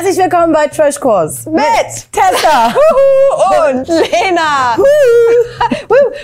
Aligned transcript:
Herzlich 0.00 0.16
willkommen 0.22 0.52
bei 0.52 0.68
Trash 0.68 1.00
Kurs 1.00 1.44
Mit 1.46 1.64
Tessa. 2.12 2.72
Und 3.72 3.88
Lena. 3.88 4.76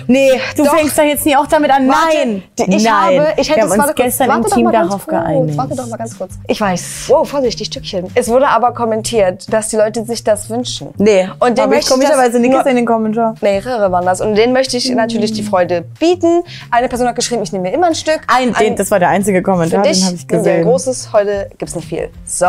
Nee, 0.07 0.31
du 0.57 0.62
Doch. 0.65 0.77
fängst 0.77 0.97
doch 0.97 1.03
jetzt 1.03 1.27
nie 1.27 1.34
auch 1.36 1.47
damit 1.49 1.73
an. 1.73 1.89
Warte, 1.89 2.17
Nein, 2.17 2.42
die- 2.57 2.76
ich 2.76 2.84
nein. 2.84 2.92
habe, 3.21 3.33
ich 3.37 3.49
hätte 3.50 3.60
Wir 3.63 3.65
es 3.67 3.73
haben 3.73 3.81
uns 3.89 3.95
gestern 3.97 4.31
im 4.31 4.45
Team 4.47 4.71
darauf 4.71 4.91
kurz. 4.91 5.07
geeinigt. 5.07 5.58
Warte 5.58 5.75
doch 5.75 5.89
mal 5.89 5.97
ganz 5.97 6.17
kurz. 6.17 6.34
Ich 6.47 6.60
weiß. 6.60 7.07
Wow, 7.08 7.29
vorsichtig, 7.29 7.67
Stückchen. 7.67 8.07
Es 8.14 8.29
wurde 8.29 8.46
aber 8.46 8.73
kommentiert, 8.75 9.52
dass 9.52 9.68
die 9.70 9.77
Leute 9.77 10.04
sich 10.04 10.22
das 10.22 10.48
wünschen. 10.50 10.91
Nee, 10.98 11.29
Und 11.41 11.59
den 11.59 11.68
möchte 11.68 11.86
ich 11.86 11.91
komischerweise 11.91 12.38
nicht 12.38 12.54
in 12.66 12.77
den 12.77 12.86
Kommentaren. 12.86 13.36
Mehrere 13.41 13.91
waren 13.91 14.06
das. 14.06 14.20
Und 14.20 14.36
denen 14.36 14.52
möchte 14.52 14.77
ich 14.77 14.88
natürlich 14.91 15.32
die 15.32 15.43
Freude 15.43 15.82
bieten. 15.98 16.45
Eine 16.70 16.88
Person 16.88 17.09
hat 17.09 17.16
geschrieben, 17.16 17.43
ich 17.43 17.50
nehme 17.52 17.68
mir 17.70 17.75
immer 17.75 17.88
ein 17.88 17.95
Stück. 17.96 18.20
Ein, 18.29 18.52
den, 18.54 18.77
das 18.77 18.91
war 18.93 19.00
der 19.00 19.09
einzige 19.09 19.43
Kommentar, 19.43 19.80
für 19.82 19.88
den 19.88 19.93
dich 19.95 20.04
habe 20.04 20.14
ich 20.14 20.22
ein 20.22 20.29
sehr 20.29 20.38
gesehen. 20.59 20.64
großes. 20.64 21.12
Heute 21.12 21.50
gibt's 21.59 21.75
nicht 21.75 21.88
viel. 21.88 22.11
So, 22.25 22.46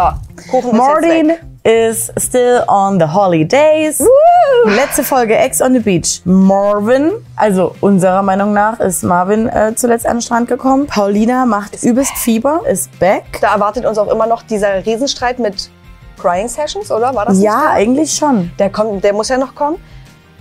Kuchen 0.51 0.71
ist 0.71 0.77
Weg. 1.23 1.39
is 1.63 2.11
still 2.17 2.63
on 2.67 2.99
the 2.99 3.07
holidays. 3.07 3.99
Letzte 4.65 5.03
Folge 5.03 5.35
Ex 5.35 5.61
on 5.61 5.73
the 5.73 5.79
Beach. 5.79 6.21
Marvin, 6.25 7.11
also 7.35 7.75
unserer 7.81 8.21
Meinung 8.21 8.53
nach 8.53 8.79
ist 8.79 9.03
Marvin 9.03 9.49
äh, 9.49 9.73
zuletzt 9.75 10.05
an 10.05 10.17
den 10.17 10.21
Strand 10.21 10.47
gekommen. 10.47 10.85
Paulina 10.87 11.45
macht 11.45 11.81
übelst 11.83 12.13
Fieber, 12.17 12.61
ist 12.69 12.97
back. 12.99 13.23
Da 13.41 13.53
erwartet 13.53 13.85
uns 13.85 13.97
auch 13.97 14.11
immer 14.11 14.27
noch 14.27 14.43
dieser 14.43 14.85
Riesenstreit 14.85 15.39
mit 15.39 15.69
Crying 16.19 16.47
Sessions, 16.47 16.91
oder? 16.91 17.13
War 17.15 17.25
das 17.25 17.41
Ja, 17.41 17.71
eigentlich 17.71 18.13
schon. 18.13 18.51
Der, 18.59 18.69
kommt, 18.69 19.03
der 19.03 19.13
muss 19.13 19.29
ja 19.29 19.37
noch 19.37 19.55
kommen. 19.55 19.77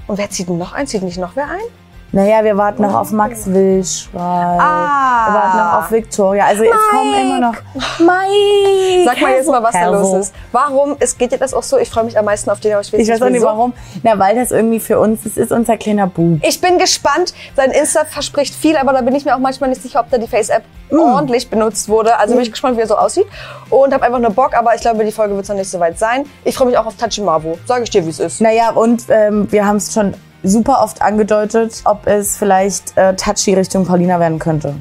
Und 0.07 0.19
wer 0.19 0.29
zieht 0.29 0.49
denn 0.49 0.59
noch 0.59 0.75
ein? 0.75 0.87
Zieht 0.87 1.03
nicht 1.03 1.19
noch 1.19 1.35
wer 1.37 1.45
ein? 1.49 1.84
Naja, 2.15 2.45
wir 2.45 2.57
warten 2.57 2.83
noch 2.83 2.95
auf 2.95 3.11
Max 3.11 3.45
Wilschweig. 3.53 4.21
Ah. 4.23 5.27
Wir 5.27 5.35
warten 5.35 5.59
noch 5.59 5.79
auf 5.81 5.91
Victoria. 5.91 6.45
Also 6.47 6.63
es 6.63 6.71
kommen 6.91 7.13
immer 7.13 7.41
noch. 7.41 7.55
Mike! 7.99 9.05
Sag 9.05 9.21
mal 9.21 9.33
jetzt 9.33 9.49
mal, 9.49 9.61
was 9.61 9.73
da 9.73 9.79
Hello. 9.81 9.99
los 10.01 10.15
ist. 10.27 10.35
Warum 10.53 10.97
ist, 11.01 11.19
geht 11.19 11.33
dir 11.33 11.39
das 11.39 11.53
auch 11.53 11.65
so? 11.65 11.77
Ich 11.77 11.91
freue 11.91 12.05
mich 12.05 12.17
am 12.17 12.25
meisten 12.27 12.51
auf 12.51 12.61
den, 12.61 12.71
aber 12.73 12.83
ich 12.83 12.93
weiß, 12.93 13.01
Ich 13.01 13.09
weiß 13.09 13.21
auch 13.21 13.31
nicht 13.31 13.43
warum. 13.43 13.73
Na, 14.05 14.17
weil 14.17 14.37
das 14.37 14.53
irgendwie 14.53 14.79
für 14.79 15.01
uns, 15.01 15.25
das 15.25 15.37
ist 15.37 15.51
unser 15.51 15.77
kleiner 15.77 16.07
Bub. 16.07 16.39
Ich 16.43 16.61
bin 16.61 16.79
gespannt. 16.79 17.35
Sein 17.57 17.73
Insta 17.73 18.05
verspricht 18.05 18.55
viel, 18.55 18.77
aber 18.77 18.93
da 18.93 19.01
bin 19.01 19.17
ich 19.17 19.25
mir 19.25 19.35
auch 19.35 19.41
manchmal 19.41 19.71
nicht 19.71 19.83
sicher, 19.83 19.99
ob 19.99 20.09
da 20.11 20.19
die 20.19 20.29
Face-App 20.29 20.63
Mm. 20.91 20.99
ordentlich 21.01 21.49
benutzt 21.51 21.89
wurde. 21.89 22.17
Also 22.19 22.35
bin 22.35 22.43
ich 22.45 22.53
gespannt, 22.53 22.77
wie 22.77 22.83
er 22.83 22.87
so 22.87 22.97
aussieht. 22.97 23.27
Und 23.71 23.93
habe 23.93 24.05
einfach 24.05 24.19
nur 24.21 24.31
Bock, 24.31 24.55
aber 24.57 24.75
ich 24.75 24.83
glaube, 24.83 25.03
die 25.05 25.11
Folge 25.11 25.35
wird 25.35 25.49
noch 25.49 25.57
nicht 25.57 25.71
so 25.71 25.81
weit 25.81 25.99
sein. 25.99 26.27
Ich 26.45 26.55
freue 26.55 26.69
mich 26.69 26.79
auch 26.79 26.87
auf 26.87 26.95
Tachimavo. 26.97 27.59
Sag 27.67 27.83
ich 27.83 27.91
dir, 27.91 28.05
wie 28.07 28.11
es 28.11 28.21
ist. 28.21 28.41
Naja, 28.41 28.71
und 28.71 29.03
ähm, 29.09 29.51
wir 29.51 29.67
haben 29.67 29.77
es 29.79 29.93
schon 29.93 30.15
super 30.45 30.83
oft 30.83 31.03
angedeutet, 31.03 31.83
ob 31.85 32.07
es 32.07 32.37
vielleicht 32.37 32.97
äh, 32.97 33.17
touchy 33.17 33.55
Richtung 33.55 33.85
Paulina 33.85 34.21
werden 34.21 34.39
könnte. 34.39 34.75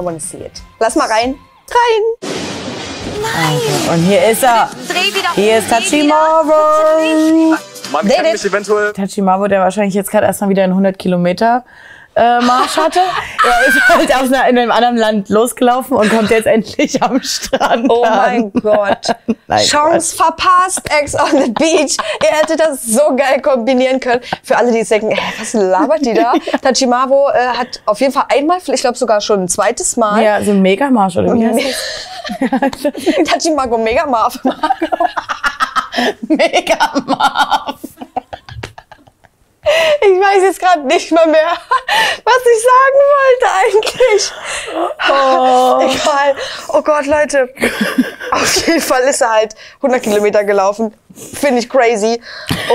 I 0.00 0.04
wanna 0.04 0.20
see 0.20 0.38
it. 0.38 0.62
Lass 0.78 0.96
mal 0.96 1.08
rein. 1.08 1.36
Rein! 1.70 2.30
Und 3.92 4.02
hier 4.06 4.30
ist 4.30 4.42
er. 4.42 4.70
Dreh 4.88 5.14
wieder 5.14 5.30
Hier 5.34 5.58
ist 5.58 5.68
Tachi 5.68 6.04
Marvel. 6.04 7.58
Man 7.92 8.06
it. 8.06 8.32
mich 8.32 8.44
eventuell. 8.44 8.92
Tachi 8.92 9.20
Marvel, 9.20 9.48
der 9.48 9.60
wahrscheinlich 9.60 9.94
jetzt 9.94 10.10
gerade 10.10 10.26
erstmal 10.26 10.50
wieder 10.50 10.64
einen 10.64 10.72
100 10.72 10.98
Kilometer 10.98 11.64
äh, 12.16 12.40
Marsch 12.40 12.76
hatte. 12.76 13.00
er 13.44 13.68
ist 13.68 13.88
halt 13.88 14.14
aus 14.14 14.32
einer, 14.32 14.48
in 14.48 14.58
einem 14.58 14.70
anderen 14.70 14.96
Land 14.96 15.28
losgelaufen 15.28 15.96
und 15.96 16.10
kommt 16.10 16.30
jetzt 16.30 16.46
endlich 16.46 17.02
am 17.02 17.22
Strand 17.22 17.86
Oh 17.88 18.02
an. 18.02 18.16
mein 18.18 18.52
Gott. 18.62 19.06
Nein, 19.46 19.64
Chance 19.66 20.16
verpasst, 20.16 20.82
Ex 21.00 21.14
on 21.14 21.42
the 21.42 21.50
Beach. 21.52 21.96
Ihr 22.22 22.36
hättet 22.38 22.60
das 22.60 22.82
so 22.84 23.14
geil 23.16 23.40
kombinieren 23.40 24.00
können. 24.00 24.20
Für 24.42 24.56
alle, 24.56 24.72
die 24.72 24.82
denken, 24.84 25.10
hä, 25.10 25.32
was 25.38 25.52
labert 25.54 26.04
die 26.04 26.14
da? 26.14 26.34
Tachimavo 26.62 27.30
äh, 27.30 27.56
hat 27.56 27.80
auf 27.86 28.00
jeden 28.00 28.12
Fall 28.12 28.24
einmal, 28.28 28.58
ich 28.66 28.80
glaube 28.80 28.98
sogar 28.98 29.20
schon 29.20 29.42
ein 29.44 29.48
zweites 29.48 29.96
Mal, 29.96 30.22
Ja, 30.22 30.42
so 30.42 30.50
ein 30.50 30.60
Megamarsch 30.62 31.16
oder 31.16 31.32
wie 31.34 31.46
heißt 31.46 31.60
das? 32.42 33.28
Tachimago 33.28 33.78
Mega 33.78 34.06
Marv. 34.06 34.38
Megamarsch. 36.28 37.76
Ich 40.02 40.20
weiß 40.20 40.42
jetzt 40.42 40.60
gerade 40.60 40.86
nicht 40.86 41.12
mal 41.12 41.26
mehr, 41.26 41.52
was 42.24 42.42
ich 42.44 42.62
sagen 42.62 43.00
wollte 43.16 43.46
eigentlich. 43.60 44.32
Oh. 45.08 45.80
Egal. 45.82 46.36
Oh 46.68 46.82
Gott, 46.82 47.06
Leute. 47.06 47.52
Auf 48.30 48.66
jeden 48.66 48.80
Fall 48.80 49.02
ist 49.02 49.20
er 49.20 49.30
halt 49.32 49.54
100 49.76 50.02
Kilometer 50.02 50.44
gelaufen. 50.44 50.94
Finde 51.14 51.58
ich 51.58 51.68
crazy. 51.68 52.20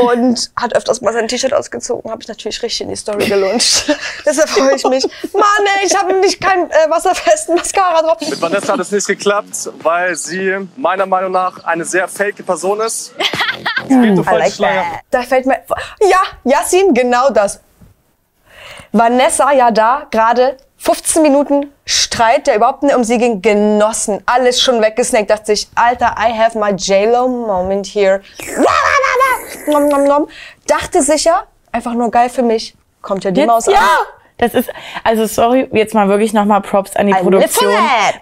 Und 0.01 0.51
hat 0.55 0.75
öfters 0.75 1.01
mal 1.01 1.13
sein 1.13 1.27
T-Shirt 1.27 1.53
ausgezogen. 1.53 2.11
Habe 2.11 2.21
ich 2.21 2.27
natürlich 2.27 2.61
richtig 2.61 2.81
in 2.81 2.89
die 2.89 2.95
Story 2.95 3.25
gelunscht. 3.27 3.89
Deshalb 4.25 4.49
freue 4.49 4.75
ich 4.75 4.83
mich. 4.85 5.03
Mann, 5.33 5.43
ey, 5.79 5.87
ich 5.87 5.95
habe 5.95 6.13
nicht 6.19 6.41
keinen 6.41 6.69
äh, 6.69 6.89
wasserfesten 6.89 7.55
Mascara 7.55 8.01
drauf. 8.01 8.17
Mit 8.19 8.41
Vanessa 8.41 8.73
hat 8.73 8.79
es 8.79 8.91
nicht 8.91 9.07
geklappt, 9.07 9.69
weil 9.81 10.15
sie 10.15 10.67
meiner 10.75 11.05
Meinung 11.05 11.31
nach 11.31 11.63
eine 11.63 11.85
sehr 11.85 12.07
fake 12.07 12.45
Person 12.45 12.81
ist. 12.81 13.13
I 13.89 14.23
like. 14.57 15.03
Da 15.09 15.21
fällt 15.21 15.45
mir. 15.45 15.59
Ja, 16.01 16.21
Yassin, 16.43 16.93
genau 16.93 17.29
das. 17.29 17.61
Vanessa 18.91 19.51
ja 19.51 19.71
da, 19.71 20.07
gerade 20.09 20.57
15 20.77 21.21
Minuten 21.21 21.71
Streit, 21.85 22.47
der 22.47 22.55
überhaupt 22.55 22.83
nicht 22.83 22.95
um 22.95 23.03
sie 23.03 23.17
ging, 23.17 23.41
genossen. 23.41 24.21
Alles 24.25 24.61
schon 24.61 24.81
weggesnackt. 24.81 25.29
Dachte 25.29 25.47
sich, 25.47 25.67
Alter, 25.75 26.15
I 26.17 26.37
have 26.37 26.57
my 26.57 26.71
J-Lo 26.71 27.27
moment 27.27 27.85
here. 27.87 28.21
Nom, 29.67 29.87
nom, 29.87 30.03
nom. 30.03 30.27
Dachte 30.67 31.01
sicher, 31.01 31.45
einfach 31.71 31.93
nur 31.93 32.11
geil 32.11 32.29
für 32.29 32.43
mich. 32.43 32.75
Kommt 33.01 33.23
ja 33.23 33.31
die 33.31 33.41
Jetzt, 33.41 33.47
Maus 33.47 33.65
ja! 33.67 33.77
an. 33.77 34.05
Das 34.37 34.53
ist, 34.53 34.69
also 35.03 35.25
sorry, 35.27 35.69
jetzt 35.71 35.93
mal 35.93 36.09
wirklich 36.09 36.33
nochmal 36.33 36.59
Props 36.61 36.95
an 36.97 37.07
die 37.07 37.13
I 37.13 37.15
Produktion. 37.15 37.71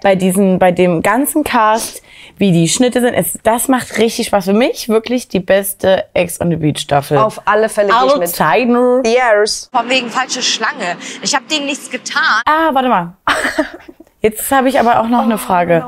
Bei 0.04 0.16
diesen, 0.16 0.60
bei 0.60 0.72
dem 0.72 1.02
ganzen 1.02 1.44
Cast, 1.44 2.04
wie 2.38 2.52
die 2.52 2.68
Schnitte 2.70 3.02
sind. 3.02 3.16
Es, 3.16 3.40
das 3.42 3.68
macht 3.68 3.98
richtig 3.98 4.28
Spaß. 4.28 4.46
Für 4.46 4.54
mich 4.54 4.90
wirklich 4.90 5.28
die 5.28 5.40
beste 5.40 6.06
Ex 6.14 6.40
on 6.40 6.50
the 6.52 6.56
Beach 6.56 6.80
Staffel. 6.80 7.18
Auf 7.18 7.42
alle 7.46 7.68
Fälle 7.68 7.90
gehe 7.90 8.08
ich 8.08 8.18
mit. 8.18 8.30
Zeiten. 8.30 9.04
Years. 9.06 9.70
Von 9.74 9.90
wegen 9.90 10.10
falsche 10.10 10.44
Schlange. 10.44 10.98
Ich 11.24 11.34
habe 11.34 11.46
denen 11.46 11.66
nichts 11.66 11.90
getan. 11.90 12.42
Ah, 12.46 12.70
warte 12.74 12.90
mal. 12.90 13.14
Jetzt 14.22 14.52
habe 14.52 14.70
ich 14.70 14.80
aber 14.80 15.00
auch 15.00 15.08
noch 15.08 15.22
Oh, 15.22 15.26
eine 15.26 15.38
Frage. 15.40 15.86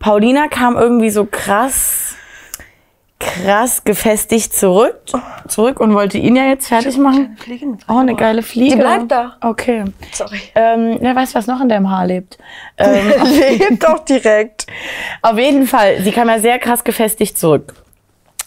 Paulina 0.00 0.48
kam 0.48 0.76
irgendwie 0.76 1.10
so 1.10 1.26
krass, 1.26 2.14
krass 3.20 3.84
gefestigt 3.84 4.52
zurück, 4.54 4.96
zurück 5.46 5.78
und 5.78 5.94
wollte 5.94 6.18
ihn 6.18 6.34
ja 6.34 6.46
jetzt 6.46 6.66
fertig 6.68 6.96
machen. 6.96 7.36
Oh, 7.88 7.98
eine 7.98 8.16
geile 8.16 8.42
Fliege. 8.42 8.74
Die 8.76 8.80
bleibt 8.80 9.10
da. 9.12 9.36
Okay. 9.42 9.84
Sorry. 10.12 10.40
Ähm, 10.54 10.96
wer 11.00 11.14
weiß, 11.14 11.34
was 11.34 11.46
noch 11.46 11.60
in 11.60 11.68
deinem 11.68 11.88
Haar 11.90 12.06
lebt. 12.06 12.38
Ähm, 12.82 13.12
Lebt 13.58 13.84
doch 13.84 13.98
direkt. 14.06 14.66
auf 15.20 15.38
jeden 15.38 15.66
Fall, 15.66 16.00
sie 16.02 16.12
kam 16.12 16.28
ja 16.30 16.38
sehr 16.38 16.58
krass 16.58 16.82
gefestigt 16.82 17.36
zurück. 17.38 17.74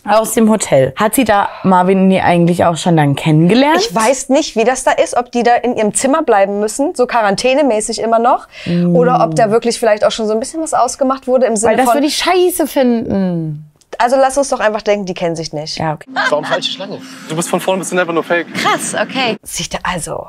Aus 0.06 0.34
dem 0.34 0.50
Hotel. 0.50 0.92
Hat 0.98 1.14
sie 1.16 1.24
da 1.24 1.48
Marvin 1.64 2.08
nie 2.08 2.20
eigentlich 2.20 2.66
auch 2.66 2.76
schon 2.76 2.98
dann 2.98 3.16
kennengelernt? 3.16 3.78
Ich 3.80 3.94
weiß 3.96 4.30
nicht, 4.30 4.56
wie 4.56 4.64
das 4.64 4.84
da 4.84 4.92
ist, 4.92 5.16
ob 5.16 5.32
die 5.32 5.44
da 5.44 5.56
in 5.56 5.78
ihrem 5.78 5.94
Zimmer 5.94 6.24
bleiben 6.24 6.60
müssen, 6.60 6.94
so 6.96 7.06
quarantänemäßig 7.06 8.02
immer 8.02 8.20
noch, 8.20 8.48
oder 8.94 9.24
ob 9.24 9.36
da 9.36 9.50
wirklich 9.52 9.80
vielleicht 9.80 10.04
auch 10.04 10.12
schon 10.12 10.28
so 10.28 10.34
ein 10.34 10.40
bisschen 10.42 10.62
was 10.62 10.74
ausgemacht 10.74 11.28
wurde 11.28 11.46
im 11.46 11.56
Sinne 11.56 11.72
Weil 11.72 11.78
das 11.78 11.86
von. 11.86 11.94
würde 11.96 12.08
ich 12.08 12.16
scheiße 12.18 12.68
finden. 12.68 13.70
Also 14.00 14.16
lass 14.16 14.38
uns 14.38 14.50
doch 14.50 14.60
einfach 14.60 14.82
denken, 14.82 15.06
die 15.06 15.14
kennen 15.14 15.36
sich 15.36 15.54
nicht. 15.54 15.78
Ja, 15.78 15.94
okay. 15.94 16.10
Warum 16.30 16.46
falsche 16.46 16.72
Schlange? 16.72 17.02
Du 17.30 17.36
bist 17.36 17.50
von 17.50 17.60
vorn 17.60 17.80
bis 17.80 17.90
hin 17.90 18.00
einfach 18.00 18.14
nur 18.14 18.24
fake. 18.24 18.54
Krass, 18.54 18.94
okay. 18.94 19.38
Sich 19.44 19.70
da, 19.70 19.78
also. 19.84 20.28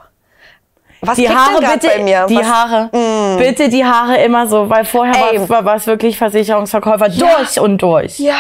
Was 1.00 1.16
Die 1.16 1.28
Haare 1.28 1.60
bitte, 1.60 1.86
bei 1.88 2.02
mir? 2.02 2.26
die 2.28 2.36
was, 2.36 2.47
Mm. 2.47 2.50
Haare, 2.50 2.91
bitte 3.38 3.69
die 3.69 3.84
Haare 3.84 4.16
immer 4.22 4.47
so, 4.47 4.70
weil 4.70 4.84
vorher 4.86 5.14
Ey. 5.32 5.48
war- 5.48 5.75
es 5.76 5.86
wirklich 5.86 6.16
Versicherungsverkäufer 6.16 7.10
durch 7.10 7.60
und 7.60 7.78
durch. 7.82 8.19
Ja. 8.19 8.34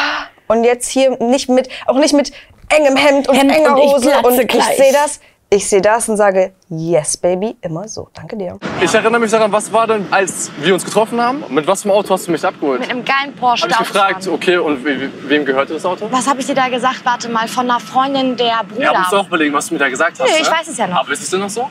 Und 0.46 0.64
jetzt 0.64 0.88
hier 0.88 1.10
nicht 1.22 1.48
mit, 1.50 1.68
auch 1.86 1.96
nicht 1.96 2.14
mit 2.14 2.32
engem 2.70 2.96
Hemd 2.96 3.28
und 3.28 3.34
Hemd 3.36 3.52
enger 3.52 3.72
und 3.72 3.78
ich 3.82 3.92
Hose 3.92 4.10
und 4.22 4.40
ich 4.40 4.48
gleich. 4.48 4.76
sehe 4.78 4.92
das. 4.92 5.20
Ich 5.50 5.68
sehe 5.68 5.80
das 5.80 6.08
und 6.08 6.16
sage, 6.16 6.52
yes, 6.68 7.16
baby, 7.16 7.56
immer 7.60 7.86
so. 7.86 8.08
Danke 8.12 8.36
dir. 8.36 8.58
Ich 8.80 8.92
erinnere 8.92 9.20
mich 9.20 9.30
daran, 9.30 9.52
was 9.52 9.72
war 9.72 9.86
denn, 9.86 10.04
als 10.10 10.50
wir 10.58 10.74
uns 10.74 10.84
getroffen 10.84 11.20
haben? 11.20 11.44
Mit 11.48 11.64
was 11.66 11.82
für 11.82 11.90
einem 11.90 11.98
Auto 11.98 12.10
hast 12.12 12.26
du 12.26 12.32
mich 12.32 12.44
abgeholt? 12.44 12.80
Mit 12.80 12.90
einem 12.90 13.04
geilen 13.04 13.32
Porsche. 13.36 13.64
Hab 13.68 13.70
ich 13.72 13.78
gefragt, 13.78 14.26
okay, 14.26 14.56
und 14.56 14.84
we- 14.84 15.00
we- 15.02 15.10
wem 15.28 15.44
gehörte 15.44 15.74
das 15.74 15.84
Auto? 15.84 16.08
Was 16.10 16.26
habe 16.26 16.40
ich 16.40 16.46
dir 16.46 16.56
da 16.56 16.68
gesagt? 16.68 17.02
Warte 17.04 17.28
mal, 17.28 17.46
von 17.46 17.70
einer 17.70 17.78
Freundin 17.78 18.36
der 18.36 18.64
Bruder. 18.68 18.80
Ja, 18.92 18.98
musst 18.98 19.12
du 19.12 19.16
auch 19.16 19.26
überlegen, 19.28 19.54
was 19.54 19.68
du 19.68 19.74
mir 19.74 19.80
da 19.80 19.88
gesagt 19.88 20.18
hast. 20.18 20.28
Nö, 20.28 20.34
ich 20.40 20.48
ne? 20.50 20.56
weiß 20.56 20.66
es 20.68 20.76
ja 20.76 20.86
noch. 20.88 20.96
Aber 21.00 21.12
ist 21.12 21.22
es 21.22 21.30
denn 21.30 21.40
noch 21.40 21.50
so? 21.50 21.70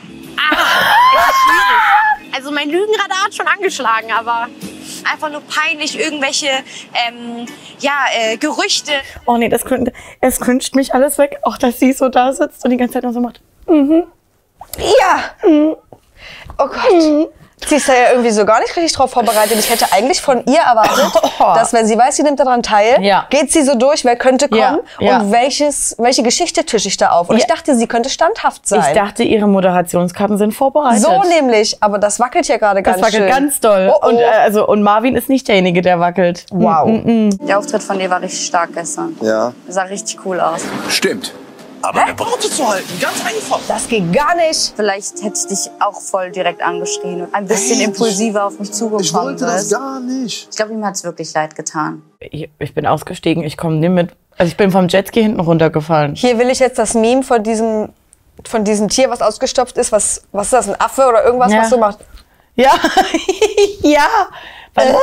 Also 2.36 2.50
mein 2.50 2.68
Lügenradar 2.68 3.24
hat 3.26 3.34
schon 3.34 3.46
angeschlagen, 3.46 4.10
aber 4.10 4.48
einfach 5.10 5.30
nur 5.30 5.40
peinlich 5.42 5.96
irgendwelche 5.98 6.48
ähm, 6.48 7.46
ja, 7.78 7.92
äh, 8.12 8.36
Gerüchte. 8.38 8.90
Oh 9.24 9.36
nee, 9.36 9.48
das 9.48 9.64
cringe, 9.64 9.92
es 10.20 10.40
cringet 10.40 10.74
mich 10.74 10.92
alles 10.94 11.16
weg. 11.18 11.38
Auch, 11.42 11.56
dass 11.58 11.78
sie 11.78 11.92
so 11.92 12.08
da 12.08 12.32
sitzt 12.32 12.64
und 12.64 12.70
die 12.72 12.76
ganze 12.76 12.94
Zeit 12.94 13.04
nur 13.04 13.12
so 13.12 13.20
macht. 13.20 13.40
Ja. 13.66 15.20
Oh 16.58 16.66
Gott. 16.66 17.30
Sie 17.66 17.76
ist 17.76 17.88
da 17.88 17.94
ja 17.94 18.10
irgendwie 18.10 18.30
so 18.30 18.44
gar 18.44 18.60
nicht 18.60 18.76
richtig 18.76 18.92
drauf 18.92 19.10
vorbereitet. 19.12 19.56
Ich 19.58 19.70
hätte 19.70 19.86
eigentlich 19.90 20.20
von 20.20 20.44
ihr 20.44 20.58
erwartet, 20.60 21.10
dass 21.38 21.72
wenn 21.72 21.86
sie 21.86 21.96
weiß, 21.96 22.14
sie 22.16 22.22
nimmt 22.22 22.38
daran 22.38 22.62
teil, 22.62 23.02
Ja. 23.02 23.26
geht 23.30 23.52
sie 23.52 23.62
so 23.62 23.74
durch, 23.74 24.04
wer 24.04 24.16
könnte 24.16 24.48
kommen 24.50 24.60
Ja, 24.60 24.78
ja. 25.00 25.18
und 25.20 25.32
welches, 25.32 25.94
welche 25.98 26.22
Geschichte 26.22 26.64
tische 26.66 26.88
ich 26.88 26.98
da 26.98 27.10
auf. 27.12 27.30
Und 27.30 27.36
Ja. 27.36 27.40
ich 27.42 27.46
dachte, 27.46 27.74
sie 27.74 27.86
könnte 27.86 28.10
standhaft 28.10 28.68
sein. 28.68 28.84
Ich 28.88 28.94
dachte, 28.94 29.22
ihre 29.22 29.46
Moderationskarten 29.48 30.36
sind 30.36 30.52
vorbereitet. 30.52 31.00
so 31.02 31.22
nämlich, 31.26 31.78
aber 31.82 31.98
das 31.98 32.20
wackelt 32.20 32.44
hier 32.44 32.58
gerade 32.58 32.82
ganz 32.82 32.98
Das 33.00 33.06
wackelt 33.06 33.30
schön. 33.32 33.44
ganz 33.44 33.60
doll. 33.60 33.90
Oh, 33.94 33.98
oh. 34.02 34.08
Und, 34.08 34.18
äh, 34.18 34.24
also, 34.24 34.68
und 34.68 34.82
Marvin 34.82 35.16
ist 35.16 35.30
nicht 35.30 35.48
derjenige, 35.48 35.80
der 35.80 35.98
wackelt. 36.00 36.44
wow. 36.52 36.86
Der 37.40 37.58
Auftritt 37.58 37.82
von 37.82 37.98
dir 37.98 38.10
war 38.10 38.20
richtig 38.20 38.44
stark 38.46 38.74
gestern. 38.74 39.16
Ja. 39.22 39.54
Sah 39.68 39.84
richtig 39.84 40.18
cool 40.26 40.38
aus. 40.38 40.60
Stimmt. 40.90 41.32
Aber 41.84 42.02
eine 42.02 42.18
Worte 42.18 42.48
zu 42.50 42.66
halten, 42.68 42.88
ganz 43.00 43.24
einfach. 43.26 43.60
Das 43.68 43.86
geht 43.88 44.12
gar 44.12 44.34
nicht. 44.36 44.72
Vielleicht 44.74 45.22
hätte 45.22 45.38
ich 45.38 45.46
dich 45.46 45.70
auch 45.80 46.00
voll 46.00 46.30
direkt 46.30 46.62
angeschrien 46.62 47.22
und 47.22 47.34
ein 47.34 47.46
bisschen 47.46 47.80
impulsiver 47.80 48.46
auf 48.46 48.58
mich 48.58 48.72
zugekommen 48.72 49.04
Ich 49.04 49.12
wollte 49.14 49.44
das 49.44 49.70
gar 49.70 50.00
nicht. 50.00 50.48
Ich 50.50 50.56
glaube, 50.56 50.72
ihm 50.72 50.84
hat 50.84 50.94
es 50.94 51.04
wirklich 51.04 51.32
leid 51.34 51.54
getan. 51.54 52.02
Ich, 52.20 52.48
ich 52.58 52.74
bin 52.74 52.86
ausgestiegen, 52.86 53.44
ich 53.44 53.56
komme 53.56 53.76
nicht 53.76 53.90
mit. 53.90 54.10
Also 54.38 54.50
ich 54.50 54.56
bin 54.56 54.70
vom 54.70 54.88
Jetski 54.88 55.22
hinten 55.22 55.40
runtergefallen. 55.40 56.14
Hier 56.14 56.38
will 56.38 56.48
ich 56.50 56.58
jetzt 56.58 56.78
das 56.78 56.94
Meme 56.94 57.22
von 57.22 57.42
diesem, 57.42 57.90
von 58.48 58.64
diesem 58.64 58.88
Tier, 58.88 59.10
was 59.10 59.20
ausgestopft 59.20 59.76
ist. 59.78 59.92
Was, 59.92 60.24
was 60.32 60.46
ist 60.46 60.52
das, 60.54 60.68
ein 60.68 60.80
Affe 60.80 61.06
oder 61.06 61.24
irgendwas, 61.24 61.52
Ja. 61.52 61.58
was 61.60 61.70
so 61.70 61.78
macht? 61.78 61.98
Ja, 62.56 62.72
ja. 63.82 64.06
Weil, 64.74 64.94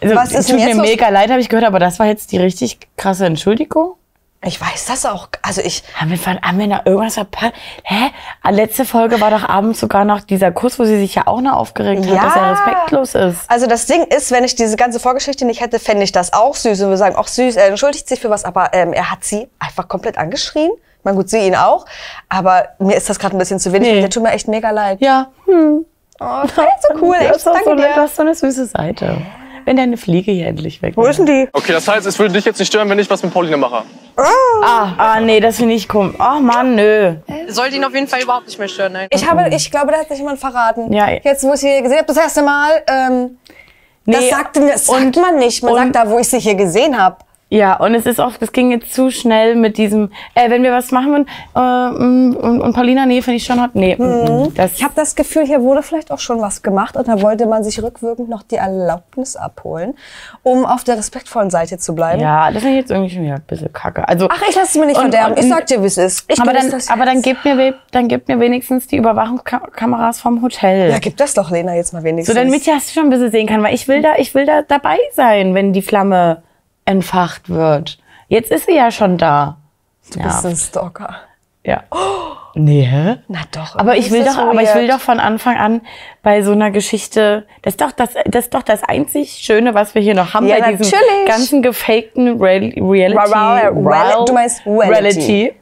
also, 0.00 0.14
Was 0.14 0.32
ist 0.32 0.50
tut 0.50 0.58
mir 0.58 0.74
los? 0.74 0.86
mega 0.86 1.08
leid, 1.08 1.30
habe 1.30 1.40
ich 1.40 1.48
gehört, 1.48 1.66
aber 1.66 1.78
das 1.78 1.98
war 1.98 2.06
jetzt 2.06 2.32
die 2.32 2.38
richtig 2.38 2.78
krasse 2.96 3.26
Entschuldigung. 3.26 3.94
Ich 4.44 4.60
weiß 4.60 4.86
das 4.86 5.06
auch. 5.06 5.28
Also 5.42 5.60
ich, 5.60 5.84
Haben 5.94 6.10
wir, 6.10 6.18
haben 6.42 6.58
wir 6.58 6.66
da 6.68 6.82
irgendwas 6.84 7.14
verpasst? 7.14 7.52
Hä? 7.84 8.10
Letzte 8.50 8.84
Folge 8.84 9.20
war 9.20 9.30
doch 9.30 9.48
abends 9.48 9.78
sogar 9.78 10.04
noch 10.04 10.20
dieser 10.20 10.50
Kuss, 10.50 10.80
wo 10.80 10.84
sie 10.84 10.98
sich 10.98 11.14
ja 11.14 11.28
auch 11.28 11.40
noch 11.40 11.52
aufgeregt 11.52 12.04
hat, 12.06 12.12
Ja. 12.12 12.24
dass 12.24 12.34
er 12.36 12.50
respektlos 12.52 13.14
ist. 13.14 13.48
Also 13.48 13.66
das 13.68 13.86
Ding 13.86 14.02
ist, 14.04 14.32
wenn 14.32 14.42
ich 14.42 14.56
diese 14.56 14.76
ganze 14.76 14.98
Vorgeschichte 14.98 15.44
nicht 15.44 15.60
hätte, 15.60 15.78
fände 15.78 16.02
ich 16.02 16.10
das 16.10 16.32
auch 16.32 16.56
süß. 16.56 16.80
Und 16.82 16.90
wir 16.90 16.96
sagen, 16.96 17.14
auch 17.14 17.28
süß, 17.28 17.54
er 17.54 17.68
entschuldigt 17.68 18.08
sich 18.08 18.20
für 18.20 18.30
was, 18.30 18.44
aber 18.44 18.70
ähm, 18.74 18.92
er 18.92 19.12
hat 19.12 19.22
sie 19.22 19.48
einfach 19.60 19.86
komplett 19.86 20.18
angeschrien. 20.18 20.70
Ich 20.98 21.04
meine, 21.04 21.16
gut, 21.16 21.30
sie 21.30 21.38
ihn 21.46 21.54
auch. 21.54 21.86
Aber 22.28 22.64
mir 22.80 22.96
ist 22.96 23.08
das 23.08 23.20
gerade 23.20 23.36
ein 23.36 23.38
bisschen 23.38 23.60
zu 23.60 23.72
wenig. 23.72 23.88
Nee. 23.90 23.94
und 23.96 24.02
Der 24.02 24.10
tut 24.10 24.22
mir 24.24 24.32
echt 24.32 24.48
mega 24.48 24.70
leid. 24.70 25.00
Ja, 25.00 25.28
hm. 25.46 25.84
Oh, 26.20 26.24
das 26.42 26.56
war 26.56 26.64
echt 26.68 26.82
so 26.82 26.94
cool. 27.00 27.16
Du 27.18 27.24
Echt, 27.26 27.46
danke 27.46 27.60
so 27.64 27.70
eine, 27.70 27.80
du 27.82 27.86
dir. 27.88 27.96
hast 27.96 28.16
so 28.16 28.22
eine 28.22 28.34
süße 28.34 28.66
Seite. 28.66 29.18
Wenn 29.64 29.76
deine 29.76 29.96
Fliege 29.96 30.32
hier 30.32 30.46
endlich 30.46 30.82
weg 30.82 30.94
Wo 30.96 31.04
ist 31.06 31.18
denn 31.18 31.26
die? 31.26 31.48
Okay, 31.52 31.72
das 31.72 31.86
heißt, 31.88 32.06
es 32.06 32.18
würde 32.18 32.34
dich 32.34 32.44
jetzt 32.44 32.58
nicht 32.58 32.68
stören, 32.68 32.88
wenn 32.88 32.98
ich 32.98 33.08
was 33.08 33.22
mit 33.22 33.32
Pauline 33.32 33.56
mache. 33.56 33.82
Ah, 34.16 34.92
ah, 34.98 35.20
nee, 35.20 35.40
das 35.40 35.56
finde 35.56 35.74
ich 35.74 35.88
komisch. 35.88 36.16
Oh 36.18 36.40
Mann, 36.40 36.74
nö. 36.74 37.14
Sollte 37.48 37.76
ihn 37.76 37.84
auf 37.84 37.94
jeden 37.94 38.08
Fall 38.08 38.22
überhaupt 38.22 38.46
nicht 38.46 38.58
mehr 38.58 38.68
stören. 38.68 38.92
Nein. 38.92 39.08
Ich, 39.10 39.28
habe, 39.28 39.48
ich 39.54 39.70
glaube, 39.70 39.92
da 39.92 39.98
hat 39.98 40.08
sich 40.08 40.18
jemand 40.18 40.38
verraten. 40.38 40.92
Ja. 40.92 41.08
Jetzt, 41.10 41.42
wo 41.44 41.52
ich 41.54 41.60
sie 41.60 41.80
gesehen 41.82 41.98
habe, 41.98 42.06
das 42.06 42.16
erste 42.16 42.42
Mal, 42.42 42.70
ähm, 42.88 43.38
das, 44.04 44.20
Nee, 44.20 44.30
sagt, 44.30 44.56
das 44.56 44.86
sagt 44.86 45.00
und- 45.00 45.16
man 45.16 45.38
nicht. 45.38 45.62
Man 45.62 45.72
und- 45.72 45.78
sagt 45.78 45.94
da, 45.96 46.10
wo 46.10 46.18
ich 46.18 46.28
sie 46.28 46.40
hier 46.40 46.54
gesehen 46.56 47.00
habe. 47.00 47.16
Ja, 47.52 47.74
und 47.76 47.94
es 47.94 48.06
ist 48.06 48.18
auch, 48.18 48.32
das 48.38 48.50
ging 48.52 48.70
jetzt 48.70 48.94
zu 48.94 49.10
schnell 49.10 49.56
mit 49.56 49.76
diesem, 49.76 50.10
äh, 50.34 50.48
wenn 50.48 50.62
wir 50.62 50.72
was 50.72 50.90
machen 50.90 51.10
würden, 51.10 51.26
äh, 51.54 52.02
mm, 52.02 52.34
und, 52.36 52.60
und 52.62 52.72
Paulina, 52.72 53.04
nee, 53.04 53.20
finde 53.20 53.36
ich 53.36 53.44
schon 53.44 53.60
hot. 53.62 53.74
Nee, 53.74 53.94
mm, 53.96 54.02
mm, 54.02 54.54
das, 54.54 54.72
Ich 54.78 54.82
habe 54.82 54.94
das 54.96 55.14
Gefühl, 55.14 55.44
hier 55.44 55.60
wurde 55.60 55.82
vielleicht 55.82 56.10
auch 56.10 56.18
schon 56.18 56.40
was 56.40 56.62
gemacht 56.62 56.96
und 56.96 57.08
da 57.08 57.20
wollte 57.20 57.44
man 57.44 57.62
sich 57.62 57.82
rückwirkend 57.82 58.30
noch 58.30 58.42
die 58.42 58.54
Erlaubnis 58.56 59.36
abholen, 59.36 59.92
um 60.42 60.64
auf 60.64 60.82
der 60.84 60.96
respektvollen 60.96 61.50
Seite 61.50 61.76
zu 61.76 61.94
bleiben. 61.94 62.22
ja, 62.22 62.50
das 62.50 62.62
finde 62.62 62.76
ich 62.76 62.80
jetzt 62.80 62.90
irgendwie 62.90 63.14
schon 63.14 63.22
wieder 63.24 63.34
ein 63.34 63.42
bisschen 63.46 63.70
kacke. 63.70 64.08
Also, 64.08 64.28
Ach, 64.32 64.42
ich 64.48 64.54
lasse 64.56 64.68
es 64.68 64.74
mir 64.76 64.86
nicht 64.86 64.96
Und- 64.96 65.10
verderben. 65.12 65.34
Ich 65.36 65.44
und- 65.44 65.50
sag 65.50 65.66
dir, 65.66 65.82
wie 65.82 65.86
es 65.88 65.98
ist. 65.98 66.24
Ich 66.32 66.40
aber 66.40 66.54
dann, 66.54 66.70
das 66.70 66.88
aber 66.88 67.04
dann 67.04 67.20
gebt 67.20 67.44
mir, 67.44 67.74
dann 67.90 68.08
gebt 68.08 68.28
mir 68.28 68.40
wenigstens 68.40 68.86
die 68.86 68.96
Überwachungskameras 68.96 70.20
vom 70.22 70.40
Hotel. 70.40 70.90
Ja, 70.90 70.98
gib 71.00 71.18
das 71.18 71.34
doch, 71.34 71.50
Lena, 71.50 71.74
jetzt 71.74 71.92
mal 71.92 72.00
so, 72.00 72.06
wenigstens. 72.06 72.34
damit 72.34 72.54
ich 72.54 72.64
das 72.64 72.94
schon 72.94 73.04
ein 73.04 73.10
bisschen 73.10 73.30
sehen 73.30 73.46
kann, 73.46 73.62
weil 73.62 73.74
ich 73.74 73.88
will 73.88 74.00
da, 74.00 74.14
ich 74.16 74.34
will 74.34 74.46
da 74.46 74.62
dabei 74.62 74.96
sein, 75.12 75.54
wenn 75.54 75.74
die 75.74 75.82
Flamme 75.82 76.42
entfacht 76.84 77.48
wird. 77.48 77.98
Jetzt 78.28 78.50
ist 78.50 78.66
sie 78.66 78.74
ja 78.76 78.90
schon 78.90 79.18
da. 79.18 79.58
du 80.12 80.22
bist 80.22 80.44
ein 80.46 80.56
Stalker. 80.56 81.16
Ja. 81.64 81.84
Nee, 82.54 82.82
hä? 82.82 83.16
Na 83.28 83.38
doch. 83.52 83.76
Aber 83.76 83.96
ich 83.96 84.10
will 84.10 84.24
doch, 84.24 84.36
aber 84.36 84.60
ich 84.62 84.74
will 84.74 84.82
weird. 84.88 84.92
doch 84.92 85.00
von 85.00 85.20
Anfang 85.20 85.56
an 85.56 85.80
bei 86.22 86.42
so 86.42 86.52
einer 86.52 86.70
Geschichte, 86.70 87.46
das 87.62 87.74
ist 87.74 87.80
doch 87.80 87.92
das, 87.92 88.10
das 88.26 88.44
ist 88.46 88.54
doch 88.54 88.62
das 88.62 88.82
einzig 88.82 89.30
Schöne, 89.42 89.72
was 89.74 89.94
wir 89.94 90.02
hier 90.02 90.14
noch 90.14 90.34
haben 90.34 90.46
Ja, 90.48 90.58
bei 90.58 90.72
diesem 90.74 90.98
ganzen 91.26 91.62
gefakten 91.62 92.42
Real, 92.42 92.72
Reality, 92.76 93.16
Ra- 93.32 93.60
ra- 93.60 93.68
ra- 93.68 94.24
du 94.24 94.32
meinst 94.34 94.66
Reality. 94.66 94.92
Reality. 94.92 95.54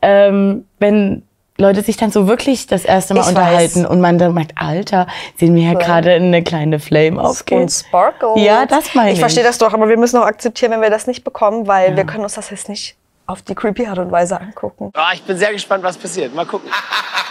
Ähm, 0.00 0.64
wenn 0.78 1.22
Leute 1.60 1.82
sich 1.82 1.96
dann 1.96 2.12
so 2.12 2.28
wirklich 2.28 2.68
das 2.68 2.84
erste 2.84 3.14
Mal 3.14 3.22
Ich 3.22 3.28
unterhalten 3.28 3.82
weiß. 3.82 3.90
und 3.90 4.00
man 4.00 4.16
dann 4.16 4.32
merkt, 4.32 4.52
Alter, 4.54 5.08
sehen 5.36 5.56
wir 5.56 5.64
ja 5.64 5.74
gerade 5.74 6.12
eine 6.12 6.44
kleine 6.44 6.78
Flame 6.78 7.20
aufgehen. 7.20 7.62
Und 7.62 7.70
Sparkle. 7.72 8.34
Ja, 8.36 8.64
das 8.64 8.94
meine 8.94 9.08
ich. 9.10 9.14
Ich 9.14 9.20
verstehe 9.20 9.42
das 9.42 9.58
doch, 9.58 9.74
aber 9.74 9.88
wir 9.88 9.96
müssen 9.96 10.18
auch 10.18 10.26
akzeptieren, 10.26 10.70
wenn 10.70 10.80
wir 10.82 10.90
das 10.90 11.08
nicht 11.08 11.24
bekommen, 11.24 11.66
weil 11.66 11.96
wir 11.96 12.04
können 12.04 12.22
uns 12.22 12.34
das 12.34 12.50
jetzt 12.50 12.68
nicht 12.68 12.94
auf 13.26 13.42
die 13.42 13.56
creepy 13.56 13.86
Art 13.88 13.98
und 13.98 14.12
Weise 14.12 14.40
angucken. 14.40 14.90
Ah, 14.94 15.10
ich 15.12 15.22
bin 15.24 15.36
sehr 15.36 15.52
gespannt, 15.52 15.82
was 15.82 15.98
passiert. 15.98 16.32
Mal 16.32 16.46
gucken. 16.46 16.70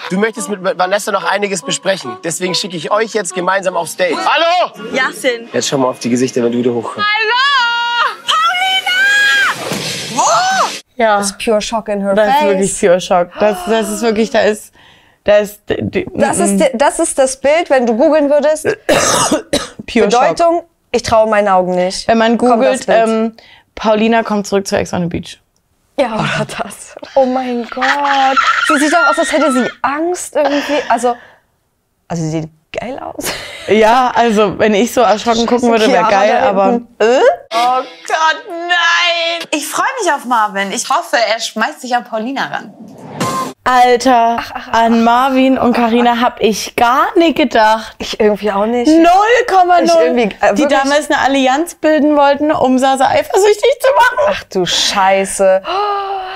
Du 0.09 0.17
möchtest 0.19 0.49
mit 0.49 0.61
Vanessa 0.61 1.11
noch 1.13 1.23
einiges 1.23 1.61
besprechen. 1.63 2.17
Deswegen 2.23 2.53
schicke 2.53 2.75
ich 2.75 2.91
euch 2.91 3.13
jetzt 3.13 3.33
gemeinsam 3.33 3.77
aufs 3.77 3.95
Date. 3.95 4.15
Hallo! 4.15 4.87
Jasin. 4.93 5.47
Jetzt 5.53 5.69
schau 5.69 5.77
mal 5.77 5.87
auf 5.87 5.99
die 5.99 6.09
Gesichter, 6.09 6.43
wenn 6.43 6.51
du 6.51 6.57
wieder 6.57 6.73
hochkommst. 6.73 7.07
Ja, 10.97 11.21
Pure 11.43 11.61
Shock 11.61 11.89
in 11.89 12.01
her 12.01 12.13
das 12.15 12.27
ist 12.27 12.33
face. 12.33 12.43
wirklich 12.47 12.79
pure 12.79 12.99
Schock. 13.01 13.29
Das, 13.39 13.57
das 13.65 13.89
ist 13.89 14.01
wirklich, 14.01 14.29
da 14.31 14.39
ist, 14.41 14.73
da 15.23 15.37
ist, 15.37 15.61
die- 15.69 16.07
Das 16.13 16.39
ist, 16.39 16.63
das 16.73 16.99
ist 16.99 17.17
das 17.19 17.39
Bild, 17.39 17.69
wenn 17.69 17.85
du 17.85 17.95
googeln 17.95 18.29
würdest. 18.29 18.65
pure. 19.85 20.05
Bedeutung, 20.07 20.63
ich 20.91 21.03
traue 21.03 21.29
meinen 21.29 21.47
Augen 21.47 21.75
nicht. 21.75 22.07
Wenn 22.07 22.17
man 22.17 22.37
das 22.37 22.49
googelt, 22.49 22.85
ähm, 22.89 23.33
Paulina 23.75 24.23
kommt 24.23 24.47
zurück 24.47 24.67
zu 24.67 24.75
Ex 24.75 24.91
on 24.93 25.03
the 25.03 25.07
Beach. 25.07 25.39
Ja, 25.99 26.13
oder 26.15 26.45
das. 26.63 26.95
Oh 27.15 27.25
mein 27.25 27.67
Gott. 27.69 27.85
Sie 28.67 28.77
sieht 28.77 28.93
doch 28.93 29.07
aus, 29.09 29.17
als 29.19 29.31
hätte 29.31 29.51
sie 29.51 29.69
Angst 29.81 30.35
irgendwie. 30.35 30.81
Also, 30.89 31.15
also 32.07 32.21
sie 32.23 32.29
sieht 32.29 32.49
geil 32.71 32.99
aus. 32.99 33.31
Ja, 33.67 34.11
also 34.13 34.57
wenn 34.59 34.73
ich 34.73 34.93
so 34.93 35.01
erschrocken 35.01 35.45
gucken 35.45 35.69
würde, 35.69 35.87
wäre 35.91 36.09
geil, 36.09 36.37
aber 36.37 36.71
hinten. 36.71 36.87
Oh 36.99 37.81
Gott, 38.07 38.43
nein! 38.47 39.47
Ich 39.51 39.67
freue 39.67 39.85
mich 40.01 40.11
auf 40.11 40.25
Marvin. 40.25 40.71
Ich 40.71 40.89
hoffe, 40.89 41.17
er 41.17 41.39
schmeißt 41.39 41.81
sich 41.81 41.95
an 41.95 42.03
Paulina 42.03 42.47
ran. 42.47 42.73
Alter, 43.63 44.39
an 44.71 45.03
Marvin 45.03 45.57
und 45.57 45.73
Karina 45.73 46.21
hab 46.21 46.41
ich 46.41 46.77
gar 46.77 47.17
nicht 47.17 47.35
gedacht. 47.35 47.95
Ich 47.97 48.17
irgendwie 48.17 48.49
auch 48.49 48.65
nicht. 48.65 48.89
0,0. 48.89 49.83
Ich 49.83 49.93
irgendwie, 49.93 50.35
äh, 50.39 50.53
die 50.53 50.67
damals 50.67 51.11
eine 51.11 51.19
Allianz 51.19 51.75
bilden 51.75 52.15
wollten, 52.15 52.53
um 52.53 52.79
Sasa 52.79 53.07
eifersüchtig 53.09 53.69
zu 53.81 53.87
machen. 53.93 54.29
Ach 54.29 54.43
du 54.45 54.65
Scheiße. 54.65 55.61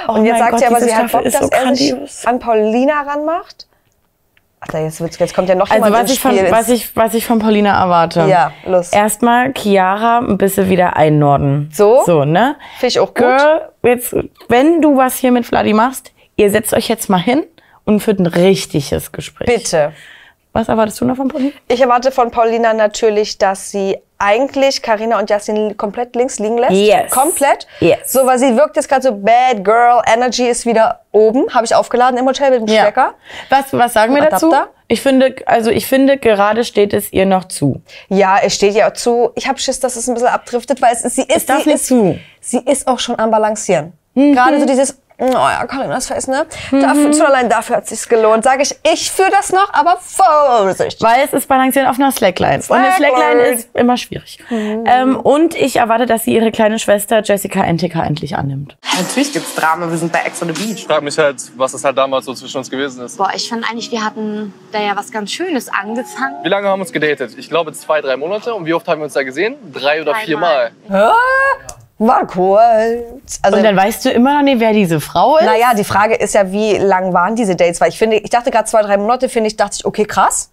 Und 0.07 0.25
jetzt 0.25 0.39
sagt 0.39 0.51
Gott, 0.51 0.59
sie 0.59 0.65
aber, 0.65 0.81
sie 0.81 0.93
hat 0.93 1.09
Bock, 1.09 1.23
dass 1.23 1.39
so 1.39 1.49
er 1.49 1.73
sich 1.73 1.95
an 2.25 2.39
Paulina 2.39 3.01
ranmacht. 3.03 3.67
Ach, 4.61 4.73
jetzt, 4.73 4.99
jetzt 4.99 5.33
kommt 5.33 5.49
ja 5.49 5.55
noch 5.55 5.69
Also 5.71 5.91
was 5.91 6.11
ich, 6.11 6.19
von, 6.19 6.37
Spiel. 6.37 6.51
was, 6.51 6.69
ich, 6.69 6.95
was 6.95 7.15
ich 7.15 7.25
von 7.25 7.39
Paulina 7.39 7.81
erwarte. 7.83 8.27
Ja, 8.29 8.51
los. 8.65 8.93
Erstmal 8.93 9.53
Chiara 9.53 10.19
ein 10.19 10.37
bisschen 10.37 10.69
wieder 10.69 10.95
einnorden. 10.95 11.69
So? 11.73 12.03
So, 12.05 12.25
ne? 12.25 12.55
Finde 12.77 12.87
ich 12.87 12.99
auch 12.99 13.07
gut. 13.13 13.17
Girl, 13.17 13.69
jetzt, 13.83 14.15
wenn 14.49 14.81
du 14.81 14.97
was 14.97 15.17
hier 15.17 15.31
mit 15.31 15.47
Vladi 15.47 15.73
machst, 15.73 16.11
ihr 16.35 16.51
setzt 16.51 16.73
euch 16.73 16.87
jetzt 16.89 17.09
mal 17.09 17.17
hin 17.19 17.43
und 17.85 18.01
führt 18.01 18.19
ein 18.19 18.27
richtiges 18.27 19.11
Gespräch. 19.11 19.47
Bitte. 19.47 19.93
Was 20.53 20.67
erwartest 20.67 21.01
du 21.01 21.05
noch 21.05 21.15
von 21.15 21.29
Paulina? 21.29 21.51
Ich 21.67 21.81
erwarte 21.81 22.11
von 22.11 22.29
Paulina 22.29 22.73
natürlich, 22.73 23.37
dass 23.39 23.71
sie 23.71 23.97
eigentlich 24.21 24.81
Karina 24.81 25.19
und 25.19 25.29
Jasmin 25.29 25.75
komplett 25.75 26.15
links 26.15 26.39
liegen 26.39 26.57
lässt. 26.57 26.73
Yes. 26.73 27.11
Komplett. 27.11 27.67
Yes. 27.79 28.13
So, 28.13 28.25
weil 28.25 28.37
sie 28.37 28.55
wirkt 28.55 28.75
jetzt 28.75 28.87
gerade 28.87 29.01
so 29.01 29.13
Bad 29.13 29.63
Girl 29.63 30.01
Energy 30.05 30.47
ist 30.47 30.65
wieder 30.65 31.01
oben. 31.11 31.53
Habe 31.53 31.65
ich 31.65 31.73
aufgeladen 31.75 32.17
im 32.17 32.25
Hotel 32.25 32.51
mit 32.51 32.61
dem 32.61 32.67
Stecker. 32.67 33.15
Was, 33.49 33.73
was 33.73 33.93
sagen 33.93 34.13
wir 34.15 34.21
dazu? 34.29 34.53
Ich 34.87 35.01
finde, 35.01 35.35
also 35.45 35.71
ich 35.71 35.87
finde, 35.87 36.17
gerade 36.17 36.63
steht 36.63 36.93
es 36.93 37.13
ihr 37.13 37.25
noch 37.25 37.45
zu. 37.45 37.81
Ja, 38.09 38.37
es 38.43 38.55
steht 38.55 38.75
ja 38.75 38.93
zu. 38.93 39.31
Ich 39.35 39.47
habe 39.47 39.57
Schiss, 39.57 39.79
dass 39.79 39.95
es 39.95 40.07
ein 40.07 40.13
bisschen 40.13 40.29
abdriftet, 40.29 40.81
weil 40.81 40.93
es 40.93 41.03
ist, 41.03 41.15
sie 41.15 41.23
ist, 41.23 41.49
darf 41.49 41.63
sie 41.63 41.69
nicht 41.69 41.75
ist, 41.75 41.87
zu. 41.87 41.95
Mhm. 41.95 42.19
sie 42.41 42.59
ist 42.59 42.87
auch 42.87 42.99
schon 42.99 43.17
am 43.17 43.31
Balancieren. 43.31 43.93
Gerade 44.13 44.59
so 44.59 44.65
dieses, 44.65 45.00
oh 45.29 45.33
ja, 45.33 45.65
Carinas 45.65 46.07
Face, 46.07 46.27
ne? 46.27 46.45
Dafür, 46.71 47.13
schon 47.13 47.25
allein 47.25 47.49
dafür 47.49 47.77
hat 47.77 47.87
sich's 47.87 48.07
gelohnt. 48.09 48.43
Sage 48.43 48.63
ich, 48.63 48.75
ich 48.91 49.11
führe 49.11 49.29
das 49.31 49.51
noch, 49.51 49.71
aber 49.73 49.97
Vorsicht. 50.01 51.01
Weil 51.01 51.25
es 51.25 51.33
ist 51.33 51.47
balanciert 51.47 51.87
auf 51.87 51.97
einer 51.99 52.11
Slackline. 52.11 52.61
Und 52.67 52.71
eine 52.71 52.91
Slackline. 52.93 53.31
Slackline 53.31 53.41
ist 53.53 53.69
immer 53.75 53.97
schwierig. 53.97 54.39
Ähm, 54.49 55.15
und 55.17 55.55
ich 55.55 55.77
erwarte, 55.77 56.05
dass 56.05 56.23
sie 56.23 56.33
ihre 56.33 56.51
kleine 56.51 56.79
Schwester 56.79 57.21
Jessica 57.23 57.63
NTK 57.63 57.95
endlich 57.95 58.35
annimmt. 58.35 58.77
Natürlich 58.97 59.33
gibt's 59.33 59.55
Drama. 59.55 59.89
Wir 59.89 59.97
sind 59.97 60.11
bei 60.11 60.19
Ex 60.19 60.41
on 60.41 60.53
the 60.53 60.53
Beach. 60.53 60.79
Ich 60.79 60.85
frage 60.85 61.03
mich 61.03 61.17
halt, 61.17 61.37
was 61.55 61.71
das 61.73 61.83
halt 61.83 61.97
damals 61.97 62.25
so 62.25 62.33
zwischen 62.33 62.57
uns 62.57 62.69
gewesen 62.69 63.03
ist. 63.05 63.17
Boah, 63.17 63.31
ich 63.35 63.47
fand 63.49 63.69
eigentlich, 63.69 63.91
wir 63.91 64.03
hatten 64.03 64.53
da 64.71 64.79
ja 64.79 64.95
was 64.95 65.11
ganz 65.11 65.31
Schönes 65.31 65.69
angefangen. 65.69 66.43
Wie 66.43 66.49
lange 66.49 66.67
haben 66.67 66.79
wir 66.79 66.83
uns 66.83 66.91
gedatet? 66.93 67.33
Ich 67.37 67.49
glaube 67.49 67.73
zwei, 67.73 68.01
drei 68.01 68.17
Monate. 68.17 68.53
Und 68.53 68.65
wie 68.65 68.73
oft 68.73 68.87
haben 68.87 69.01
wir 69.01 69.05
uns 69.05 69.13
da 69.13 69.23
gesehen? 69.23 69.55
Drei 69.71 70.01
oder 70.01 70.15
vier 70.15 70.37
Mal. 70.37 70.71
Dreimal. 70.87 71.13
War 72.03 72.25
kurz. 72.25 73.39
Also, 73.43 73.57
Und 73.57 73.63
dann 73.63 73.75
weißt 73.75 74.05
du 74.05 74.09
immer 74.09 74.35
noch 74.37 74.43
nicht, 74.43 74.59
wer 74.59 74.73
diese 74.73 74.99
Frau 74.99 75.37
ist. 75.37 75.45
naja, 75.45 75.73
die 75.75 75.83
Frage 75.83 76.15
ist 76.15 76.33
ja, 76.33 76.51
wie 76.51 76.77
lang 76.77 77.13
waren 77.13 77.35
diese 77.35 77.55
Dates? 77.55 77.79
Weil 77.79 77.89
ich 77.89 77.97
finde, 77.97 78.17
ich 78.17 78.29
dachte 78.29 78.49
gerade 78.49 78.65
zwei, 78.65 78.81
drei 78.81 78.97
Monate, 78.97 79.29
finde 79.29 79.47
ich, 79.47 79.55
dachte 79.55 79.77
ich, 79.79 79.85
okay, 79.85 80.05
krass. 80.05 80.51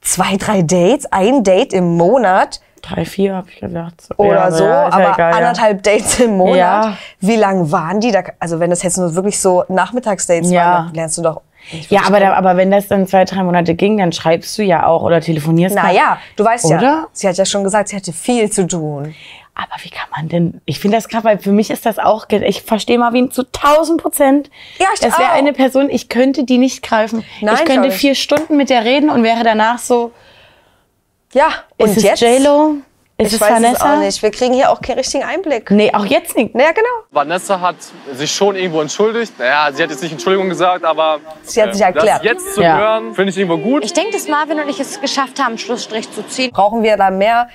zwei, 0.00 0.36
drei 0.36 0.62
Dates, 0.62 1.06
ein 1.10 1.42
Date 1.42 1.72
im 1.72 1.96
Monat 1.96 2.60
Drei, 2.82 3.04
vier, 3.04 3.34
habe 3.34 3.48
ich. 3.50 3.58
So, 3.58 4.14
oder 4.16 4.34
ja, 4.34 4.50
so, 4.52 4.64
ja, 4.64 4.70
ja 4.70 4.86
aber 4.86 5.12
egal, 5.14 5.32
ja. 5.32 5.38
anderthalb 5.38 5.82
Dates 5.82 6.20
im 6.20 6.36
Monat. 6.36 6.56
Ja. 6.56 6.96
Wie 7.20 7.34
lang 7.34 7.72
waren 7.72 8.00
die 8.00 8.12
da? 8.12 8.22
Also 8.38 8.60
wenn 8.60 8.70
das 8.70 8.82
jetzt 8.84 8.96
nur 8.96 9.14
wirklich 9.14 9.40
so 9.40 9.64
Nachmittagsdates 9.68 10.50
Ja. 10.50 10.64
waren, 10.64 10.86
dann 10.86 10.94
lernst 10.94 11.18
du 11.18 11.22
doch. 11.22 11.40
Ja, 11.88 12.02
aber, 12.06 12.20
da, 12.20 12.34
aber 12.34 12.56
wenn 12.56 12.70
das 12.70 12.86
dann 12.86 13.08
zwei, 13.08 13.24
drei 13.24 13.42
Monate 13.42 13.74
ging, 13.74 13.98
dann 13.98 14.12
schreibst 14.12 14.56
du 14.56 14.62
ja 14.62 14.86
auch 14.86 15.02
oder 15.02 15.20
telefonierst. 15.20 15.74
Naja, 15.74 16.18
du 16.36 16.44
weißt 16.44 16.70
ja, 16.70 16.78
Oder? 16.78 17.06
sie 17.12 17.26
hat 17.26 17.36
ja 17.36 17.44
schon 17.44 17.64
gesagt, 17.64 17.88
sie 17.88 17.96
hatte 17.96 18.12
viel 18.12 18.48
zu 18.52 18.68
tun. 18.68 19.16
Aber 19.58 19.82
wie 19.82 19.88
kann 19.88 20.06
man 20.14 20.28
denn? 20.28 20.60
Ich 20.66 20.78
finde 20.80 20.98
das 20.98 21.08
krass, 21.08 21.24
weil 21.24 21.38
für 21.38 21.50
mich 21.50 21.70
ist 21.70 21.86
das 21.86 21.98
auch. 21.98 22.26
Ich 22.28 22.60
verstehe 22.62 22.98
Marvin 22.98 23.30
zu 23.30 23.42
1000 23.42 24.00
Prozent. 24.02 24.50
Ja, 24.78 24.88
ich 24.92 25.00
Das 25.00 25.18
wäre 25.18 25.30
eine 25.30 25.54
Person, 25.54 25.88
ich 25.88 26.10
könnte 26.10 26.44
die 26.44 26.58
nicht 26.58 26.82
greifen. 26.82 27.24
Nein, 27.40 27.54
ich 27.54 27.64
könnte 27.64 27.90
vier 27.90 28.14
Stunden 28.14 28.58
mit 28.58 28.68
der 28.68 28.84
reden 28.84 29.08
und 29.08 29.22
wäre 29.22 29.44
danach 29.44 29.78
so. 29.78 30.12
Ja, 31.32 31.48
und 31.78 31.88
ist 31.88 31.96
es 31.98 32.02
jetzt? 32.02 32.20
J-Lo? 32.20 32.76
Ist 33.18 33.28
ich 33.28 33.32
es 33.34 33.40
weiß 33.40 33.50
Vanessa? 33.50 33.72
es 33.76 33.80
auch 33.94 33.98
nicht. 33.98 34.22
Wir 34.22 34.30
kriegen 34.30 34.52
hier 34.52 34.70
auch 34.70 34.78
keinen 34.82 34.98
richtigen 34.98 35.24
Einblick. 35.24 35.70
Nee, 35.70 35.90
auch 35.94 36.04
jetzt 36.04 36.36
nicht. 36.36 36.54
Naja, 36.54 36.72
genau. 36.72 36.86
Vanessa 37.10 37.58
hat 37.58 37.76
sich 38.12 38.30
schon 38.30 38.56
irgendwo 38.56 38.82
entschuldigt. 38.82 39.38
Naja, 39.38 39.70
sie 39.72 39.82
hat 39.82 39.88
jetzt 39.88 40.02
nicht 40.02 40.12
Entschuldigung 40.12 40.50
gesagt, 40.50 40.84
aber 40.84 41.20
Sie 41.42 41.62
hat 41.62 41.72
sich 41.74 41.80
das 41.82 41.94
erklärt. 41.94 42.24
jetzt 42.24 42.54
zu 42.54 42.60
Ja. 42.60 42.76
hören, 42.76 43.14
finde 43.14 43.30
ich 43.30 43.38
irgendwo 43.38 43.56
gut. 43.56 43.86
Ich 43.86 43.94
denke, 43.94 44.12
dass 44.12 44.28
Marvin 44.28 44.60
und 44.60 44.68
ich 44.68 44.78
es 44.80 45.00
geschafft 45.00 45.38
haben, 45.38 45.52
einen 45.52 45.58
Schlussstrich 45.58 46.12
zu 46.12 46.26
ziehen. 46.28 46.50
Brauchen 46.52 46.82
wir 46.82 46.98
da 46.98 47.10
mehr? 47.10 47.48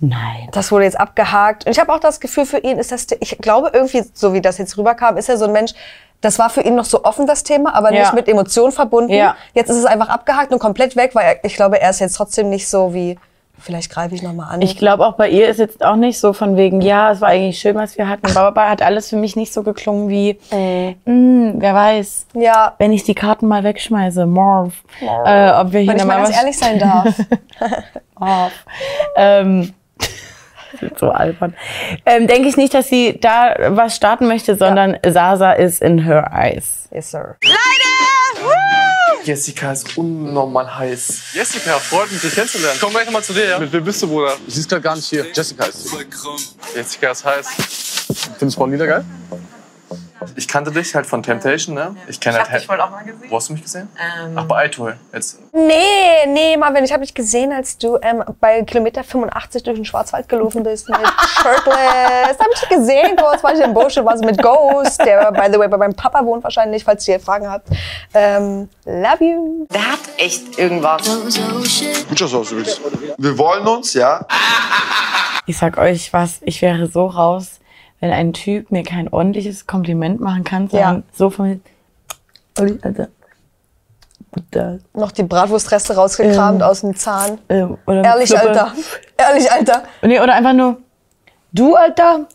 Nein. 0.00 0.48
Das 0.52 0.70
wurde 0.72 0.84
jetzt 0.84 0.98
abgehakt. 0.98 1.66
Und 1.66 1.72
ich 1.72 1.78
habe 1.78 1.92
auch 1.92 2.00
das 2.00 2.20
Gefühl, 2.20 2.46
für 2.46 2.58
ihn 2.58 2.78
ist 2.78 2.92
das, 2.92 3.06
ich 3.20 3.38
glaube 3.38 3.70
irgendwie, 3.72 4.02
so 4.12 4.32
wie 4.32 4.40
das 4.40 4.58
jetzt 4.58 4.76
rüberkam, 4.76 5.16
ist 5.16 5.28
er 5.28 5.38
so 5.38 5.46
ein 5.46 5.52
Mensch, 5.52 5.72
das 6.20 6.38
war 6.38 6.50
für 6.50 6.62
ihn 6.62 6.74
noch 6.74 6.84
so 6.86 7.04
offen, 7.04 7.26
das 7.26 7.42
Thema, 7.42 7.74
aber 7.74 7.92
Ja. 7.92 8.00
nicht 8.00 8.14
mit 8.14 8.28
Emotionen 8.28 8.72
verbunden. 8.72 9.12
Ja. 9.12 9.36
Jetzt 9.54 9.68
ist 9.70 9.76
es 9.76 9.84
einfach 9.84 10.08
abgehakt 10.08 10.52
und 10.52 10.58
komplett 10.58 10.96
weg, 10.96 11.14
weil 11.14 11.24
er, 11.24 11.44
ich 11.44 11.54
glaube, 11.54 11.80
er 11.80 11.90
ist 11.90 12.00
jetzt 12.00 12.14
trotzdem 12.16 12.48
nicht 12.48 12.66
so 12.68 12.94
wie, 12.94 13.18
vielleicht 13.58 13.90
greife 13.90 14.14
ich 14.14 14.22
noch 14.22 14.32
mal 14.32 14.48
an. 14.48 14.62
Ich 14.62 14.76
glaube 14.78 15.06
auch 15.06 15.14
bei 15.14 15.28
ihr 15.28 15.48
ist 15.48 15.58
jetzt 15.58 15.84
auch 15.84 15.96
nicht 15.96 16.18
so 16.18 16.32
von 16.32 16.56
wegen, 16.56 16.80
ja, 16.80 17.12
es 17.12 17.20
war 17.20 17.28
eigentlich 17.28 17.58
schön, 17.58 17.76
was 17.76 17.96
wir 17.98 18.08
hatten. 18.08 18.36
Aber 18.36 18.68
hat 18.68 18.80
alles 18.82 19.10
für 19.10 19.16
mich 19.16 19.36
nicht 19.36 19.52
so 19.52 19.62
geklungen 19.62 20.08
wie, 20.08 20.38
mm, 21.04 21.60
wer 21.60 21.74
weiß, 21.74 22.26
ja, 22.34 22.74
wenn 22.78 22.92
ich 22.92 23.04
die 23.04 23.14
Karten 23.14 23.46
mal 23.46 23.62
wegschmeiße, 23.62 24.24
Marv, 24.26 24.72
äh, 25.00 25.50
ob 25.52 25.72
wir 25.72 25.80
hier 25.80 25.90
wenn 25.92 25.98
ich 25.98 26.04
mal 26.04 26.16
nochmal 26.16 26.22
ganz 26.24 26.36
ehrlich 26.36 26.58
sein 26.58 26.78
darf. 26.78 27.14
Ähm, 29.16 29.74
so 30.96 31.10
albern. 31.10 31.54
Ähm, 32.06 32.26
Denke 32.26 32.48
ich 32.48 32.56
nicht, 32.56 32.74
dass 32.74 32.88
sie 32.88 33.18
da 33.20 33.54
was 33.68 33.96
starten 33.96 34.26
möchte, 34.26 34.56
sondern 34.56 34.96
Sasa 35.06 35.52
ist 35.52 35.82
in 35.82 35.98
her 35.98 36.30
eyes. 36.32 36.88
yes, 36.90 37.10
sir. 37.10 37.36
Jessica 39.24 39.72
ist 39.72 39.96
unnormal 39.96 40.78
heiß. 40.78 41.32
Jessica, 41.32 41.78
freut 41.78 42.12
mich, 42.12 42.20
dich 42.20 42.34
kennenzulernen. 42.34 42.78
Komm 42.78 42.90
gleich 42.90 43.06
nochmal 43.06 43.22
zu 43.24 43.32
dir, 43.32 43.48
ja? 43.48 43.58
Mit 43.58 43.72
wem 43.72 43.82
bist 43.82 44.02
du, 44.02 44.08
Bruder? 44.08 44.34
Sie 44.46 44.60
ist 44.60 44.68
gerade 44.68 44.82
gar 44.82 44.94
nicht 44.96 45.06
hier. 45.06 45.24
Jessica 45.32 45.64
ist 45.64 45.88
sie. 45.88 45.96
Jessica 46.74 47.10
ist 47.10 47.24
heiß. 47.24 47.46
Findest 48.38 48.56
du 48.56 48.60
Paulina 48.60 48.84
geil? 48.84 49.04
Ich 50.36 50.48
kannte 50.48 50.70
dich 50.70 50.94
halt 50.94 51.06
von 51.06 51.22
Temptation, 51.22 51.74
ne? 51.74 51.96
Ich 52.08 52.20
kenne 52.20 52.38
halt. 52.38 52.62
Ich 52.62 52.68
wollte 52.68 52.84
auch 52.84 52.90
mal 52.90 53.04
gesehen. 53.04 53.30
Wo 53.30 53.36
hast 53.36 53.48
du 53.48 53.52
mich 53.54 53.62
gesehen? 53.62 53.88
Ach, 54.34 54.44
bei 54.44 54.66
iTool. 54.66 54.96
Jetzt. 55.12 55.38
Nee, 55.52 56.26
nee, 56.26 56.56
Marvin, 56.56 56.84
ich 56.84 56.92
habe 56.92 57.02
dich 57.04 57.14
gesehen, 57.14 57.52
als 57.52 57.78
du 57.78 57.98
ähm, 58.02 58.24
bei 58.40 58.62
Kilometer 58.62 59.04
85 59.04 59.62
durch 59.62 59.76
den 59.76 59.84
Schwarzwald 59.84 60.28
gelaufen 60.28 60.62
bist 60.62 60.88
mit 60.88 60.98
Shirtless. 61.42 62.38
Hab 62.38 62.46
ich 62.52 62.60
dich 62.60 62.68
gesehen 62.68 63.16
kurz, 63.16 63.42
war 63.42 63.54
ich 63.54 63.60
im 63.60 63.74
Busch, 63.74 63.96
war 63.96 64.16
mit 64.18 64.40
Ghost, 64.42 65.00
der, 65.04 65.30
by 65.32 65.52
the 65.52 65.58
way, 65.58 65.68
bei 65.68 65.76
meinem 65.76 65.94
Papa 65.94 66.24
wohnt 66.24 66.42
wahrscheinlich, 66.44 66.84
falls 66.84 67.06
ihr 67.08 67.20
Fragen 67.20 67.48
habt. 67.48 67.68
Ähm, 68.12 68.68
love 68.84 69.24
you. 69.24 69.66
Der 69.72 69.92
hat 69.92 70.00
echt 70.18 70.58
irgendwas. 70.58 71.02
Ausdrücks. 71.08 72.80
Wir 73.18 73.38
wollen 73.38 73.66
uns, 73.66 73.94
ja. 73.94 74.26
Ich 75.46 75.58
sag 75.58 75.78
euch 75.78 76.12
was, 76.12 76.38
ich 76.42 76.62
wäre 76.62 76.86
so 76.86 77.06
raus, 77.06 77.60
wenn 78.04 78.12
ein 78.12 78.32
Typ 78.34 78.70
mir 78.70 78.82
kein 78.82 79.08
ordentliches 79.08 79.66
Kompliment 79.66 80.20
machen 80.20 80.44
kann, 80.44 80.68
sondern 80.68 80.96
Ja. 80.96 81.02
so 81.14 81.30
von 81.30 81.62
Olli, 82.58 82.78
Alter. 82.82 83.08
Bruder, 84.30 84.78
Noch 84.92 85.10
die 85.10 85.22
Bratwurstreste 85.22 85.94
rausgekramt 85.94 86.62
aus 86.62 86.82
dem 86.82 86.94
Zahn. 86.96 87.38
ähm, 87.48 87.78
Ehrlich, 87.86 88.28
Flippe. 88.28 88.48
Alter. 88.48 88.72
Ehrlich, 89.16 89.50
Alter. 89.50 89.84
Nee, 90.02 90.20
oder 90.20 90.34
einfach 90.34 90.52
nur, 90.52 90.76
du, 91.52 91.74
Alter. 91.76 92.26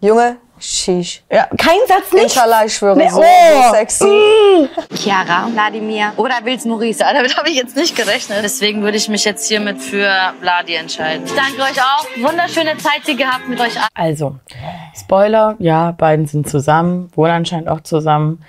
Junge, 0.00 0.36
sheesh. 0.62 1.22
Ja, 1.30 1.46
kein 1.58 1.78
Satz 1.88 2.12
nicht. 2.12 2.24
Inshallah, 2.24 2.64
ich 2.64 2.74
schwöre, 2.74 2.96
Nee, 2.96 3.08
so, 3.08 3.20
oh. 3.20 3.62
so 3.62 3.74
sexy. 3.74 4.68
Chiara, 4.94 5.48
Vladimir 5.52 6.12
oder 6.16 6.34
Wills 6.44 6.64
Maurice. 6.64 7.00
Damit 7.00 7.36
habe 7.36 7.50
ich 7.50 7.56
jetzt 7.56 7.76
nicht 7.76 7.96
gerechnet. 7.96 8.38
Deswegen 8.42 8.82
würde 8.82 8.96
ich 8.96 9.08
mich 9.08 9.24
jetzt 9.24 9.46
hiermit 9.48 9.80
für 9.80 10.08
Vladi 10.40 10.74
entscheiden. 10.74 11.24
Ich 11.26 11.32
danke 11.34 11.62
euch 11.62 11.80
auch. 11.80 12.06
Wunderschöne 12.30 12.76
Zeit 12.78 13.02
hier 13.04 13.16
gehabt 13.16 13.48
mit 13.48 13.60
euch 13.60 13.76
allen. 13.76 13.88
Also, 13.94 14.36
Spoiler, 14.94 15.56
ja, 15.58 15.92
beiden 15.92 16.26
sind 16.26 16.48
zusammen, 16.48 17.10
wohl 17.14 17.30
anscheinend 17.30 17.68
auch 17.68 17.80
zusammen. 17.80 18.44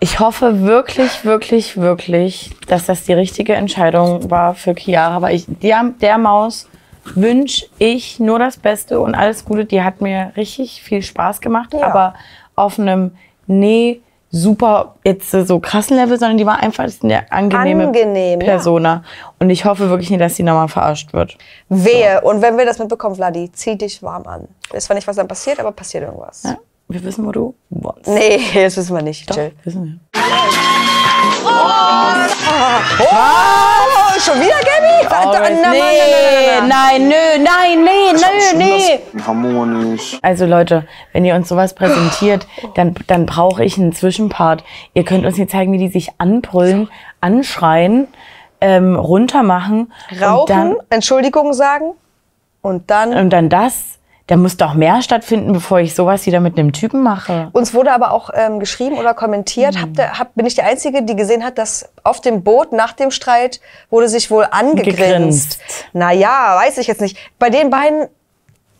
Ich 0.00 0.20
hoffe 0.20 0.62
wirklich, 0.62 1.24
wirklich, 1.24 1.76
wirklich, 1.76 2.50
dass 2.68 2.86
das 2.86 3.04
die 3.04 3.14
richtige 3.14 3.54
Entscheidung 3.54 4.30
war 4.30 4.54
für 4.54 4.74
Chiara, 4.74 5.20
weil 5.22 5.34
ich 5.34 5.46
der, 5.48 5.92
der 6.00 6.18
Maus 6.18 6.68
wünsche 7.16 7.66
ich 7.78 8.18
nur 8.20 8.38
das 8.38 8.56
Beste 8.56 9.00
und 9.00 9.14
alles 9.14 9.44
Gute. 9.44 9.64
Die 9.64 9.82
hat 9.82 10.00
mir 10.00 10.32
richtig 10.36 10.82
viel 10.82 11.02
Spaß 11.02 11.40
gemacht, 11.40 11.74
Ja. 11.74 11.86
aber 11.86 12.14
auf 12.56 12.78
einem, 12.78 13.12
nee, 13.46 14.00
super, 14.30 14.94
jetzt 15.04 15.30
so 15.30 15.58
krassen 15.58 15.96
Level, 15.96 16.18
sondern 16.18 16.36
die 16.36 16.44
war 16.44 16.58
einfach 16.62 16.84
eine 17.02 17.30
angenehme 17.32 17.86
Angenehm, 17.86 18.40
ja. 18.40 18.46
Persona. 18.46 19.02
Und 19.38 19.48
ich 19.50 19.64
hoffe 19.64 19.88
wirklich 19.88 20.10
nicht, 20.10 20.20
dass 20.20 20.36
sie 20.36 20.42
nochmal 20.42 20.68
verarscht 20.68 21.12
wird. 21.14 21.38
Wehe. 21.68 22.20
Und 22.22 22.42
wenn 22.42 22.58
wir 22.58 22.66
das 22.66 22.78
mitbekommen, 22.78 23.14
Vladi, 23.14 23.50
zieh 23.52 23.76
dich 23.78 24.02
warm 24.02 24.26
an. 24.26 24.48
Weiß 24.70 24.84
zwar 24.84 24.96
nicht, 24.96 25.06
was 25.08 25.16
dann 25.16 25.28
passiert, 25.28 25.58
aber 25.60 25.72
passiert 25.72 26.04
irgendwas. 26.04 26.42
Ja, 26.42 26.58
wir 26.88 27.02
wissen, 27.04 27.24
wo 27.26 27.32
du 27.32 27.54
wohnst. 27.70 28.06
Nee, 28.06 28.38
das 28.54 28.76
wissen 28.76 28.94
wir 28.94 29.02
nicht. 29.02 29.32
Chill. 29.32 29.52
Wissen 29.64 29.84
wir. 30.12 30.20
Oh, 33.00 33.87
schon 34.20 34.40
wieder, 34.40 34.58
Gabi? 34.60 35.06
Na, 35.10 35.32
na, 35.32 35.70
na. 35.72 36.66
nein, 36.66 37.08
nö, 37.08 37.14
nein, 37.42 37.84
nee, 37.84 38.12
nö, 38.12 38.58
nee. 38.58 39.00
Harmonisch. 39.26 40.18
Also 40.22 40.46
Leute, 40.46 40.86
wenn 41.12 41.24
ihr 41.24 41.34
uns 41.34 41.48
sowas 41.48 41.74
präsentiert, 41.74 42.46
dann, 42.74 42.94
dann 43.06 43.26
brauche 43.26 43.64
ich 43.64 43.78
einen 43.78 43.92
Zwischenpart. 43.92 44.64
Ihr 44.94 45.04
könnt 45.04 45.24
uns 45.26 45.36
hier 45.36 45.48
zeigen, 45.48 45.72
wie 45.72 45.78
die 45.78 45.88
sich 45.88 46.10
anbrüllen, 46.18 46.88
anschreien, 47.20 48.08
ähm, 48.60 48.96
runtermachen. 48.96 49.92
Rauchen, 50.20 50.46
dann, 50.46 50.76
Entschuldigung 50.90 51.52
sagen 51.52 51.92
und 52.62 52.90
dann. 52.90 53.14
und 53.14 53.30
dann 53.30 53.48
das. 53.48 53.97
Da 54.28 54.36
muss 54.36 54.56
doch 54.56 54.74
mehr 54.74 55.02
stattfinden, 55.02 55.52
bevor 55.52 55.80
ich 55.80 55.94
sowas 55.94 56.26
wieder 56.26 56.38
mit 56.40 56.58
einem 56.58 56.72
Typen 56.72 57.02
mache. 57.02 57.48
Uns 57.52 57.74
wurde 57.74 57.92
aber 57.92 58.12
auch 58.12 58.30
ähm, 58.34 58.60
geschrieben 58.60 58.96
oder 58.98 59.14
kommentiert, 59.14 59.74
Hm. 59.74 59.82
habt 59.82 59.98
ihr, 59.98 60.18
hab, 60.18 60.34
bin 60.34 60.44
ich 60.46 60.54
die 60.54 60.62
Einzige, 60.62 61.02
die 61.02 61.16
gesehen 61.16 61.42
hat, 61.44 61.58
dass 61.58 61.88
auf 62.04 62.20
dem 62.20 62.44
Boot 62.44 62.72
nach 62.72 62.92
dem 62.92 63.10
Streit 63.10 63.60
wurde 63.90 64.08
sich 64.08 64.30
wohl 64.30 64.46
angegrinst. 64.50 64.98
Gegrinst. 64.98 65.58
Naja, 65.94 66.56
weiß 66.62 66.78
ich 66.78 66.86
jetzt 66.86 67.00
nicht. 67.00 67.16
Bei 67.38 67.48
den 67.50 67.70
beiden, 67.70 68.06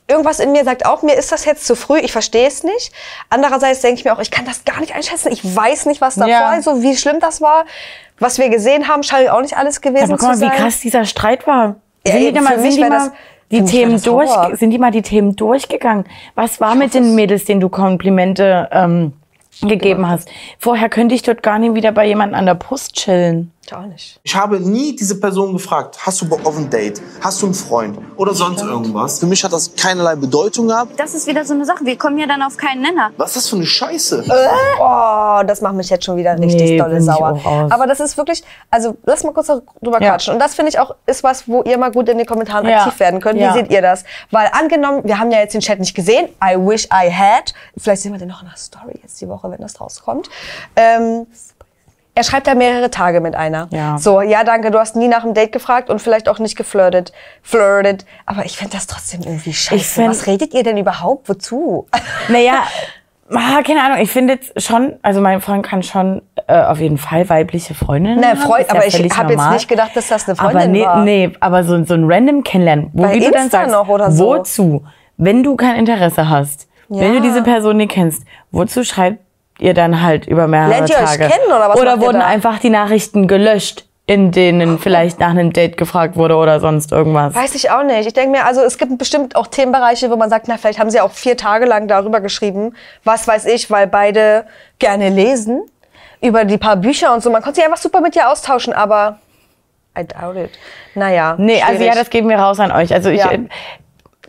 irgendwas 0.07 0.39
in 0.39 0.53
mir 0.53 0.65
sagt 0.65 0.85
auch, 0.85 1.03
mir 1.03 1.15
ist 1.15 1.33
das 1.33 1.47
jetzt 1.47 1.67
zu 1.67 1.77
früh, 1.77 1.99
ich 1.99 2.13
verstehe 2.13 2.47
es 2.47 2.63
nicht. 2.63 2.93
Andererseits 3.31 3.81
denke 3.81 3.99
ich 4.01 4.05
mir 4.05 4.13
auch, 4.15 4.21
ich 4.21 4.31
kann 4.31 4.45
das 4.45 4.65
gar 4.67 4.81
nicht 4.81 4.95
einschätzen. 4.95 5.33
Ich 5.33 5.57
weiß 5.57 5.87
nicht, 5.87 6.01
was 6.03 6.15
davor, 6.17 6.29
Ja. 6.31 6.47
also 6.49 6.83
wie 6.83 6.95
schlimm 6.97 7.21
das 7.21 7.41
war. 7.41 7.65
Was 8.19 8.37
wir 8.39 8.51
gesehen 8.51 8.89
haben, 8.89 9.03
scheint 9.03 9.31
auch 9.31 9.41
nicht 9.41 9.57
alles 9.57 9.81
gewesen 9.81 10.05
Aber 10.13 10.19
guck 10.19 10.29
mal, 10.29 10.35
zu 10.35 10.41
wie 10.43 10.47
sein. 10.49 10.57
krass 10.57 10.81
dieser 10.81 11.05
Streit 11.07 11.47
war. 11.47 11.77
Ja, 12.07 12.13
sind 12.13 12.37
die, 12.37 12.41
mal, 12.41 12.55
sind 12.55 12.63
mich 12.63 12.75
die 12.75 12.81
mal 12.81 12.91
das- 12.91 13.11
die 13.51 13.65
Themen 13.65 14.01
durch, 14.03 14.31
Horror. 14.31 14.57
sind 14.57 14.71
die 14.71 14.79
mal 14.79 14.91
die 14.91 15.03
Themen 15.03 15.37
durchgegangen? 15.37 16.05
Was 16.35 16.61
war 16.61 16.75
mit 16.75 16.95
den 16.95 17.15
Mädels, 17.15 17.45
denen 17.45 17.61
du 17.61 17.69
Komplimente 17.69 18.69
ähm, 18.73 19.13
gegeben 19.63 20.09
hast? 20.09 20.29
Vorher 20.59 20.89
könnte 20.89 21.15
ich 21.15 21.23
dort 21.23 21.43
gar 21.43 21.59
nicht 21.59 21.75
wieder 21.75 21.93
bei 21.93 22.07
jemandem 22.07 22.39
an 22.39 22.47
der 22.47 22.55
Brust 22.55 22.95
chillen. 22.95 23.53
Gar 23.71 23.87
nicht. 23.87 24.19
Ich 24.23 24.35
habe 24.35 24.59
nie 24.61 24.97
diese 24.97 25.21
Person 25.21 25.53
gefragt, 25.53 25.99
hast 26.07 26.21
du 26.23 26.29
Bock 26.29 26.45
auf 26.47 26.57
ein 26.57 26.71
Date? 26.71 27.03
Hast 27.21 27.43
du 27.43 27.47
einen 27.47 27.55
Freund? 27.55 27.99
Oder 28.17 28.33
sonst 28.33 28.63
irgendwas? 28.63 29.19
Für 29.19 29.27
mich 29.27 29.45
hat 29.45 29.53
das 29.53 29.75
keinerlei 29.77 30.17
Bedeutung 30.17 30.69
gehabt. 30.69 30.99
Das 30.99 31.13
ist 31.13 31.27
wieder 31.27 31.45
so 31.45 31.53
eine 31.53 31.67
Sache. 31.67 31.85
Wir 31.85 31.99
kommen 31.99 32.17
ja 32.19 32.27
dann 32.27 32.43
auf 32.43 32.57
keinen 32.57 32.81
Nenner. 32.81 33.11
Was 33.19 33.31
ist 33.31 33.37
das 33.37 33.49
für 33.51 33.57
eine 33.57 33.67
Scheiße? 33.67 34.25
Oh, 34.81 35.43
das 35.47 35.61
macht 35.61 35.75
mich 35.75 35.91
jetzt 35.91 36.05
schon 36.07 36.17
wieder 36.17 36.39
richtig 36.39 36.61
Nee, 36.71 36.79
dolle 36.79 37.03
sauer. 37.03 37.39
Aber 37.71 37.87
das 37.87 38.01
ist 38.01 38.17
wirklich, 38.17 38.43
also 38.71 38.97
lass 39.05 39.23
mal 39.25 39.33
kurz 39.35 39.49
drüber 39.49 40.01
Ja. 40.01 40.13
quatschen. 40.13 40.35
Und 40.35 40.41
das 40.41 40.55
finde 40.55 40.71
ich 40.71 40.79
auch, 40.79 40.95
ist 41.07 41.23
was, 41.23 41.47
wo 41.47 41.63
ihr 41.65 41.77
mal 41.77 41.91
gut 41.91 42.09
in 42.09 42.17
den 42.17 42.27
Kommentaren 42.27 42.67
Ja. 42.67 42.85
aktiv 42.85 42.99
werden 43.01 43.21
könnt. 43.21 43.39
Wie 43.39 43.43
Ja. 43.43 43.53
seht 43.53 43.71
ihr 43.71 43.83
das? 43.83 44.05
Weil 44.31 44.49
angenommen, 44.53 45.03
wir 45.05 45.19
haben 45.19 45.31
ja 45.31 45.41
jetzt 45.41 45.53
den 45.53 45.61
Chat 45.61 45.79
nicht 45.79 45.95
gesehen. 45.95 46.29
I 46.43 46.57
wish 46.57 46.87
I 46.87 47.13
had. 47.13 47.53
Vielleicht 47.77 48.03
sehen 48.03 48.13
wir 48.13 48.19
den 48.19 48.29
noch 48.29 48.41
in 48.43 48.49
der 48.49 48.57
Story 48.57 48.99
jetzt 49.03 49.21
die 49.21 49.29
Woche, 49.29 49.51
wenn 49.51 49.61
das 49.61 49.79
rauskommt. 49.79 50.31
Ähm, 50.77 51.27
er 52.19 52.25
schreibt 52.25 52.49
da 52.49 52.57
mehrere 52.57 52.91
Tage 52.91 53.21
mit 53.21 53.37
einer. 53.37 53.69
Ja. 53.71 53.97
So, 53.97 54.21
ja, 54.21 54.43
danke, 54.43 54.73
du 54.73 54.79
hast 54.81 54.97
nie 54.97 55.07
nach 55.07 55.23
einem 55.23 55.35
Date 55.35 55.53
gefragt 55.53 55.89
und 55.89 56.03
vielleicht 56.03 56.29
auch 56.29 56.41
nicht 56.41 56.57
geflirtet. 56.57 57.13
Flirtet. 57.43 58.05
Aber 58.27 58.45
ich 58.45 58.57
finde 58.57 58.73
das 58.75 58.89
trotzdem 58.89 59.21
irgendwie 59.23 59.53
scheiße. 59.53 59.77
Ich 59.77 59.87
find- 59.87 60.11
was 60.11 60.27
redet 60.27 60.53
ihr 60.53 60.65
denn 60.65 60.77
überhaupt? 60.77 61.29
Wozu? 61.29 61.87
Naja, 62.29 62.65
Ah, 63.31 63.61
keine 63.63 63.83
Ahnung, 63.85 63.99
ich 63.99 64.11
finde 64.11 64.33
jetzt 64.35 64.61
schon, 64.63 64.95
also 65.03 65.21
mein 65.21 65.43
Freund 65.43 65.63
kann 65.63 65.83
schon 65.83 66.23
äh, 66.47 66.63
auf 66.63 66.81
jeden 66.81 66.97
Fall 66.97 67.29
weibliche 67.29 67.75
Freundinnen 67.75 68.21
Ne, 68.21 68.29
haben. 68.29 68.39
Freund, 68.39 68.63
ist 68.63 68.69
ja 68.73 68.75
aber 68.77 68.87
ich 68.87 68.95
habe 69.19 69.33
jetzt 69.35 69.51
nicht 69.51 69.69
gedacht, 69.69 69.91
dass 69.95 70.09
das 70.09 70.27
eine 70.27 70.37
Freundin 70.37 70.57
aber 70.63 70.67
nee, 70.71 70.85
war. 70.87 71.05
nee, 71.05 71.33
aber 71.39 71.63
so, 71.63 71.85
so 71.85 71.93
ein 71.93 72.11
random 72.11 72.43
Kennenlernen, 72.43 72.89
wo 72.95 73.03
Bei 73.03 73.13
wie 73.13 73.21
du 73.21 73.31
dann 73.31 73.43
Insta 73.43 73.59
sagst, 73.59 73.73
noch 73.73 73.87
oder 73.89 74.11
so. 74.11 74.25
wozu, 74.29 74.83
wenn 75.19 75.43
du 75.43 75.57
kein 75.57 75.77
Interesse 75.77 76.31
hast, 76.31 76.69
wenn 76.89 77.13
Ja. 77.15 77.21
du 77.21 77.21
diese 77.21 77.43
Person 77.43 77.77
nicht 77.77 77.91
kennst, 77.93 78.25
wozu 78.51 78.83
schreibt 78.83 79.19
ihr 79.59 79.75
dann 79.75 80.03
halt 80.03 80.27
über 80.27 80.47
mehrere 80.47 80.71
Lernt 80.71 80.91
ihr 80.91 80.97
euch 80.97 81.05
Tage? 81.05 81.29
kennen 81.29 81.47
oder 81.47 81.69
was 81.69 81.81
Oder 81.81 81.95
ihr 81.95 82.01
wurden 82.01 82.23
einfach 82.23 82.59
die 82.59 82.71
Nachrichten 82.71 83.27
gelöscht, 83.29 83.85
in 84.07 84.31
denen 84.31 84.79
vielleicht 84.79 85.21
nach 85.21 85.31
einem 85.31 85.53
Date 85.53 85.77
gefragt 85.77 86.17
wurde 86.17 86.37
oder 86.37 86.61
sonst 86.61 86.93
irgendwas? 86.93 87.35
Weiß 87.35 87.55
ich 87.55 87.71
auch 87.71 87.83
nicht. 87.83 88.07
Ich 88.07 88.15
denke 88.15 88.31
mir, 88.31 88.47
also 88.47 88.63
es 88.63 88.79
gibt 88.79 88.97
bestimmt 88.99 89.37
auch 89.37 89.47
Themenbereiche, 89.47 90.11
wo 90.11 90.17
man 90.17 90.31
sagt, 90.31 90.49
na, 90.49 90.57
vielleicht 90.57 90.79
haben 90.79 90.91
sie 90.91 91.01
auch 91.01 91.11
vier 91.11 91.37
Tage 91.37 91.67
lang 91.67 91.89
darüber 91.89 92.21
geschrieben. 92.21 92.75
Was 93.05 93.29
weiß 93.29 93.47
ich, 93.47 93.71
weil 93.71 93.87
beide 93.87 94.47
gerne 94.79 95.09
lesen. 95.11 95.63
Über 96.21 96.45
die 96.45 96.59
paar 96.59 96.77
Bücher 96.77 97.15
und 97.15 97.23
so. 97.23 97.31
Man 97.31 97.43
konnte 97.43 97.57
sich 97.57 97.65
einfach 97.65 97.79
super 97.79 98.01
mit 98.01 98.15
dir 98.17 98.29
austauschen, 98.29 98.73
aber 98.73 99.19
I 99.97 100.05
doubt 100.05 100.37
it. 100.37 100.51
Naja. 100.95 101.37
Nee, 101.39 101.61
also 101.63 101.75
ja, 101.75 101.79
schwierig. 101.79 101.95
das 101.95 102.11
geben 102.11 102.29
wir 102.29 102.39
raus 102.39 102.59
an 102.59 102.73
euch. 102.73 102.93
Also 102.93 103.11
ich, 103.11 103.21
Ja. 103.21 103.31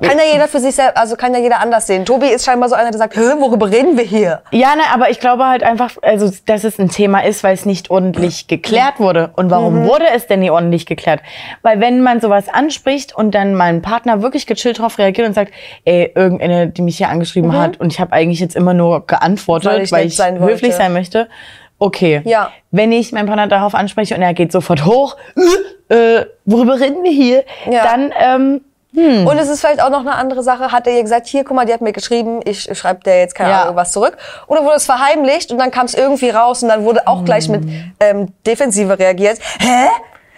Äh, 0.01 0.07
Kann 0.07 0.17
ja 0.17 0.23
jeder 0.31 0.47
für 0.47 0.59
sich 0.59 0.75
selbst, 0.75 0.97
also 0.97 1.15
kann 1.15 1.33
ja 1.33 1.39
jeder 1.39 1.59
anders 1.59 1.87
sehen. 1.87 2.05
Tobi 2.05 2.27
ist 2.27 2.45
scheinbar 2.45 2.69
so 2.69 2.75
einer, 2.75 2.91
der 2.91 2.97
sagt, 2.97 3.15
Hä, 3.15 3.21
worüber 3.39 3.69
reden 3.69 3.97
wir 3.97 4.03
hier? 4.03 4.41
Ja, 4.51 4.75
ne, 4.75 4.83
aber 4.93 5.09
ich 5.09 5.19
glaube 5.19 5.45
halt 5.45 5.63
einfach, 5.63 5.91
also, 6.01 6.31
dass 6.45 6.63
es 6.63 6.79
ein 6.79 6.89
Thema 6.89 7.23
ist, 7.23 7.43
weil 7.43 7.53
es 7.53 7.65
nicht 7.65 7.89
ordentlich 7.89 8.47
geklärt 8.47 8.99
wurde. 8.99 9.31
Und 9.35 9.49
warum 9.51 9.81
Mhm. 9.83 9.87
wurde 9.87 10.05
es 10.15 10.27
denn 10.27 10.39
nie 10.41 10.49
ordentlich 10.51 10.85
geklärt? 10.85 11.21
Weil 11.61 11.79
wenn 11.79 12.01
man 12.01 12.21
sowas 12.21 12.45
anspricht 12.49 13.15
und 13.15 13.35
dann 13.35 13.55
mein 13.55 13.81
Partner 13.81 14.21
wirklich 14.21 14.47
gechillt 14.47 14.79
drauf 14.79 14.97
reagiert 14.97 15.27
und 15.27 15.33
sagt, 15.33 15.51
ey, 15.85 16.11
irgendeine, 16.15 16.67
die 16.67 16.81
mich 16.81 16.97
hier 16.97 17.09
angeschrieben 17.09 17.57
hat 17.57 17.79
und 17.79 17.91
ich 17.93 17.99
habe 17.99 18.13
eigentlich 18.13 18.39
jetzt 18.39 18.55
immer 18.55 18.73
nur 18.73 19.05
geantwortet, 19.07 19.71
Mhm. 19.71 19.75
Weil 19.91 19.91
weil 19.91 20.05
ich 20.07 20.13
ich, 20.13 20.19
nett 20.19 20.27
sein 20.27 20.39
höflich 20.39 20.73
sein 20.75 20.93
möchte. 20.93 21.27
Okay. 21.81 22.21
Ja. 22.25 22.51
Wenn 22.71 22.91
ich 22.91 23.11
meinen 23.13 23.27
Partner 23.27 23.47
darauf 23.47 23.73
anspreche 23.73 24.13
und 24.15 24.21
er 24.21 24.33
geht 24.33 24.51
sofort 24.51 24.85
hoch, 24.85 25.15
äh, 25.89 26.25
worüber 26.45 26.79
reden 26.79 27.03
wir 27.03 27.11
hier? 27.11 27.43
Ja. 27.69 27.83
Dann, 27.83 28.13
ähm, 28.19 28.61
Und 28.91 29.37
es 29.37 29.47
ist 29.49 29.61
vielleicht 29.61 29.81
auch 29.81 29.89
noch 29.91 29.99
eine 30.01 30.15
andere 30.15 30.43
Sache. 30.43 30.71
Hat 30.71 30.87
er 30.87 30.93
ihr 30.93 31.03
gesagt, 31.03 31.27
hier, 31.27 31.43
guck 31.43 31.55
mal, 31.55 31.65
die 31.65 31.73
hat 31.73 31.81
mir 31.81 31.93
geschrieben, 31.93 32.41
ich 32.43 32.63
schreibe 32.77 33.03
der 33.03 33.19
jetzt 33.19 33.35
keine 33.35 33.51
Ja. 33.51 33.61
Ahnung 33.63 33.75
was 33.75 33.91
zurück. 33.91 34.17
Oder 34.47 34.63
wurde 34.63 34.75
es 34.77 34.85
verheimlicht 34.85 35.51
und 35.51 35.57
dann 35.59 35.71
kam 35.71 35.85
es 35.85 35.93
irgendwie 35.93 36.29
raus 36.31 36.63
und 36.63 36.69
dann 36.69 36.83
wurde 36.83 37.07
auch 37.07 37.23
gleich 37.23 37.47
mit 37.49 37.63
Hm. 37.63 37.91
ähm, 37.99 38.33
Defensive 38.45 38.97
reagiert. 38.97 39.39
Hä? 39.59 39.87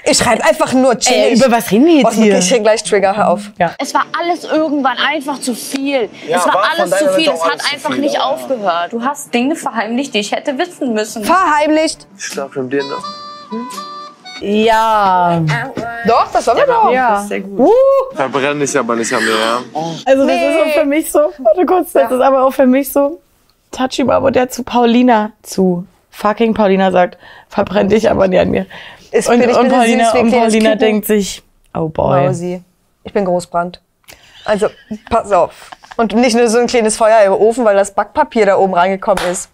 Ich 0.03 0.17
schreibe 0.17 0.43
einfach 0.43 0.73
nur 0.73 0.97
chillig. 0.97 1.41
Ey, 1.41 1.45
über 1.45 1.55
was 1.55 1.69
reden 1.71 1.85
wir 1.85 1.95
jetzt 1.97 2.13
hier? 2.13 2.25
wirklich, 2.25 2.49
hier 2.49 2.59
gleich 2.59 2.83
Trigger, 2.83 3.15
hör 3.15 3.29
auf. 3.29 3.51
Es 3.77 3.93
war 3.93 4.05
alles 4.19 4.43
irgendwann 4.45 4.97
einfach 4.97 5.39
zu 5.39 5.53
viel. 5.53 6.09
Ja, 6.27 6.39
es 6.39 6.45
war, 6.47 6.55
war 6.55 6.63
von 6.71 6.81
alles 6.81 6.97
zu 6.97 7.09
viel. 7.13 7.29
Es 7.31 7.43
hat 7.45 7.61
einfach 7.71 7.91
viel, 7.91 8.01
nicht 8.01 8.15
ja. 8.15 8.21
aufgehört. 8.21 8.91
Du 8.93 9.03
hast 9.03 9.33
Dinge 9.33 9.55
verheimlicht, 9.55 10.13
die 10.15 10.19
ich 10.19 10.31
hätte 10.31 10.57
wissen 10.57 10.93
müssen. 10.93 11.23
Verheimlicht. 11.23 12.07
Ich 12.17 12.25
schlafe 12.25 12.63
mit 12.63 12.73
dir 12.73 12.83
noch. 12.83 13.03
Ja. 14.41 15.41
Doch, 16.07 16.31
das 16.31 16.47
war 16.47 16.55
wir 16.55 16.65
doch. 16.65 16.91
Ja. 16.91 17.25
Verbrenn 18.13 18.59
dich 18.59 18.77
aber 18.77 18.95
nicht 18.95 19.13
an 19.13 19.23
mir, 19.23 19.31
ja? 19.31 19.61
Also 20.05 20.27
das 20.27 20.35
ist 20.35 20.57
so 20.57 20.79
für 20.79 20.85
mich 20.85 21.11
so, 21.11 21.19
warte 21.19 21.65
kurz, 21.65 21.93
das 21.93 22.11
ist 22.11 22.21
aber 22.21 22.43
auch 22.43 22.51
für 22.51 22.65
mich 22.65 22.91
so, 22.91 23.21
Tachi 23.71 24.03
Babo, 24.03 24.29
der 24.29 24.49
zu 24.49 24.63
Paulina, 24.63 25.31
zu 25.43 25.85
fucking 26.09 26.53
Paulina 26.53 26.91
sagt, 26.91 27.17
verbrenn 27.47 27.89
dich 27.89 28.09
aber 28.09 28.27
nicht 28.27 28.39
an 28.39 28.49
mir. 28.51 28.65
Ist- 29.11 29.29
und, 29.29 29.41
ich 29.41 29.55
und 29.55 29.69
Paulina, 29.69 30.11
und 30.11 30.31
Paulina 30.31 30.75
denkt 30.75 31.05
sich, 31.05 31.43
oh 31.73 31.87
boy. 31.87 32.25
Mausi. 32.27 32.61
Ich 33.03 33.13
bin 33.13 33.25
Großbrand. 33.25 33.81
Also, 34.45 34.67
pass 35.09 35.31
auf. 35.31 35.71
Und 35.97 36.15
nicht 36.15 36.35
nur 36.35 36.47
so 36.47 36.57
ein 36.59 36.67
kleines 36.67 36.97
Feuer 36.97 37.21
im 37.25 37.33
Ofen, 37.33 37.65
weil 37.65 37.75
das 37.75 37.93
Backpapier 37.93 38.45
da 38.45 38.57
oben 38.57 38.73
reingekommen 38.73 39.23
ist. 39.31 39.49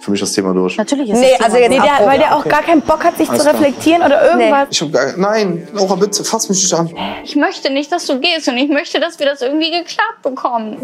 Für 0.00 0.10
mich 0.10 0.20
das 0.20 0.32
Thema 0.32 0.54
durch. 0.54 0.76
Natürlich 0.78 1.10
ist 1.10 1.18
Nee, 1.20 1.32
es 1.38 1.44
also 1.44 1.58
jetzt 1.58 1.68
Nee, 1.70 1.78
der, 1.80 2.06
weil 2.06 2.18
der 2.18 2.34
auch 2.34 2.44
gar 2.44 2.62
keinen 2.62 2.80
Bock 2.80 3.04
hat, 3.04 3.18
sich 3.18 3.28
Alles 3.28 3.42
zu 3.42 3.48
klar. 3.50 3.60
reflektieren 3.60 4.02
oder 4.02 4.30
irgendwas. 4.30 4.68
Ich 4.70 4.80
hab 4.80 4.92
gar, 4.92 5.16
nein, 5.16 5.68
Laura, 5.74 5.94
bitte, 5.94 6.24
fass 6.24 6.48
mich 6.48 6.62
nicht 6.62 6.72
an. 6.72 6.90
Ich 7.22 7.36
möchte 7.36 7.70
nicht, 7.70 7.92
dass 7.92 8.06
du 8.06 8.18
gehst 8.18 8.48
und 8.48 8.56
ich 8.56 8.70
möchte, 8.70 8.98
dass 8.98 9.18
wir 9.18 9.26
das 9.26 9.42
irgendwie 9.42 9.70
geklappt 9.70 10.22
bekommen. 10.22 10.78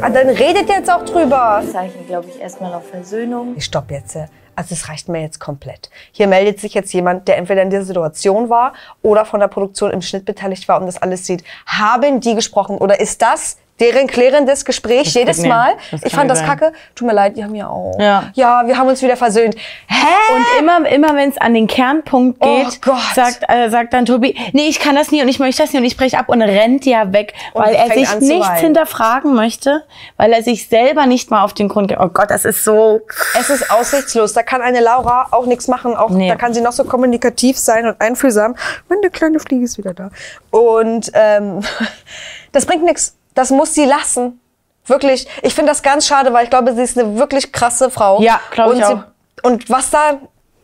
Ah, 0.00 0.08
dann 0.08 0.28
redet 0.30 0.68
jetzt 0.68 0.90
auch 0.90 1.04
drüber. 1.04 1.62
Zeichen, 1.70 2.06
glaube 2.06 2.28
ich, 2.34 2.40
erstmal 2.40 2.72
auf 2.72 2.88
Versöhnung. 2.88 3.54
Ich 3.56 3.64
stopp 3.66 3.90
jetzt. 3.90 4.16
Also 4.56 4.74
es 4.74 4.88
reicht 4.88 5.08
mir 5.08 5.20
jetzt 5.22 5.38
komplett. 5.38 5.90
Hier 6.12 6.26
meldet 6.26 6.60
sich 6.60 6.74
jetzt 6.74 6.92
jemand, 6.92 7.28
der 7.28 7.36
entweder 7.36 7.62
in 7.62 7.70
dieser 7.70 7.84
Situation 7.84 8.48
war 8.50 8.72
oder 9.02 9.24
von 9.24 9.40
der 9.40 9.48
Produktion 9.48 9.90
im 9.90 10.02
Schnitt 10.02 10.24
beteiligt 10.24 10.66
war 10.68 10.80
und 10.80 10.86
das 10.86 11.00
alles 11.00 11.26
sieht. 11.26 11.44
Haben 11.66 12.20
die 12.20 12.34
gesprochen 12.34 12.78
oder 12.78 13.00
ist 13.00 13.22
das 13.22 13.58
deren 13.80 14.06
klärendes 14.06 14.64
Gespräch 14.64 15.14
jedes 15.14 15.38
nee, 15.38 15.48
Mal? 15.48 15.72
das 15.90 16.02
ich 16.04 16.14
fand 16.14 16.30
das 16.30 16.38
sein. 16.40 16.48
kacke. 16.48 16.72
Tut 16.94 17.06
mir 17.06 17.14
leid, 17.14 17.36
die 17.36 17.44
haben 17.44 17.54
ja 17.54 17.68
auch. 17.68 17.98
Ja. 17.98 18.24
Ja, 18.34 18.66
wir 18.66 18.76
haben 18.76 18.88
uns 18.88 19.02
wieder 19.02 19.16
versöhnt. 19.16 19.54
Hä? 19.88 20.34
Und 20.34 20.44
immer, 20.58 20.88
immer 20.88 21.14
wenn 21.16 21.30
es 21.30 21.38
an 21.38 21.54
den 21.54 21.66
Kernpunkt 21.66 22.38
Oh 22.40 22.56
geht, 22.56 22.82
Gott. 22.82 22.96
sagt, 23.14 23.44
äh, 23.48 23.70
sagt 23.70 23.92
dann 23.92 24.06
Tobi, 24.06 24.36
nee, 24.52 24.68
ich 24.68 24.78
kann 24.78 24.94
das 24.94 25.10
nie 25.10 25.22
und 25.22 25.28
ich 25.28 25.38
möchte 25.38 25.62
das 25.62 25.72
nie 25.72 25.78
und 25.78 25.84
ich 25.84 25.96
breche 25.96 26.18
ab 26.18 26.28
und 26.28 26.42
rennt 26.42 26.84
ja 26.86 27.12
weg, 27.12 27.34
weil 27.54 27.74
er 27.74 27.88
sich 27.92 28.20
nichts 28.20 28.58
hinterfragen 28.60 29.34
möchte, 29.34 29.84
weil 30.16 30.32
er 30.32 30.42
sich 30.42 30.68
selber 30.68 31.06
nicht 31.06 31.30
mal 31.30 31.42
auf 31.42 31.54
den 31.54 31.68
Grund 31.68 31.88
geht. 31.88 31.98
Oh 32.00 32.08
Gott, 32.08 32.30
das 32.30 32.44
ist 32.44 32.64
so. 32.64 33.00
Es 33.38 33.50
ist 33.50 33.70
aussichtslos. 33.70 34.32
Da 34.32 34.42
kann 34.42 34.60
eine 34.62 34.80
Laura 34.80 35.28
auch 35.30 35.46
nichts 35.46 35.68
machen. 35.68 35.96
Auch, 35.96 36.10
Nee. 36.10 36.28
Da 36.28 36.36
kann 36.36 36.52
sie 36.52 36.60
noch 36.60 36.72
so 36.72 36.84
kommunikativ 36.84 37.58
sein 37.58 37.86
und 37.86 38.00
einfühlsam. 38.00 38.56
Meine 38.88 39.10
kleine 39.10 39.38
Fliege 39.40 39.64
ist 39.64 39.78
wieder 39.78 39.94
da. 39.94 40.10
Und 40.50 41.10
ähm, 41.14 41.60
das 42.52 42.66
bringt 42.66 42.84
nichts. 42.84 43.16
Das 43.40 43.48
muss 43.50 43.72
sie 43.74 43.86
lassen. 43.86 44.38
Wirklich. 44.84 45.26
Ich 45.40 45.54
finde 45.54 45.70
das 45.72 45.82
ganz 45.82 46.06
schade, 46.06 46.30
weil 46.34 46.44
ich 46.44 46.50
glaube, 46.50 46.74
sie 46.74 46.82
ist 46.82 46.98
eine 46.98 47.16
wirklich 47.16 47.52
krasse 47.52 47.88
Frau. 47.90 48.20
Ja, 48.20 48.38
glaub 48.50 48.74
ich 48.74 48.84
sie- 48.84 48.92
auch. 48.92 49.04
Und 49.42 49.70
was 49.70 49.88
da, 49.88 50.18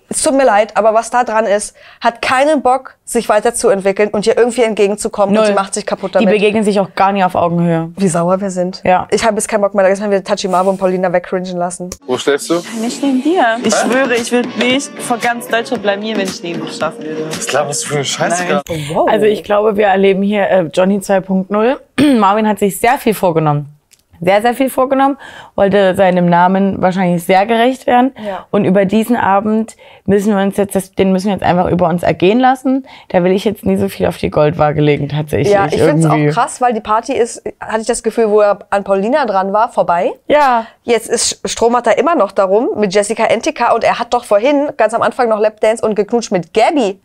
es 0.09 0.23
tut 0.23 0.35
mir 0.35 0.45
leid, 0.45 0.77
aber 0.77 0.95
was 0.95 1.11
da 1.11 1.25
dran 1.25 1.47
ist, 1.47 1.75
hat 2.01 2.23
keinen 2.23 2.63
Bock, 2.63 2.95
sich 3.05 3.29
weiterzuentwickeln 3.29 4.09
und 4.11 4.27
ihr 4.27 4.37
irgendwie 4.37 4.63
entgegenzukommen. 4.63 5.31
Und 5.31 5.43
Null. 5.43 5.47
sie 5.47 5.53
macht 5.55 5.75
sich 5.75 5.87
kaputt 5.87 6.11
Die 6.15 6.19
damit. 6.25 6.31
begegnen 6.35 6.65
sich 6.65 6.79
auch 6.81 6.95
gar 6.95 7.13
nicht 7.13 7.25
auf 7.25 7.35
Augenhöhe. 7.35 7.91
Wie 7.97 8.09
sauer 8.09 8.41
wir 8.41 8.51
sind. 8.51 8.81
Ja. 8.85 9.07
Ich 9.11 9.25
habe 9.25 9.37
jetzt 9.37 9.49
keinen 9.49 9.61
Bock 9.61 9.75
mehr. 9.75 9.85
Da 9.85 9.91
müssen 9.91 10.11
wir 10.11 10.23
Tachi 10.25 10.49
Marbo 10.49 10.71
und 10.71 10.79
Paulina 10.79 11.13
wegcringen 11.13 11.57
lassen. 11.57 11.91
Wo 12.07 12.19
schläfst 12.19 12.51
du? 12.51 12.55
Nicht 12.81 13.03
neben 13.03 13.23
dir. 13.23 13.59
Ich 13.63 13.75
schwöre, 13.75 14.15
ich 14.17 14.31
würde 14.33 14.49
mich 14.59 14.85
vor 14.99 15.19
ganz 15.19 15.49
Deutschland 15.49 15.83
blamieren, 15.83 16.19
wenn 16.19 16.27
ich 16.27 16.43
neben 16.43 16.65
dir 16.65 16.73
schlafen 16.73 17.05
würde. 17.05 17.27
Was 17.31 17.47
glaubst 17.47 17.85
du 17.85 17.89
für 17.89 17.95
eine 17.97 18.05
Scheiße? 18.05 18.45
Nein. 18.49 18.87
Wow. 18.93 19.09
Also 19.09 19.27
ich 19.27 19.45
glaube, 19.45 19.77
wir 19.77 19.87
erleben 19.87 20.23
hier 20.23 20.49
äh, 20.49 20.63
Johnny 20.73 20.99
2.0. 20.99 21.77
Marvin 22.19 22.49
hat 22.49 22.59
sich 22.59 22.79
sehr 22.79 22.99
viel 22.99 23.15
vorgenommen. 23.15 23.76
Sehr, 24.21 24.43
sehr 24.43 24.55
viel 24.55 24.71
vorgenommen, 24.71 25.19
wollte 25.55 25.95
seinem 25.95 26.29
Namen 26.29 26.81
wahrscheinlich 26.83 27.25
sehr 27.25 27.47
gerecht 27.47 27.87
werden. 27.87 28.13
Ja. 28.25 28.47
Und 28.51 28.65
über 28.65 28.85
diesen 28.85 29.17
Abend 29.17 29.77
müssen 30.05 30.35
wir 30.35 30.43
uns 30.43 30.57
jetzt, 30.57 30.99
den 30.99 31.13
müssen 31.13 31.27
wir 31.27 31.35
jetzt 31.35 31.45
einfach 31.45 31.71
über 31.71 31.89
uns 31.89 32.03
ergehen 32.03 32.41
lassen. 32.41 32.87
Da 33.09 33.23
will 33.25 33.33
ich 33.33 33.45
jetzt 33.45 33.65
nie 33.67 33.77
so 33.77 33.89
viel 33.89 34.07
auf 34.07 34.17
die 34.19 34.31
Goldwaage 34.31 34.81
legen, 34.81 35.09
tatsächlich. 35.09 35.53
Ja, 35.53 35.67
ich 35.67 35.81
finde 35.81 36.07
es 36.07 36.07
auch 36.07 36.35
krass, 36.35 36.61
weil 36.61 36.73
die 36.73 36.81
Party 36.81 37.13
ist, 37.13 37.43
hatte 37.61 37.81
ich 37.81 37.87
das 37.87 38.03
Gefühl, 38.03 38.31
wo 38.31 38.41
er 38.41 38.59
an 38.71 38.85
Paulina 38.85 39.27
dran 39.27 39.53
war, 39.53 39.71
vorbei. 39.71 40.13
Ja, 40.29 40.67
Jetzt 40.87 41.09
ist 41.09 41.41
stromert 41.45 41.89
er 41.89 41.99
immer 41.99 42.15
noch 42.15 42.31
darum 42.31 42.71
mit 42.77 42.95
Jessica 42.95 43.25
Entika 43.25 43.73
und 43.73 43.83
er 43.83 43.99
hat 43.99 44.15
doch 44.15 44.25
vorhin 44.25 44.69
ganz 44.77 44.95
am 44.95 45.03
Anfang 45.03 45.29
noch 45.29 45.41
Lapdance 45.41 45.85
und 45.85 45.97
geknutscht 45.97 46.31
mit 46.31 46.55
Gabby. 46.55 47.01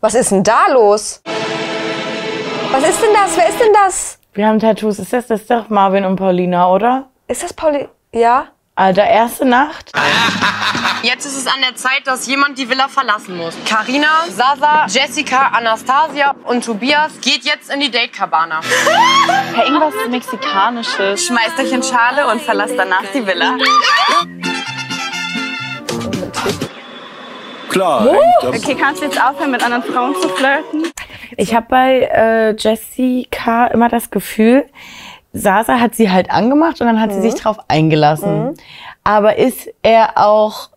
Was 0.00 0.14
ist 0.14 0.30
denn 0.30 0.42
da 0.42 0.66
los? 0.72 1.20
Was 2.72 2.88
ist 2.88 3.02
denn 3.02 3.12
das? 3.12 3.36
Wer 3.36 3.48
ist 3.50 3.60
denn 3.60 3.72
das? 3.74 4.18
Wir 4.36 4.46
haben 4.46 4.60
Tattoos. 4.60 4.98
Ist 4.98 5.12
das, 5.12 5.26
das 5.26 5.42
ist 5.42 5.50
doch 5.50 5.68
Marvin 5.68 6.04
und 6.04 6.16
Paulina, 6.16 6.68
oder? 6.68 7.08
Ist 7.26 7.42
das 7.42 7.52
Pauli? 7.52 7.88
Ja? 8.12 8.48
Alter, 8.74 9.06
erste 9.06 9.46
Nacht. 9.46 9.90
Jetzt 11.02 11.24
ist 11.24 11.38
es 11.38 11.46
an 11.46 11.60
der 11.62 11.74
Zeit, 11.76 12.02
dass 12.04 12.26
jemand 12.26 12.58
die 12.58 12.68
Villa 12.68 12.88
verlassen 12.88 13.36
muss. 13.36 13.54
Karina, 13.66 14.24
Sasa, 14.28 14.86
Jessica, 14.86 15.48
Anastasia 15.48 16.34
und 16.44 16.64
Tobias 16.64 17.12
geht 17.22 17.44
jetzt 17.44 17.70
in 17.70 17.80
die 17.80 17.90
Date-Cabana. 17.90 18.60
Ja, 19.56 19.64
irgendwas 19.64 19.94
Mexikanisches. 20.10 21.24
Schmeißt 21.24 21.58
euch 21.58 21.72
in 21.72 21.82
Schale 21.82 22.26
und 22.30 22.42
verlasst 22.42 22.74
danach 22.76 23.04
die 23.14 23.26
Villa. 23.26 23.56
Klar. 27.76 28.08
Okay, 28.46 28.74
kannst 28.74 29.02
du 29.02 29.06
jetzt 29.06 29.22
aufhören, 29.22 29.50
mit 29.50 29.62
anderen 29.62 29.82
Frauen 29.82 30.14
zu 30.14 30.28
flirten? 30.30 30.90
Ich 31.36 31.54
habe 31.54 31.66
bei 31.68 32.08
äh, 32.10 32.56
Jessica 32.56 33.66
immer 33.66 33.88
das 33.90 34.10
Gefühl, 34.10 34.64
Sasa 35.34 35.78
hat 35.78 35.94
sie 35.94 36.10
halt 36.10 36.30
angemacht 36.30 36.80
und 36.80 36.86
dann 36.86 36.98
hat 37.00 37.12
sie 37.12 37.20
sich 37.20 37.34
drauf 37.34 37.58
eingelassen. 37.68 38.54
Aber 39.04 39.36
ist 39.36 39.68
er 39.82 40.12
auch 40.16 40.70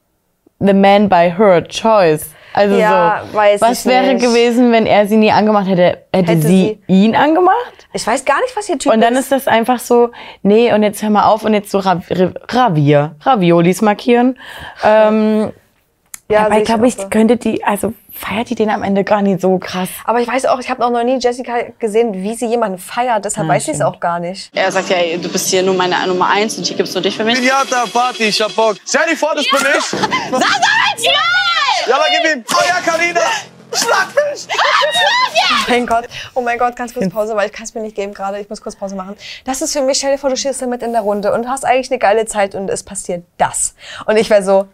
the 0.59 0.73
man 0.73 1.07
by 1.07 1.33
her 1.37 1.65
choice? 1.67 2.31
Also 2.53 2.75
Ja, 2.75 3.23
so, 3.31 3.37
weiß 3.37 3.61
was 3.61 3.85
ich 3.85 3.91
wäre 3.91 4.15
nicht. 4.15 4.25
gewesen, 4.25 4.71
wenn 4.73 4.85
er 4.85 5.07
sie 5.07 5.15
nie 5.15 5.31
angemacht 5.31 5.67
hätte? 5.67 5.99
Hätte, 6.11 6.31
Hätte 6.31 6.47
sie, 6.47 6.79
ihn 6.87 7.15
angemacht? 7.15 7.87
Ich 7.93 8.05
weiß 8.05 8.25
gar 8.25 8.41
nicht, 8.41 8.57
was 8.57 8.67
ihr 8.67 8.77
Typ 8.77 8.91
Und 8.91 9.01
dann 9.01 9.15
ist 9.15 9.31
das 9.31 9.47
einfach 9.47 9.79
so, 9.79 10.09
nee, 10.41 10.73
und 10.73 10.83
jetzt 10.83 11.01
hör 11.01 11.11
mal 11.11 11.25
auf 11.25 11.45
und 11.45 11.53
jetzt 11.53 11.71
so 11.71 11.77
Rav 11.77 12.03
Ravier, 12.49 13.15
Raviolis 13.21 13.81
markieren. 13.81 14.37
Ähm, 14.83 15.53
Ja, 16.31 16.47
ich 16.55 16.63
glaube, 16.65 16.87
ich 16.87 16.95
so. 16.95 17.09
könnte 17.09 17.37
die, 17.37 17.63
also 17.63 17.93
feiert 18.13 18.51
die 18.51 18.55
den 18.55 18.69
am 18.69 18.83
Ende 18.83 19.03
gar 19.03 19.23
nicht 19.23 19.41
so 19.41 19.57
krass. 19.57 19.89
Aber 20.05 20.19
ich 20.19 20.27
weiß 20.27 20.45
auch, 20.45 20.59
ich 20.59 20.69
habe 20.69 20.85
auch 20.85 20.91
noch 20.91 21.03
nie 21.03 21.17
Jessica 21.17 21.55
gesehen, 21.79 22.13
wie 22.13 22.35
sie 22.35 22.45
jemanden 22.45 22.77
feiert. 22.77 23.25
Deshalb 23.25 23.47
Ah, 23.47 23.53
weiß 23.53 23.67
ich 23.67 23.75
es 23.75 23.81
auch 23.81 23.99
gar 23.99 24.19
nicht. 24.19 24.51
Er 24.55 24.71
sagt 24.71 24.89
ja, 24.89 24.97
ey, 24.97 25.17
du 25.17 25.27
bist 25.27 25.49
hier 25.49 25.63
nur 25.63 25.73
meine 25.73 25.95
Nummer 26.05 26.27
eins 26.29 26.55
und 26.57 26.67
hier 26.67 26.77
gibt's 26.77 26.93
nur 26.93 27.01
dich 27.01 27.17
für 27.17 27.23
mich. 27.23 27.39
Pinata, 27.39 27.85
Party, 27.91 28.25
ich 28.25 28.39
hab 28.41 28.53
Bock. 28.55 28.77
Stell 28.87 29.07
dir 29.09 29.17
vor, 29.17 29.33
das 29.35 29.45
bin 29.49 29.59
ich. 29.77 29.91
Ja, 31.87 31.95
aber 31.95 32.05
gib 32.11 32.35
ihm. 32.35 32.43
Oh 32.53 32.61
ja, 32.67 32.75
Karina. 32.85 33.21
Schlagfisch. 33.73 34.47
Oh 35.51 35.71
mein 35.71 35.85
Gott, 35.87 36.05
oh 36.35 36.41
mein 36.41 36.57
Gott, 36.57 36.75
ganz 36.75 36.93
kurz 36.93 37.09
Pause, 37.11 37.35
weil 37.35 37.47
ich 37.47 37.53
kann 37.53 37.63
es 37.63 37.73
mir 37.75 37.81
nicht 37.81 37.95
geben 37.95 38.13
gerade. 38.13 38.39
Ich 38.39 38.49
muss 38.49 38.61
kurz 38.61 38.75
Pause 38.75 38.95
machen. 38.95 39.15
Das 39.45 39.61
ist 39.61 39.73
für 39.73 39.81
mich, 39.81 39.97
stell 39.97 40.11
dir 40.11 40.17
vor, 40.17 40.29
du 40.29 40.37
stehst 40.37 40.61
da 40.61 40.67
mit 40.67 40.81
in 40.83 40.91
der 40.93 41.01
Runde 41.01 41.31
und 41.33 41.47
hast 41.47 41.63
eigentlich 41.65 41.91
eine 41.91 41.99
geile 41.99 42.25
Zeit 42.25 42.55
und 42.55 42.69
es 42.69 42.83
passiert 42.83 43.23
das. 43.37 43.75
Und 44.05 44.17
ich 44.17 44.29
wäre 44.29 44.43
so, 44.43 44.67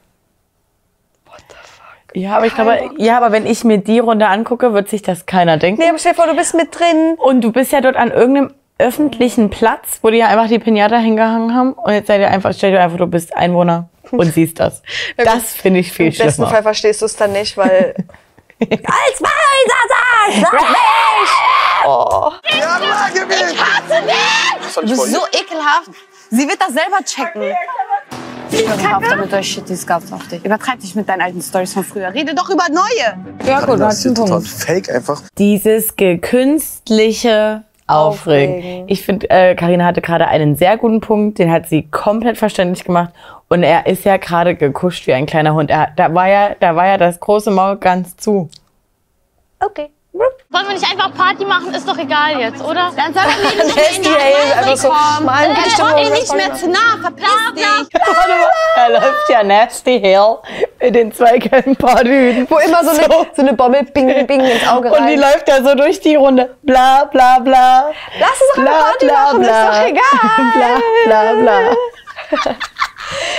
Ja, 2.16 2.38
aber 2.38 2.46
ich 2.46 2.56
glaube, 2.56 2.92
ja, 2.98 3.18
aber 3.18 3.32
wenn 3.32 3.46
ich 3.46 3.64
mir 3.64 3.78
die 3.78 4.00
Runde 4.00 4.28
angucke, 4.28 4.74
wird 4.74 4.90
sich 4.90 5.02
das 5.02 5.26
keiner 5.26 5.58
denken. 5.58 5.82
nee, 5.82 5.90
aber 5.90 6.00
stell 6.00 6.14
dir 6.14 6.18
vor, 6.18 6.28
du 6.28 6.36
bist 6.36 6.56
mit 6.56 6.78
drin. 6.78 7.16
Und 7.18 7.42
du 7.42 7.52
bist 7.52 7.72
ja 7.72 7.82
dort 7.82 7.96
an 7.96 8.12
irgendeinem 8.12 8.54
öffentlichen 8.78 9.50
Platz, 9.50 10.00
wo 10.02 10.10
die 10.10 10.18
ja 10.18 10.28
einfach 10.28 10.48
die 10.48 10.60
Pinata 10.60 10.98
hingehangen 10.98 11.54
haben. 11.54 11.74
Und 11.74 11.94
jetzt 11.94 12.08
seid 12.08 12.22
ihr 12.22 12.30
einfach, 12.30 12.54
stell 12.54 12.72
dir 12.72 12.82
einfach, 12.82 12.98
du 12.98 13.08
bist 13.08 13.36
Einwohner 13.36 13.90
und 14.12 14.34
siehst 14.34 14.60
das. 14.60 14.82
Das 15.18 15.54
finde 15.54 15.80
ich 15.82 15.92
viel 15.92 16.08
Im 16.08 16.12
besten 16.12 16.34
schlimmer. 16.34 16.50
Fall 16.50 16.64
verstehst 16.64 17.02
du 17.02 17.06
es 17.06 17.16
dann 17.16 17.32
nicht, 17.32 17.58
weil... 17.58 17.96
Als 18.60 19.20
mein 19.20 19.32
Sasa, 19.68 20.50
Oh. 21.86 22.32
Ja, 22.50 22.80
ihm. 23.14 23.28
Du 24.74 24.82
bist 24.82 25.12
so 25.14 25.20
ekelhaft. 25.28 25.92
Sie 26.32 26.48
wird 26.48 26.60
das 26.60 26.74
selber 26.74 27.04
checken. 27.06 27.56
Hör 28.64 28.98
auf 28.98 29.04
damit, 29.10 29.34
euch 29.34 29.52
Shit, 29.52 29.68
die 29.68 29.86
ganz 29.86 30.12
auf 30.12 30.28
dich. 30.28 30.44
Übertreib 30.46 30.80
dich 30.80 30.96
mit 30.96 31.10
deinen 31.10 31.22
alten 31.22 31.42
Stories 31.42 31.74
von 31.74 31.84
früher. 31.84 32.14
Rede 32.14 32.34
doch 32.34 32.50
über 32.50 32.64
neue. 32.70 33.46
Ja, 33.46 33.66
gut, 33.66 33.80
Das 33.80 33.98
ist 33.98 34.04
hier 34.04 34.14
total 34.14 34.42
fake 34.42 34.90
einfach. 34.90 35.22
Dieses 35.38 35.96
gekünstliche 35.96 37.64
Aufregen. 37.88 38.56
Aufregen. 38.56 38.90
Ich 38.90 39.04
finde, 39.04 39.30
äh, 39.30 39.56
Karina 39.56 39.86
hatte 39.86 40.02
gerade 40.02 40.28
einen 40.28 40.56
sehr 40.56 40.78
guten 40.78 41.02
Punkt, 41.02 41.38
den 41.38 41.52
hat 41.52 41.68
sie 41.68 41.84
komplett 41.84 42.38
verständlich 42.38 42.84
gemacht. 42.84 43.14
Und 43.48 43.64
er 43.64 43.86
ist 43.86 44.06
ja 44.06 44.18
gerade 44.18 44.56
gekuscht 44.56 45.06
wie 45.08 45.14
ein 45.14 45.26
kleiner 45.26 45.54
Hund. 45.54 45.70
Er, 45.70 45.90
da, 45.96 46.14
war 46.14 46.28
ja, 46.28 46.56
da 46.60 46.76
war 46.76 46.88
ja 46.88 46.98
das 46.98 47.20
große 47.20 47.52
Maul 47.52 47.78
ganz 47.78 48.16
zu. 48.18 48.50
Okay. 49.60 49.90
Wollen 50.16 50.68
wir 50.68 50.74
nicht 50.76 50.90
einfach 50.90 51.14
Party 51.14 51.44
machen? 51.44 51.74
Ist 51.74 51.86
doch 51.86 51.98
egal 51.98 52.40
jetzt, 52.40 52.64
oder? 52.64 52.90
Dann 52.96 53.14
soll 53.14 53.24
er 53.24 53.38
mir 53.38 53.66
nicht 53.66 53.76
Nasty 53.76 53.96
in 53.98 54.04
die 54.04 54.10
Haze, 54.10 54.58
einfach 54.58 54.78
so 54.78 54.90
dann 54.90 55.70
Stimmung 55.70 55.92
kommt 55.92 56.06
ihr 56.06 56.10
nicht 56.12 56.34
mehr 56.34 56.54
zu 56.54 56.70
nah. 56.70 56.98
Verpiss 57.02 57.26
dich. 57.56 58.02
Er 58.78 58.90
läuft 58.90 59.30
ja 59.30 59.42
nasty 59.44 60.00
hell 60.02 60.38
mit 60.82 60.96
den 60.96 61.12
zwei 61.14 61.38
gelben 61.38 61.76
Partyhüten. 61.76 62.50
Wo 62.50 62.58
immer 62.58 62.84
so 62.84 62.90
eine, 62.90 63.04
So. 63.04 63.26
so 63.36 63.42
eine 63.42 63.54
Bombe 63.54 63.84
bing, 63.84 64.28
bing 64.28 64.42
ins 64.42 64.68
Auge 64.68 64.92
rein. 64.92 65.02
Und 65.02 65.08
die 65.08 65.16
läuft 65.16 65.48
ja 65.48 65.64
so 65.64 65.76
durch 65.76 66.00
die 66.02 66.16
Runde. 66.16 66.56
Bla 66.62 67.06
bla 67.06 67.40
bla. 67.40 67.92
Lass 68.20 68.32
uns 68.32 68.40
doch 68.56 68.58
eine 68.58 68.70
Party 68.70 69.06
machen, 69.06 69.42
ist 69.42 69.50
doch 69.50 69.86
egal. 69.86 70.82
bla 71.06 71.34
bla 71.34 71.42
bla. 71.42 72.56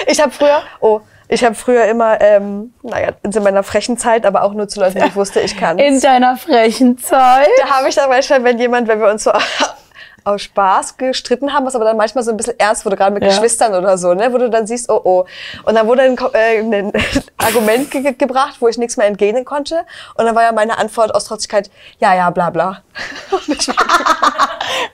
Ich 0.07 0.21
habe 0.21 0.31
früher, 0.31 0.63
oh, 0.81 1.01
ich 1.29 1.45
habe 1.45 1.55
früher 1.55 1.85
immer, 1.87 2.21
ähm, 2.21 2.73
naja, 2.83 3.11
in 3.23 3.43
meiner 3.43 3.63
frechen 3.63 3.99
Zeit, 3.99 4.25
aber 4.27 4.43
auch 4.43 4.53
nur 4.55 4.69
zu 4.69 4.81
Leuten, 4.81 4.99
die 5.01 5.07
ich 5.07 5.17
wusste, 5.17 5.41
ich 5.41 5.57
kann. 5.57 5.79
In 5.79 6.01
deiner 6.01 6.37
frechen 6.37 6.99
Zeit. 6.99 7.49
Da 7.61 7.71
habe 7.71 7.89
ich 7.89 7.95
dann 7.95 8.09
manchmal, 8.09 8.45
wenn 8.45 8.59
jemand, 8.59 8.89
wenn 8.89 9.01
wir 9.01 9.09
uns 9.11 9.25
so 9.25 9.33
aus 10.25 10.43
Spaß 10.43 10.97
gestritten 10.97 11.53
haben, 11.53 11.67
was 11.67 11.77
aber 11.77 11.85
dann 11.85 11.97
manchmal 11.97 12.25
so 12.25 12.33
ein 12.33 12.37
bisschen 12.37 12.59
ernst 12.59 12.85
wurde, 12.85 12.97
gerade 12.97 13.13
mit 13.13 13.23
Ja. 13.23 13.29
Geschwistern 13.29 13.75
oder 13.75 13.97
so, 13.97 14.13
ne, 14.13 14.33
wo 14.33 14.39
du 14.39 14.51
dann 14.51 14.67
siehst, 14.67 14.91
oh 14.91 15.01
oh. 15.05 15.25
Und 15.63 15.77
dann 15.77 15.87
wurde 15.87 16.03
ein, 16.03 16.17
äh, 16.33 16.59
ein 16.59 16.93
Argument 17.37 17.91
ge 17.93 18.13
gebracht, 18.13 18.57
wo 18.59 18.67
ich 18.67 18.77
nichts 18.77 18.97
mehr 18.97 19.07
entgegnen 19.07 19.45
konnte. 19.45 19.85
Und 20.17 20.25
dann 20.27 20.35
war 20.35 20.43
ja 20.43 20.51
meine 20.53 20.79
Antwort 20.79 21.15
aus 21.15 21.27
Trotzigkeit, 21.27 21.71
ja, 22.01 22.15
ja, 22.17 22.31
bla 22.31 22.51
bla. 22.51 22.83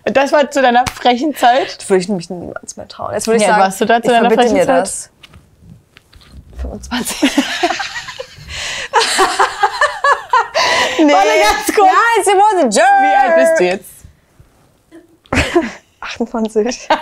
Das 0.05 0.33
war 0.33 0.51
zu 0.51 0.61
deiner 0.61 0.85
frechen 0.93 1.35
Zeit. 1.35 1.79
Das 1.81 1.89
würde 1.89 2.03
ich 2.03 2.09
mich 2.09 2.29
niemals 2.29 2.77
mehr 2.77 2.89
trauen. 2.89 3.13
Jetzt 3.15 3.27
würde 3.27 3.39
ich 3.39 3.43
Ja, 3.43 3.51
sagen, 3.51 3.63
warst 3.63 3.81
du 3.81 3.85
da 3.87 4.03
zu 4.03 4.09
ich 4.11 4.13
deiner 4.13 4.31
frechen 4.31 4.53
mir 4.55 4.67
Zeit? 4.67 4.83
das. 4.83 5.11
25. 6.63 7.23
nee. 10.99 11.13
Warte 11.13 11.29
ganz 11.29 11.75
kurz. 11.75 11.89
Ja, 11.89 12.23
sie 12.25 12.31
wurde 12.33 12.75
Jerk. 12.75 12.87
Wie 13.03 13.17
alt 13.17 13.37
bist 13.37 13.61
du 13.61 13.65
jetzt? 13.65 13.91
28. 16.01 16.89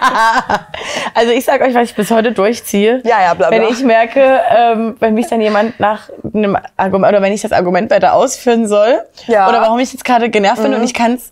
Also 1.12 1.32
ich 1.32 1.44
sag 1.44 1.60
euch, 1.60 1.74
was 1.74 1.90
ich 1.90 1.94
bis 1.96 2.10
heute 2.10 2.30
durchziehe. 2.32 3.00
Ja, 3.04 3.20
ja, 3.20 3.34
bla, 3.34 3.48
bla. 3.48 3.58
Wenn 3.58 3.68
ich 3.68 3.82
merke, 3.82 4.40
ähm, 4.56 4.96
wenn 5.00 5.14
mich 5.14 5.26
dann 5.26 5.40
jemand 5.40 5.78
nach 5.80 6.08
einem 6.32 6.56
Argument 6.76 7.12
oder 7.12 7.20
wenn 7.22 7.32
ich 7.32 7.42
das 7.42 7.50
Argument 7.52 7.90
weiter 7.90 8.12
ausführen 8.14 8.68
soll 8.68 9.02
Ja. 9.26 9.48
oder 9.48 9.60
warum 9.60 9.78
ich 9.80 9.92
jetzt 9.92 10.04
gerade 10.04 10.30
genervt 10.30 10.62
bin 10.62 10.72
und 10.72 10.84
ich 10.84 10.94
kann 10.94 11.14
es 11.14 11.30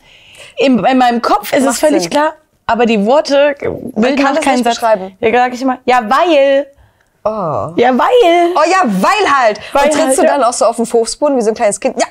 in, 0.57 0.85
in 0.85 0.99
meinem 0.99 1.23
Kopf 1.23 1.53
ist 1.53 1.61
es 1.61 1.65
Macht 1.67 1.77
völlig 1.79 2.03
Sinn. 2.03 2.11
klar, 2.11 2.35
aber 2.67 2.87
die 2.87 3.07
Worte 3.07 3.55
bilden 3.61 4.17
kann 4.17 4.35
noch 4.35 4.41
es 4.41 4.45
keinen 4.45 4.55
nicht 4.57 4.65
Satz. 4.65 4.75
beschreiben. 4.75 5.17
Da 5.21 5.31
sage 5.31 5.55
ich 5.55 5.63
immer, 5.63 5.79
ja 5.85 6.01
weil, 6.03 6.67
Oh. 7.29 7.73
ja 7.77 7.91
weil. 7.99 8.55
Oh 8.55 8.71
ja, 8.71 8.83
weil 8.85 9.31
halt. 9.31 9.61
Weil 9.73 9.85
und 9.85 9.93
trittst 9.93 10.07
halt, 10.07 10.19
du 10.19 10.23
ja. 10.23 10.33
dann 10.35 10.45
auch 10.45 10.53
so 10.53 10.65
auf 10.65 10.77
den 10.77 10.87
Fußboden 10.87 11.37
wie 11.37 11.43
so 11.43 11.51
ein 11.51 11.55
kleines 11.55 11.79
Kind? 11.79 12.01
Ja, 12.01 12.07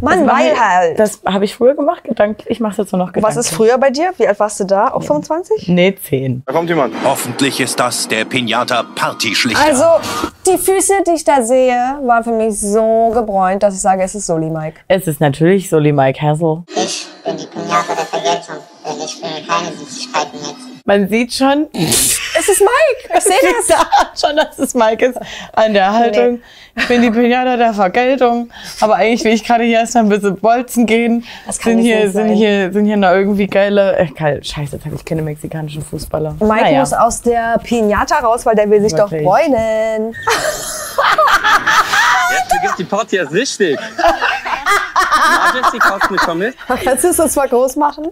Mann, 0.00 0.26
weil 0.26 0.58
halt. 0.58 0.98
Das 0.98 1.20
habe 1.24 1.44
ich 1.44 1.54
früher 1.54 1.74
gemacht, 1.74 2.04
gedanklich. 2.04 2.50
Ich 2.50 2.58
mache 2.60 2.72
es 2.72 2.78
jetzt 2.78 2.92
nur 2.92 2.98
noch 2.98 3.08
Was 3.08 3.14
gedanklich. 3.14 3.38
ist 3.38 3.54
früher 3.54 3.78
bei 3.78 3.90
dir? 3.90 4.12
Wie 4.16 4.26
alt 4.26 4.40
warst 4.40 4.58
du 4.60 4.64
da? 4.64 4.88
Auch 4.88 5.02
25? 5.02 5.68
Nee, 5.68 5.94
10. 5.94 6.42
Da 6.46 6.52
kommt 6.52 6.68
jemand. 6.68 6.94
Hoffentlich 7.04 7.60
ist 7.60 7.78
das 7.78 8.08
der 8.08 8.24
Pinata 8.24 8.82
Partyschlichter. 8.94 9.62
Also, 9.62 9.84
die 10.46 10.58
Füße, 10.58 10.94
die 11.06 11.12
ich 11.12 11.24
da 11.24 11.42
sehe, 11.42 11.98
waren 12.02 12.24
für 12.24 12.32
mich 12.32 12.58
so 12.58 13.10
gebräunt, 13.14 13.62
dass 13.62 13.74
ich 13.74 13.80
sage, 13.80 14.02
es 14.02 14.14
ist 14.14 14.26
Soli 14.26 14.50
Mike. 14.50 14.80
Es 14.88 15.06
ist 15.06 15.20
natürlich 15.20 15.68
Soli 15.68 15.92
Mike 15.92 16.20
Hassel. 16.20 16.62
Ich 16.74 17.06
bin 17.24 17.36
die 17.36 17.46
Pinata 17.46 17.94
der 17.94 18.06
Vergeltung, 18.06 18.56
denn 18.84 19.04
ich 19.04 19.22
will 19.22 19.46
keine 19.46 19.72
Süßigkeiten 19.76 20.40
jetzt. 20.40 20.84
Man 20.84 21.08
sieht 21.08 21.32
schon, 21.32 21.68
Es 22.38 22.48
ist 22.48 22.60
Mike. 22.60 23.18
Ich 23.18 23.24
sehe 23.24 23.34
das. 23.58 23.66
da 23.66 24.26
schon, 24.28 24.36
dass 24.36 24.58
es 24.58 24.74
Mike 24.74 25.04
ist 25.06 25.18
an 25.52 25.74
der 25.74 25.92
Haltung. 25.92 26.40
Ich 26.74 26.88
bin 26.88 27.02
die 27.02 27.10
Pinata 27.10 27.56
der 27.56 27.74
Vergeltung. 27.74 28.50
Aber 28.80 28.96
eigentlich 28.96 29.22
will 29.24 29.32
ich 29.32 29.44
gerade 29.44 29.64
hier 29.64 29.80
erst 29.80 29.94
mal 29.94 30.00
ein 30.00 30.08
bisschen 30.08 30.38
bolzen 30.38 30.86
gehen. 30.86 31.26
Das 31.46 31.58
kann 31.58 31.72
sind 31.72 31.76
nicht 31.82 31.86
hier, 31.86 32.04
nicht 32.04 32.12
sind 32.14 32.28
hier, 32.32 32.72
sind 32.72 32.84
hier 32.86 32.96
noch 32.96 33.10
irgendwie 33.10 33.46
geile, 33.46 33.96
äh, 33.98 34.06
geil, 34.06 34.42
scheiße, 34.42 34.76
jetzt 34.76 34.86
habe 34.86 34.94
ich 34.96 35.04
keine 35.04 35.20
mexikanischen 35.22 35.82
Fußballer. 35.84 36.36
Mike 36.40 36.46
Naja. 36.62 36.80
muss 36.80 36.92
aus 36.94 37.20
der 37.20 37.58
Pinata 37.62 38.16
raus, 38.20 38.46
weil 38.46 38.54
der 38.54 38.70
will 38.70 38.80
sich 38.80 38.92
Wirklich. 38.96 39.22
doch 39.22 39.30
bräunen. 39.30 40.14
Jetzt 42.30 42.48
beginnt 42.50 42.78
die 42.78 42.84
Party 42.84 43.16
erst 43.16 43.32
richtig. 43.32 43.78
Hast 44.98 45.54
du 46.08 46.12
nicht 46.14 46.24
vermisst? 46.24 46.56
Kannst 46.82 47.04
du 47.04 47.08
es 47.08 47.20
uns 47.20 47.36
mal 47.36 47.48
groß 47.48 47.76
machen? 47.76 48.08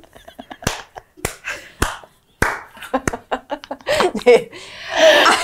nee. 4.25 4.51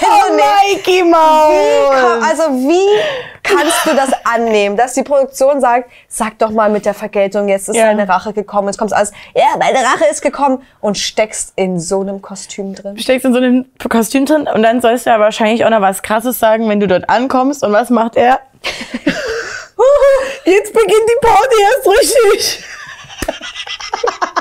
Oh, 0.03 0.33
Mikey 0.35 1.03
Maus! 1.05 2.23
Also 2.29 2.43
wie 2.69 2.99
kannst 3.43 3.87
du 3.87 3.95
das 3.95 4.11
annehmen, 4.25 4.77
dass 4.77 4.95
die 4.95 5.03
Produktion 5.05 5.61
sagt, 5.61 5.91
sag 6.09 6.39
doch 6.39 6.51
mal 6.51 6.69
mit 6.69 6.85
der 6.85 6.95
Vergeltung, 6.95 7.49
jetzt 7.49 7.69
ist 7.69 7.77
Ja. 7.77 7.85
deine 7.87 8.09
Rache 8.09 8.33
gekommen, 8.33 8.69
jetzt 8.69 8.79
kommt 8.79 8.93
alles, 8.93 9.13
ja, 9.35 9.45
meine 9.59 9.79
Rache 9.79 10.05
ist 10.11 10.21
gekommen 10.23 10.63
und 10.81 10.99
steckst 10.99 11.53
in 11.57 11.79
so 11.79 12.01
einem 12.01 12.21
Kostüm 12.23 12.75
drin. 12.75 12.99
Steckst 12.99 13.25
in 13.25 13.33
so 13.33 13.39
einem 13.39 13.67
Kostüm 13.89 14.27
drin 14.27 14.49
und 14.53 14.63
dann 14.63 14.81
sollst 14.81 15.07
du 15.07 15.11
ja 15.11 15.21
wahrscheinlich 15.21 15.65
auch 15.65 15.71
noch 15.71 15.81
was 15.81 16.03
Krasses 16.03 16.39
sagen, 16.39 16.69
wenn 16.69 16.81
du 16.81 16.89
dort 16.89 17.09
ankommst. 17.09 17.63
Und 17.63 17.73
was 17.73 17.91
macht 17.91 18.17
er? 18.17 18.41
Jetzt 20.45 20.73
beginnt 20.73 21.09
die 21.09 21.27
Party 21.27 21.57
erst 21.63 21.89
richtig. 22.01 22.65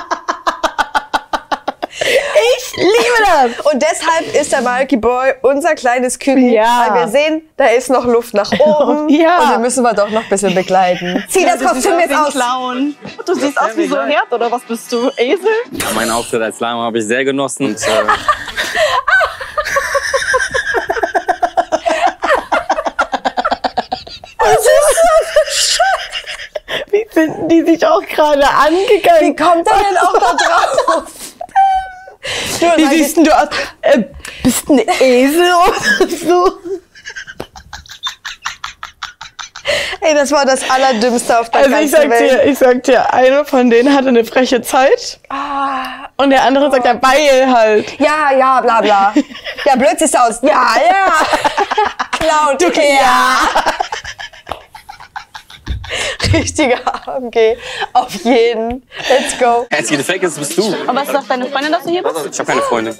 Ich 2.08 2.78
liebe 2.78 3.24
das. 3.26 3.66
Und 3.72 3.82
deshalb 3.82 4.36
ist 4.40 4.52
der 4.52 4.62
Malky 4.62 4.98
Boy 4.98 5.34
unser 5.42 5.74
kleines 5.76 6.20
Küken, 6.20 6.52
Ja. 6.52 6.88
weil 6.90 7.02
wir 7.02 7.08
sehen, 7.08 7.50
da 7.58 7.66
ist 7.68 7.90
noch 7.90 8.06
Luft 8.06 8.34
nach 8.34 8.52
oben 8.60 9.10
Ja. 9.10 9.40
und 9.42 9.52
den 9.54 9.62
müssen 9.62 9.84
wir 9.84 9.94
doch 9.94 10.10
noch 10.10 10.24
ein 10.24 10.30
bisschen 10.30 10.54
begleiten. 10.54 11.24
Zieh 11.30 11.46
das 11.46 11.60
Kostüm 11.60 12.00
jetzt 12.00 12.14
aus. 12.14 12.32
Clown. 12.34 12.96
Du 13.26 13.34
siehst 13.34 13.60
aus 13.60 13.76
wie 13.76 13.88
so 13.88 13.98
ein 13.98 14.10
Herd, 14.10 14.32
oder 14.32 14.52
was 14.52 14.62
bist 14.64 14.92
du? 14.92 15.10
Esel? 15.18 15.48
Ja, 15.72 15.86
meinen 15.96 16.12
Auftritt 16.12 16.42
als 16.42 16.60
Lama 16.60 16.84
habe 16.84 17.00
ich 17.00 17.06
sehr 17.06 17.24
genossen. 17.26 17.68
Und, 17.68 17.82
äh, 17.82 17.88
Wie 26.92 27.06
finden 27.12 27.48
die 27.50 27.64
sich 27.64 27.86
auch 27.86 28.02
gerade 28.02 28.48
angegangen? 28.48 29.22
Wie 29.22 29.36
kommt 29.36 29.68
er 29.68 29.78
denn 29.78 29.98
auch 29.98 30.14
da 30.20 30.34
drauf? 30.36 31.04
Wie 32.60 32.84
ich- 32.84 32.90
siehst 32.90 33.18
denn 33.18 33.24
du 33.26 33.32
aus? 33.38 33.48
Äh, 33.82 34.04
bist 34.44 34.70
ein 34.70 34.80
Esel 35.00 35.52
oder 36.02 36.10
so? 36.10 36.52
Ey, 40.02 40.14
das 40.14 40.32
war 40.32 40.46
das 40.46 40.70
Allerdümmste 40.70 41.40
auf 41.40 41.50
der 41.50 41.62
Also 41.62 41.72
ich 41.78 41.92
ganzen 41.92 41.96
sag 41.96 42.10
Welt. 42.12 42.32
dir, 42.32 42.44
ich 42.46 42.58
sag 42.60 42.84
dir, 42.84 43.12
einer 43.14 43.44
von 43.46 43.70
denen 43.72 43.96
hatte 43.96 44.10
eine 44.10 44.24
freche 44.24 44.62
Zeit 44.62 45.20
Ah. 45.30 46.08
und 46.18 46.30
der 46.30 46.44
andere 46.44 46.70
sagt 46.70 46.86
ja 46.86 46.96
weil 47.02 47.52
halt. 47.52 48.00
Ja, 48.00 48.32
ja, 48.38 48.62
bla 48.62 48.82
bla. 48.82 49.14
Ja, 49.66 49.76
blöd 49.76 49.98
siehst 49.98 50.14
du 50.14 50.20
aus. 50.20 50.40
Ja, 50.44 50.50
ja. 50.78 51.12
Laut. 52.48 52.62
Du, 52.62 52.68
ja. 52.68 53.38
Richtige 56.36 56.78
AMG. 57.08 57.58
Auf 57.94 58.14
jeden. 58.24 58.84
Let's 59.10 59.38
go. 59.40 59.66
Einzige 59.70 60.04
Fake 60.04 60.24
ist, 60.24 60.38
bist 60.38 60.58
du. 60.58 60.64
Aber 60.88 61.04
ist 61.04 61.14
doch 61.14 61.28
deine 61.28 61.46
Freundin, 61.48 61.72
dass 61.72 61.84
du 61.84 61.90
hier 61.90 62.04
bist? 62.04 62.16
Ich 62.32 62.40
habe 62.40 62.50
keine 62.52 62.62
Freundin. 62.62 62.96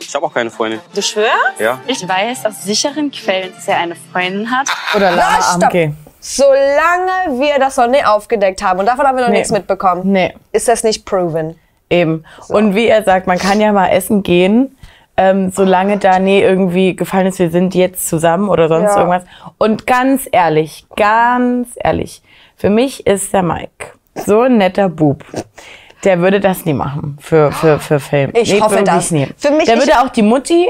Ich 0.00 0.14
habe 0.14 0.26
auch 0.26 0.34
keine 0.34 0.50
Freundin. 0.50 0.80
Du 0.94 1.02
schwörst? 1.02 1.30
Ja. 1.58 1.78
Ich 1.86 2.06
weiß 2.06 2.46
aus 2.46 2.62
sicheren 2.64 3.10
Quellen, 3.10 3.52
dass 3.54 3.68
er 3.68 3.78
eine 3.78 3.94
Freundin 4.12 4.50
hat. 4.50 4.68
Oder 4.94 5.10
Lana 5.12 5.56
Na. 5.58 5.66
AMG. 5.68 5.92
Solange 6.20 7.38
wir 7.40 7.58
das 7.58 7.76
noch 7.76 7.86
nicht 7.86 8.06
aufgedeckt 8.06 8.62
haben, 8.62 8.80
und 8.80 8.86
davon 8.86 9.06
haben 9.06 9.16
wir 9.16 9.22
noch 9.24 9.30
Nee. 9.30 9.38
nichts 9.38 9.52
mitbekommen, 9.52 10.10
Nee. 10.10 10.34
ist 10.52 10.68
das 10.68 10.82
nicht 10.82 11.04
proven. 11.04 11.58
Eben. 11.90 12.24
Und 12.48 12.74
wie 12.74 12.86
er 12.88 13.04
sagt, 13.04 13.26
man 13.26 13.38
kann 13.38 13.60
ja 13.60 13.72
mal 13.72 13.88
essen 13.88 14.22
gehen, 14.22 14.76
ähm, 15.16 15.50
solange 15.50 15.98
da 15.98 16.18
nie 16.18 16.40
irgendwie 16.40 16.96
gefallen 16.96 17.26
ist, 17.26 17.38
wir 17.38 17.50
sind 17.50 17.74
jetzt 17.74 18.08
zusammen 18.08 18.48
oder 18.48 18.68
sonst 18.68 18.90
Ja. 18.94 18.98
irgendwas. 18.98 19.22
Und 19.58 19.86
ganz 19.86 20.28
ehrlich, 20.32 20.86
ganz 20.96 21.68
ehrlich, 21.76 22.22
für 22.56 22.70
mich 22.70 23.06
ist 23.06 23.32
der 23.32 23.42
Mike 23.42 23.92
so 24.14 24.42
ein 24.42 24.58
netter 24.58 24.88
Bub. 24.88 25.24
Der 26.04 26.20
würde 26.20 26.38
das 26.40 26.64
nie 26.66 26.74
machen 26.74 27.16
für, 27.20 27.50
für, 27.52 27.78
für 27.78 27.98
Film. 27.98 28.32
Ich 28.34 28.60
hoffe 28.60 28.76
wirklich 28.76 28.84
das. 28.94 29.10
Nie. 29.10 29.28
Für 29.38 29.50
mich- 29.52 29.64
der 29.66 29.78
würde 29.78 30.00
auch 30.02 30.08
die 30.10 30.22
Mutti 30.22 30.68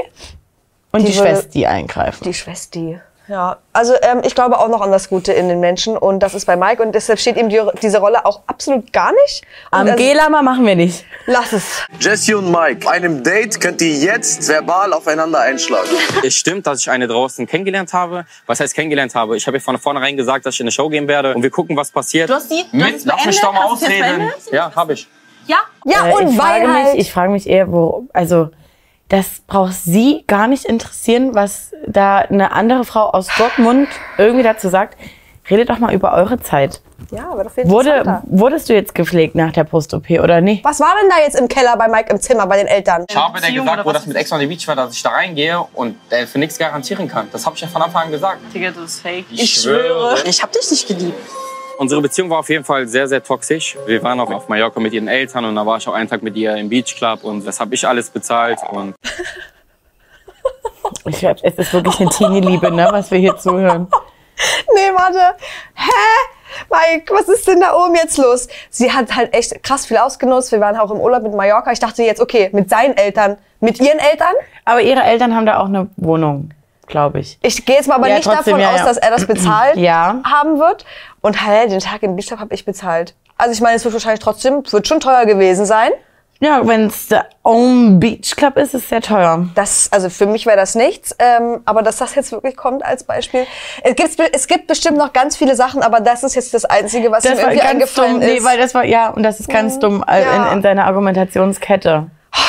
und 0.91 1.01
die, 1.01 1.07
Die 1.07 1.13
Schwester 1.13 1.69
eingreifen. 1.69 2.23
Die 2.23 2.33
Schwester. 2.33 3.01
Ja, 3.27 3.57
also 3.73 3.93
ähm, 4.03 4.21
ich 4.23 4.35
glaube 4.35 4.59
auch 4.59 4.67
noch 4.67 4.81
an 4.81 4.91
das 4.91 5.09
Gute 5.09 5.33
in 5.33 5.49
den 5.49 5.59
Menschen 5.59 5.97
und 5.97 6.19
das 6.19 6.35
ist 6.35 6.45
bei 6.45 6.55
Mike 6.55 6.81
und 6.83 6.93
deshalb 6.93 7.19
steht 7.19 7.37
ihm 7.37 7.49
die, 7.49 7.59
diese 7.81 7.97
Rolle 7.97 8.23
auch 8.25 8.41
absolut 8.45 8.93
gar 8.93 9.11
nicht. 9.11 9.41
Und 9.71 9.79
Am 9.79 9.87
also- 9.87 9.95
G-Lama 9.97 10.41
machen 10.43 10.65
wir 10.65 10.75
nicht. 10.75 11.05
Lass 11.25 11.51
es. 11.53 11.81
Jesse 11.99 12.37
und 12.37 12.51
Mike, 12.51 12.85
auf 12.85 12.91
einem 12.91 13.23
Date 13.23 13.59
könnt 13.59 13.81
ihr 13.81 13.93
jetzt 13.93 14.47
verbal 14.47 14.93
aufeinander 14.93 15.39
einschlagen. 15.39 15.89
Es 16.23 16.35
stimmt, 16.35 16.67
dass 16.67 16.81
ich 16.81 16.89
eine 16.89 17.07
draußen 17.07 17.47
kennengelernt 17.47 17.93
habe. 17.93 18.25
Was 18.45 18.59
heißt 18.59 18.73
kennengelernt 18.75 19.15
habe? 19.15 19.35
Ich 19.37 19.47
habe 19.47 19.57
ihr 19.57 19.61
von 19.61 19.77
vornherein 19.79 20.15
gesagt, 20.17 20.45
dass 20.45 20.53
ich 20.53 20.59
in 20.59 20.65
eine 20.65 20.71
Show 20.71 20.89
gehen 20.89 21.07
werde 21.07 21.33
und 21.33 21.41
wir 21.43 21.49
gucken, 21.49 21.75
was 21.75 21.91
passiert. 21.91 22.29
Du 22.29 22.33
hast 22.35 22.51
die- 22.51 22.63
du 22.71 22.83
hast 22.83 23.05
lass 23.05 23.25
mich 23.25 23.41
doch 23.41 23.53
mal 23.53 23.65
ausreden. 23.65 24.31
Ja, 24.51 24.71
habe 24.75 24.93
ich. 24.93 25.07
Ja? 25.47 25.57
Ja, 25.85 26.07
Äh, 26.09 26.13
und 26.13 26.29
ich 26.29 26.37
weil 26.37 26.61
frage 26.61 26.73
halt... 26.73 26.91
mich, 26.93 27.01
ich 27.01 27.11
frage 27.11 27.31
mich 27.31 27.47
eher, 27.49 27.71
wo, 27.71 28.07
also 28.13 28.49
das 29.09 29.41
braucht 29.45 29.73
sie 29.73 30.23
gar 30.27 30.47
nicht 30.47 30.65
interessieren, 30.65 31.35
was 31.35 31.71
da 31.87 32.19
eine 32.19 32.51
andere 32.51 32.83
Frau 32.85 33.09
aus 33.09 33.27
Dortmund 33.37 33.87
irgendwie 34.17 34.43
dazu 34.43 34.69
sagt. 34.69 34.97
Redet 35.47 35.69
doch 35.69 35.77
mal 35.77 35.93
über 35.93 36.13
eure 36.13 36.39
Zeit. 36.39 36.81
ja, 37.11 37.29
aber 37.29 37.43
doch 37.43 37.51
viel 37.51 37.69
Wurde, 37.69 38.23
wurdest 38.25 38.67
du 38.67 38.73
jetzt 38.73 38.95
gepflegt 38.95 39.35
nach 39.35 39.51
der 39.51 39.63
Post-OP 39.63 40.09
oder 40.09 40.41
nicht? 40.41 40.65
Was 40.65 40.79
war 40.79 40.95
denn 40.99 41.07
da 41.07 41.19
jetzt 41.23 41.39
im 41.39 41.47
Keller 41.47 41.77
bei 41.77 41.87
Mike 41.87 42.11
im 42.11 42.19
Zimmer 42.19 42.47
bei 42.47 42.57
den 42.57 42.65
Eltern? 42.65 43.05
Ich 43.07 43.15
habe 43.15 43.39
der 43.39 43.51
gesagt, 43.51 43.85
wo 43.85 43.91
das 43.91 44.07
mit 44.07 44.15
ist 44.15 44.21
Ex 44.21 44.31
on 44.31 44.39
the 44.39 44.47
Beach 44.47 44.67
war, 44.67 44.75
dass 44.75 44.93
ich 44.93 45.03
da 45.03 45.09
reingehe 45.09 45.63
und 45.73 45.97
der 46.09 46.27
für 46.27 46.39
nichts 46.39 46.57
garantieren 46.57 47.07
kann. 47.07 47.27
Das 47.31 47.45
habe 47.45 47.55
ich 47.55 47.61
ja 47.61 47.67
von 47.67 47.83
Anfang 47.83 48.05
an 48.05 48.11
gesagt. 48.11 48.39
Digga, 48.55 48.71
du 48.71 48.81
bist 48.81 49.01
fake. 49.01 49.25
Ich 49.31 49.61
schwöre. 49.61 50.17
Ich 50.25 50.41
hab 50.41 50.51
dich 50.51 50.71
nicht 50.71 50.87
geliebt. 50.87 51.19
Unsere 51.77 52.01
Beziehung 52.01 52.29
war 52.29 52.39
auf 52.39 52.49
jeden 52.49 52.63
Fall 52.63 52.87
sehr, 52.87 53.07
sehr 53.07 53.21
toxisch. 53.21 53.77
Wir 53.85 54.01
waren 54.01 54.19
auch 54.19 54.31
auf 54.31 54.47
Mallorca 54.47 54.79
mit 54.79 54.93
ihren 54.93 55.07
Eltern 55.07 55.45
und 55.45 55.55
da 55.55 55.65
war 55.65 55.77
ich 55.77 55.87
auch 55.87 55.93
einen 55.93 56.09
Tag 56.09 56.23
mit 56.23 56.35
ihr 56.35 56.55
im 56.55 56.69
Beach 56.69 56.95
Club 56.95 57.23
und 57.23 57.45
das 57.45 57.59
habe 57.59 57.75
ich 57.75 57.87
alles 57.87 58.09
bezahlt. 58.09 58.59
Und 58.71 58.95
Ich 61.07 61.19
glaube, 61.19 61.39
es 61.43 61.53
ist 61.55 61.73
wirklich 61.73 61.99
eine 61.99 62.09
Teenie-Liebe, 62.09 62.71
ne, 62.71 62.87
was 62.91 63.11
wir 63.11 63.19
hier 63.19 63.37
zuhören. 63.37 63.87
Nee, 64.73 64.91
warte. 64.93 65.37
Hä? 65.75 66.65
Mike, 66.69 67.13
was 67.13 67.29
ist 67.29 67.47
denn 67.47 67.61
da 67.61 67.73
oben 67.73 67.95
jetzt 67.95 68.17
los? 68.17 68.49
Sie 68.69 68.91
hat 68.91 69.15
halt 69.15 69.33
echt 69.33 69.63
krass 69.63 69.85
viel 69.85 69.95
ausgenutzt. 69.95 70.51
Wir 70.51 70.59
waren 70.59 70.75
auch 70.75 70.91
im 70.91 70.99
Urlaub 70.99 71.23
mit 71.23 71.33
Mallorca. 71.33 71.71
Ich 71.71 71.79
dachte 71.79 72.03
jetzt, 72.03 72.19
okay, 72.19 72.49
mit 72.51 72.69
seinen 72.69 72.97
Eltern, 72.97 73.37
mit 73.61 73.79
ihren 73.79 73.97
Eltern? 73.97 74.33
Aber 74.65 74.81
ihre 74.81 75.03
Eltern 75.03 75.33
haben 75.33 75.45
da 75.45 75.59
auch 75.59 75.67
eine 75.67 75.89
Wohnung, 75.95 76.49
glaube 76.87 77.19
ich. 77.19 77.37
Ich 77.41 77.65
gehe 77.65 77.75
jetzt 77.75 77.87
mal 77.87 77.95
aber 77.95 78.07
Ja, 78.07 78.15
nicht 78.15 78.25
trotzdem, 78.25 78.57
davon 78.57 78.59
ja, 78.61 78.71
aus, 78.71 78.79
ja. 78.79 78.85
dass 78.85 78.97
er 78.97 79.11
das 79.11 79.25
bezahlt 79.27 79.77
Ja. 79.77 80.21
haben 80.23 80.59
wird. 80.59 80.85
Und 81.21 81.45
halt, 81.45 81.71
den 81.71 81.79
Tag 81.79 82.03
im 82.03 82.15
Beach 82.15 82.27
Club 82.27 82.39
habe 82.39 82.53
ich 82.53 82.65
bezahlt. 82.65 83.15
Also 83.37 83.51
ich 83.53 83.61
meine, 83.61 83.75
es 83.75 83.83
wird 83.83 83.93
wahrscheinlich 83.93 84.19
trotzdem, 84.21 84.63
es 84.65 84.71
wird 84.73 84.87
schon 84.87 84.99
teuer 84.99 85.25
gewesen 85.25 85.65
sein. 85.65 85.91
Ja, 86.41 86.67
wenn 86.67 86.87
es 86.87 87.07
der 87.07 87.27
Own 87.43 87.97
Beach 87.99 88.35
Club 88.35 88.57
ist, 88.57 88.73
ist 88.73 88.83
es 88.83 88.89
sehr 88.89 89.01
teuer. 89.01 89.47
Das, 89.55 89.87
also 89.91 90.09
für 90.09 90.25
mich 90.25 90.45
wäre 90.45 90.57
das 90.57 90.75
nichts. 90.75 91.15
Ähm, 91.17 91.61
aber 91.63 91.81
dass 91.81 91.95
das 91.97 92.13
jetzt 92.15 92.31
wirklich 92.33 92.57
kommt 92.57 92.83
als 92.83 93.05
Beispiel. 93.05 93.47
Es 93.83 93.95
gibt, 93.95 94.19
es 94.35 94.47
gibt 94.47 94.67
bestimmt 94.67 94.97
noch 94.97 95.13
ganz 95.13 95.37
viele 95.37 95.55
Sachen, 95.55 95.81
aber 95.81 96.01
das 96.01 96.23
ist 96.23 96.35
jetzt 96.35 96.53
das 96.53 96.65
Einzige, 96.65 97.09
was 97.09 97.23
Das 97.23 97.35
mir 97.35 97.41
irgendwie 97.41 97.61
eingefallen 97.61 98.11
dumm. 98.15 98.19
Nee, 98.19 98.35
ist. 98.37 98.43
weil 98.45 98.57
das 98.57 98.73
war, 98.75 98.83
ja, 98.83 99.09
und 99.11 99.23
das 99.23 99.39
ist 99.39 99.47
ganz 99.49 99.79
dumm 99.79 100.03
äh, 100.07 100.21
Ja. 100.23 100.47
in, 100.51 100.57
in 100.57 100.61
seiner 100.61 100.85
Argumentationskette. 100.85 102.07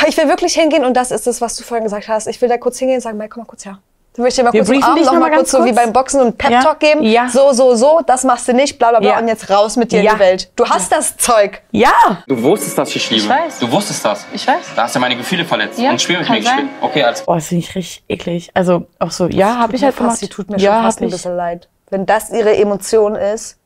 Ich 0.08 0.16
will 0.16 0.28
wirklich 0.28 0.54
hingehen 0.54 0.84
und 0.84 0.94
das 0.96 1.12
ist 1.12 1.28
das, 1.28 1.40
was 1.40 1.56
du 1.56 1.62
vorhin 1.62 1.84
gesagt 1.84 2.08
hast. 2.08 2.26
Ich 2.26 2.42
will 2.42 2.48
da 2.48 2.58
kurz 2.58 2.78
hingehen 2.80 2.96
und 2.96 3.02
sagen, 3.02 3.16
Mike, 3.18 3.30
komm 3.34 3.44
mal 3.44 3.46
kurz 3.48 3.64
her. 3.64 3.78
Du 4.16 4.22
möchtest 4.22 4.38
dir 4.38 4.44
mal 4.44 4.52
Wir 4.54 4.60
kurz 4.60 4.68
briefen 4.70 4.82
umarmen, 4.84 5.02
dich 5.02 5.12
noch 5.12 5.20
mal 5.20 5.30
kurz 5.30 5.50
so 5.50 5.64
wie 5.64 5.72
beim 5.72 5.92
Boxen 5.92 6.20
und 6.22 6.38
Pep 6.38 6.50
Ja. 6.50 6.62
Talk 6.62 6.80
geben. 6.80 7.02
Ja. 7.02 7.28
So, 7.28 7.52
so, 7.52 7.74
so, 7.74 8.00
das 8.06 8.24
machst 8.24 8.48
du 8.48 8.54
nicht, 8.54 8.78
bla 8.78 8.90
bla 8.90 9.00
bla 9.00 9.10
Ja. 9.10 9.18
und 9.18 9.28
jetzt 9.28 9.50
raus 9.50 9.76
mit 9.76 9.92
dir 9.92 10.00
Ja. 10.02 10.12
in 10.12 10.16
die 10.16 10.22
Welt. 10.22 10.50
Du 10.56 10.66
hast 10.66 10.90
das 10.90 11.16
Zeug. 11.18 11.60
Ja! 11.70 11.92
du 12.26 12.42
wusstest, 12.42 12.78
dass 12.78 12.96
ich 12.96 13.10
liebe. 13.10 13.22
Ich 13.24 13.28
weiß. 13.28 13.58
Du 13.58 13.70
wusstest 13.70 14.04
das. 14.04 14.24
Ich 14.32 14.46
weiß. 14.46 14.56
Da 14.74 14.84
hast 14.84 14.94
du 14.96 15.00
meine 15.00 15.16
Gefühle 15.16 15.44
verletzt 15.44 15.78
Ja, 15.78 15.90
und 15.90 16.00
Spiel 16.00 16.16
mit 16.18 16.26
kann 16.26 16.36
mir 16.36 16.40
gespielt. 16.42 16.66
sein. 16.66 16.76
Okay, 16.80 17.02
alles 17.04 17.22
Boah, 17.24 17.34
das 17.36 17.46
finde 17.48 17.64
ich 17.64 17.74
richtig 17.74 18.04
eklig. 18.08 18.50
Also 18.54 18.86
auch 18.98 19.10
so, 19.10 19.26
ja, 19.28 19.58
habe 19.58 19.76
ich 19.76 19.84
halt 19.84 19.94
fast, 19.94 19.98
gemacht. 19.98 20.18
Sie 20.20 20.28
tut 20.28 20.48
mir 20.50 20.56
ja, 20.58 20.74
schon 20.76 20.82
fast 20.84 20.96
hab 20.98 21.02
ein 21.02 21.08
ich. 21.08 21.12
bisschen 21.12 21.36
leid. 21.36 21.68
Wenn 21.90 22.06
das 22.06 22.30
ihre 22.30 22.56
Emotion 22.56 23.14
ist. 23.16 23.58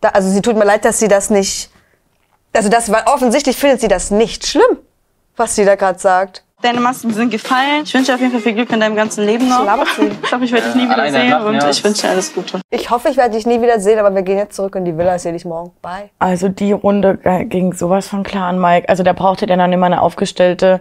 Da, 0.00 0.08
also 0.10 0.28
sie 0.28 0.42
tut 0.42 0.56
mir 0.56 0.64
leid, 0.64 0.84
dass 0.84 0.98
sie 0.98 1.08
das 1.08 1.30
nicht. 1.30 1.70
Also 2.52 2.68
das, 2.68 2.90
weil 2.92 3.02
offensichtlich 3.06 3.56
findet 3.56 3.80
sie 3.80 3.88
das 3.88 4.10
nicht 4.10 4.46
schlimm, 4.46 4.78
was 5.36 5.54
sie 5.56 5.64
da 5.64 5.76
gerade 5.76 5.98
sagt. 5.98 6.43
Deine 6.64 6.80
Masken 6.80 7.12
sind 7.12 7.28
gefallen. 7.28 7.82
Ich 7.84 7.92
wünsche 7.92 8.06
dir 8.06 8.14
auf 8.14 8.20
jeden 8.22 8.32
Fall 8.32 8.40
viel 8.40 8.54
Glück 8.54 8.72
in 8.72 8.80
deinem 8.80 8.96
ganzen 8.96 9.22
Leben 9.26 9.50
noch. 9.50 9.66
Ich 10.22 10.32
hoffe, 10.32 10.44
ich 10.46 10.50
werde 10.52 10.68
dich 10.68 10.74
nie 10.74 10.88
wieder 10.88 11.10
sehen 11.10 11.28
lachen, 11.28 11.46
und 11.48 11.54
ja. 11.56 11.68
ich 11.68 11.84
wünsche 11.84 12.00
dir 12.00 12.08
alles 12.08 12.34
Gute. 12.34 12.62
Ich 12.70 12.88
hoffe, 12.88 13.10
ich 13.10 13.18
werde 13.18 13.36
dich 13.36 13.44
nie 13.44 13.60
wieder 13.60 13.78
sehen, 13.80 13.98
aber 13.98 14.14
wir 14.14 14.22
gehen 14.22 14.38
jetzt 14.38 14.56
zurück 14.56 14.74
in 14.76 14.86
die 14.86 14.96
Villa. 14.96 15.14
Ich 15.14 15.20
sehe 15.20 15.34
dich 15.34 15.44
morgen. 15.44 15.72
Bye. 15.82 16.08
Also 16.18 16.48
die 16.48 16.72
Runde 16.72 17.18
ging 17.50 17.74
sowas 17.74 18.08
von 18.08 18.22
klar 18.22 18.48
an 18.48 18.58
Mike. 18.58 18.88
Also 18.88 19.02
da 19.02 19.12
brauchte 19.12 19.44
der 19.44 19.58
dann 19.58 19.74
immer 19.74 19.84
eine 19.84 20.00
aufgestellte 20.00 20.80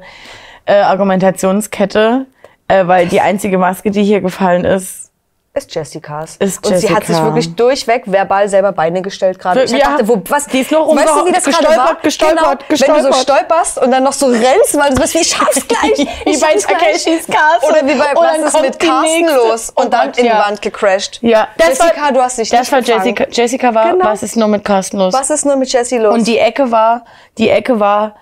äh, 0.66 0.76
Argumentationskette, 0.76 2.28
äh, 2.70 2.88
weil 2.88 3.10
die 3.10 3.20
einzige 3.20 3.58
Maske, 3.58 3.92
die 3.92 4.06
hier 4.06 4.22
gefallen 4.22 4.64
ist, 4.64 5.12
Ist 5.56 5.76
Jessicas. 5.76 6.38
Ist 6.38 6.66
Und 6.66 6.78
sie 6.80 6.90
hat 6.90 7.02
sich 7.02 7.10
Jessica. 7.10 7.26
wirklich 7.26 7.56
durchweg 7.56 8.04
verbal 8.08 8.50
selber 8.50 8.72
Beine 8.72 9.04
gestellt 9.04 9.38
gerade. 9.38 9.64
Ich 9.66 9.72
Ja. 9.72 9.92
dachte, 9.92 10.08
wo, 10.08 10.20
was, 10.28 10.48
Die 10.48 10.62
ist 10.62 10.72
nur 10.72 10.88
weißt 10.96 11.08
du, 11.16 11.26
wie 11.28 11.32
das 11.32 11.44
gerade 11.44 11.78
war? 11.78 11.96
gestolpert, 12.02 12.40
genau, 12.40 12.56
gestolpert, 12.68 12.70
Wenn 12.80 12.96
du 12.96 13.02
so 13.04 13.08
gestolpert. 13.10 13.16
stolperst 13.48 13.78
und 13.78 13.92
dann 13.92 14.04
noch 14.04 14.14
so 14.14 14.26
rennst, 14.26 14.76
weil 14.76 14.90
du 14.90 15.00
bist 15.00 15.14
wie, 15.14 15.20
ich 15.20 15.28
schaff's 15.30 15.68
gleich. 15.68 16.08
Wie 16.26 16.32
ich 16.32 16.40
bei. 16.42 16.56
Takeshis 16.56 17.28
Castle. 17.28 17.70
Oder 17.70 17.88
wie 17.88 17.94
bei, 17.94 18.16
Und 18.16 18.26
was 18.44 18.54
ist 18.56 18.62
mit 18.62 18.80
Carsten 18.80 19.26
los? 19.28 19.70
Und 19.76 19.86
Oh 19.86 19.90
dann 19.90 20.08
Gott, 20.08 20.18
in 20.18 20.26
ja. 20.26 20.42
die 20.42 20.50
Wand 20.50 20.62
gecrashed. 20.64 21.20
ja, 21.22 21.48
das 21.58 21.68
Jessica, 21.78 22.02
war, 22.02 22.12
du 22.12 22.22
hast 22.24 22.38
dich 22.40 22.50
das 22.50 22.72
war. 22.72 22.80
Jessica. 22.80 23.26
Jessica 23.30 23.76
war, 23.76 23.92
Genau. 23.92 24.06
was 24.06 24.24
ist 24.24 24.36
nur 24.36 24.48
mit 24.48 24.66
Carsten 24.66 24.98
los? 24.98 25.14
Was 25.14 25.30
ist 25.30 25.46
nur 25.46 25.56
mit 25.58 25.72
Jessie 25.72 26.00
los? 26.00 26.16
Und 26.16 26.26
die 26.26 26.40
Ecke 26.40 26.72
war, 26.72 27.06
die 27.38 27.50
Ecke 27.50 27.80
war, 27.80 28.16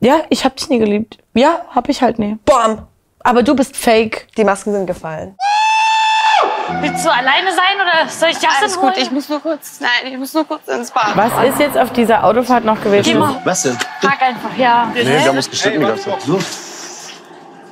ja, 0.00 0.16
ich 0.28 0.44
hab 0.44 0.54
dich 0.56 0.68
nie 0.68 0.78
geliebt. 0.78 1.16
Ja, 1.32 1.62
hab 1.74 1.88
ich 1.88 2.02
halt 2.02 2.18
nie. 2.18 2.36
Bam! 2.44 2.86
Aber 3.26 3.42
du 3.42 3.56
bist 3.56 3.74
fake. 3.74 4.26
Die 4.36 4.44
Masken 4.44 4.72
sind 4.74 4.84
gefallen. 4.86 5.34
Willst 6.80 7.04
du 7.04 7.10
alleine 7.10 7.50
sein 7.52 7.76
oder 7.76 8.08
soll 8.08 8.28
ich 8.30 8.34
Justin 8.34 8.50
Alles 8.60 8.76
holen? 8.78 8.92
gut, 8.92 9.02
ich 9.02 9.10
muss 9.10 9.28
nur 9.28 9.40
kurz, 9.40 9.80
nein, 9.80 10.12
ich 10.12 10.18
muss 10.18 10.32
nur 10.34 10.46
kurz 10.46 10.66
ins 10.68 10.90
Bad. 10.90 11.16
Was 11.16 11.32
ist 11.48 11.58
jetzt 11.58 11.76
auf 11.78 11.92
dieser 11.92 12.24
Autofahrt 12.24 12.64
noch 12.64 12.82
gewesen? 12.82 13.04
Geh 13.04 13.14
mal. 13.14 13.40
Was 13.44 13.62
denn? 13.62 13.76
Frag 14.00 14.22
einfach, 14.22 14.56
ja. 14.56 14.90
Nee, 14.94 15.06
wir 15.06 15.24
haben 15.24 15.36
uns 15.36 15.50
gestritten 15.50 15.80
gehabt. 15.80 16.00
So. 16.26 16.38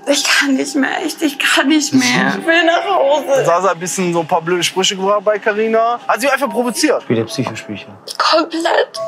Ich 0.05 0.25
kann 0.25 0.55
nicht 0.55 0.75
mehr, 0.75 0.99
echt, 1.05 1.23
ich 1.23 1.39
kann 1.39 1.69
nicht 1.69 1.95
mehr. 1.95 2.35
Ich 2.37 2.45
will 2.45 2.65
nach 2.65 2.85
Hause. 2.85 3.45
Sasa 3.45 3.71
ein 3.71 3.79
bisschen 3.79 4.13
so 4.13 4.21
ein 4.21 4.27
paar 4.27 4.43
blöde 4.43 4.63
Sprüche 4.65 4.97
gebracht 4.97 5.25
bei 5.25 5.39
Carina. 5.39 6.01
Hat 6.09 6.21
sie 6.21 6.29
einfach 6.29 6.51
provoziert. 6.51 7.03
Spiel 7.03 7.17
der 7.17 7.25
Psychospielchen. 7.25 7.93
Komplett. 8.19 8.99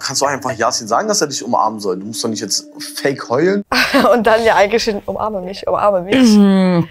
Kannst 0.00 0.22
du 0.22 0.26
auch 0.26 0.30
einfach 0.30 0.52
Yasin 0.52 0.86
sagen, 0.86 1.08
dass 1.08 1.20
er 1.20 1.26
dich 1.26 1.42
umarmen 1.42 1.80
soll? 1.80 1.98
Du 1.98 2.06
musst 2.06 2.22
doch 2.22 2.28
nicht 2.28 2.40
jetzt 2.40 2.68
fake 3.02 3.28
heulen. 3.28 3.64
Und 4.12 4.24
dann 4.24 4.44
ja 4.44 4.54
eigentlich 4.54 4.84
schon, 4.84 5.02
umarme 5.04 5.40
mich, 5.40 5.66
umarme 5.66 6.02
mich. 6.02 6.86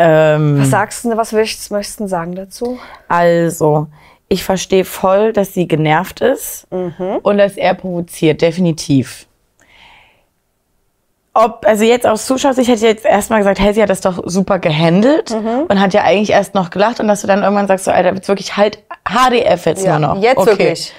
Ähm, 0.00 0.60
Was 0.60 0.70
sagst 0.70 1.04
du, 1.04 1.16
was 1.16 1.32
möchtest, 1.32 1.70
möchtest 1.72 1.98
du 2.00 2.06
sagen 2.06 2.34
dazu? 2.36 2.78
Also, 3.08 3.88
ich 4.28 4.44
verstehe 4.44 4.84
voll, 4.84 5.32
dass 5.32 5.54
sie 5.54 5.66
genervt 5.66 6.20
ist 6.20 6.66
und 6.70 7.38
dass 7.38 7.56
er 7.56 7.74
provoziert, 7.74 8.40
definitiv. 8.42 9.26
Ob, 11.34 11.64
also 11.66 11.84
jetzt 11.84 12.06
aus 12.06 12.26
Zuschauersicht 12.26 12.68
hätte 12.68 12.78
ich 12.78 12.82
jetzt 12.92 13.04
erstmal 13.04 13.38
gesagt, 13.40 13.60
hey, 13.60 13.72
sie 13.72 13.82
hat 13.82 13.90
das 13.90 14.00
doch 14.00 14.20
super 14.26 14.58
gehandelt 14.58 15.30
und 15.32 15.80
hat 15.80 15.94
ja 15.94 16.02
eigentlich 16.02 16.30
erst 16.30 16.54
noch 16.54 16.70
gelacht 16.70 16.98
und 17.00 17.06
dass 17.08 17.20
du 17.20 17.26
dann 17.28 17.42
irgendwann 17.42 17.68
sagst, 17.68 17.84
so, 17.84 17.90
Alter, 17.92 18.12
jetzt 18.14 18.28
wirklich 18.28 18.56
halt 18.56 18.78
HDF 19.08 19.66
jetzt 19.66 19.86
nur 19.86 19.98
noch. 20.00 20.20
jetzt 20.22 20.36
Okay. 20.38 20.50
wirklich. 20.50 20.92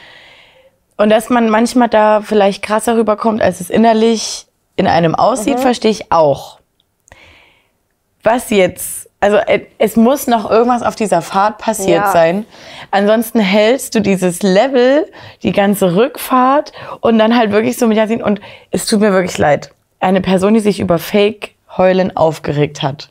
Und 0.98 1.10
dass 1.10 1.30
man 1.30 1.50
manchmal 1.50 1.88
da 1.90 2.22
vielleicht 2.22 2.62
krasser 2.64 2.96
rüberkommt, 2.98 3.42
als 3.42 3.60
es 3.62 3.70
innerlich 3.70 4.48
in 4.76 4.88
einem 4.88 5.14
aussieht, 5.16 5.58
Mhm. 5.58 5.62
verstehe 5.62 5.92
ich 5.92 6.12
auch. 6.12 6.59
Was 8.24 8.50
jetzt, 8.50 9.10
also 9.20 9.38
äh, 9.38 9.62
es 9.78 9.96
muss 9.96 10.28
noch 10.28 10.50
irgendwas 10.50 10.84
auf 10.84 10.96
dieser 10.96 11.22
Fahrt 11.22 11.58
passiert 11.58 12.06
Ja. 12.06 12.12
sein. 12.12 12.46
Ansonsten 12.92 13.40
hältst 13.40 13.96
du 13.96 14.02
dieses 14.02 14.42
Level, 14.44 15.10
die 15.44 15.52
ganze 15.52 15.96
Rückfahrt 15.96 16.72
und 17.02 17.18
dann 17.20 17.38
halt 17.38 17.52
wirklich 17.52 17.78
so 17.78 17.88
mit 17.88 17.98
Yasin. 17.98 18.22
Und 18.22 18.42
es 18.72 18.86
tut 18.86 19.00
mir 19.00 19.12
wirklich 19.12 19.38
leid. 19.38 19.72
Eine 20.00 20.22
Person, 20.22 20.54
die 20.54 20.60
sich 20.60 20.80
über 20.80 21.00
Fake-Heulen 21.00 22.16
aufgeregt 22.16 22.82
hat. 22.82 23.10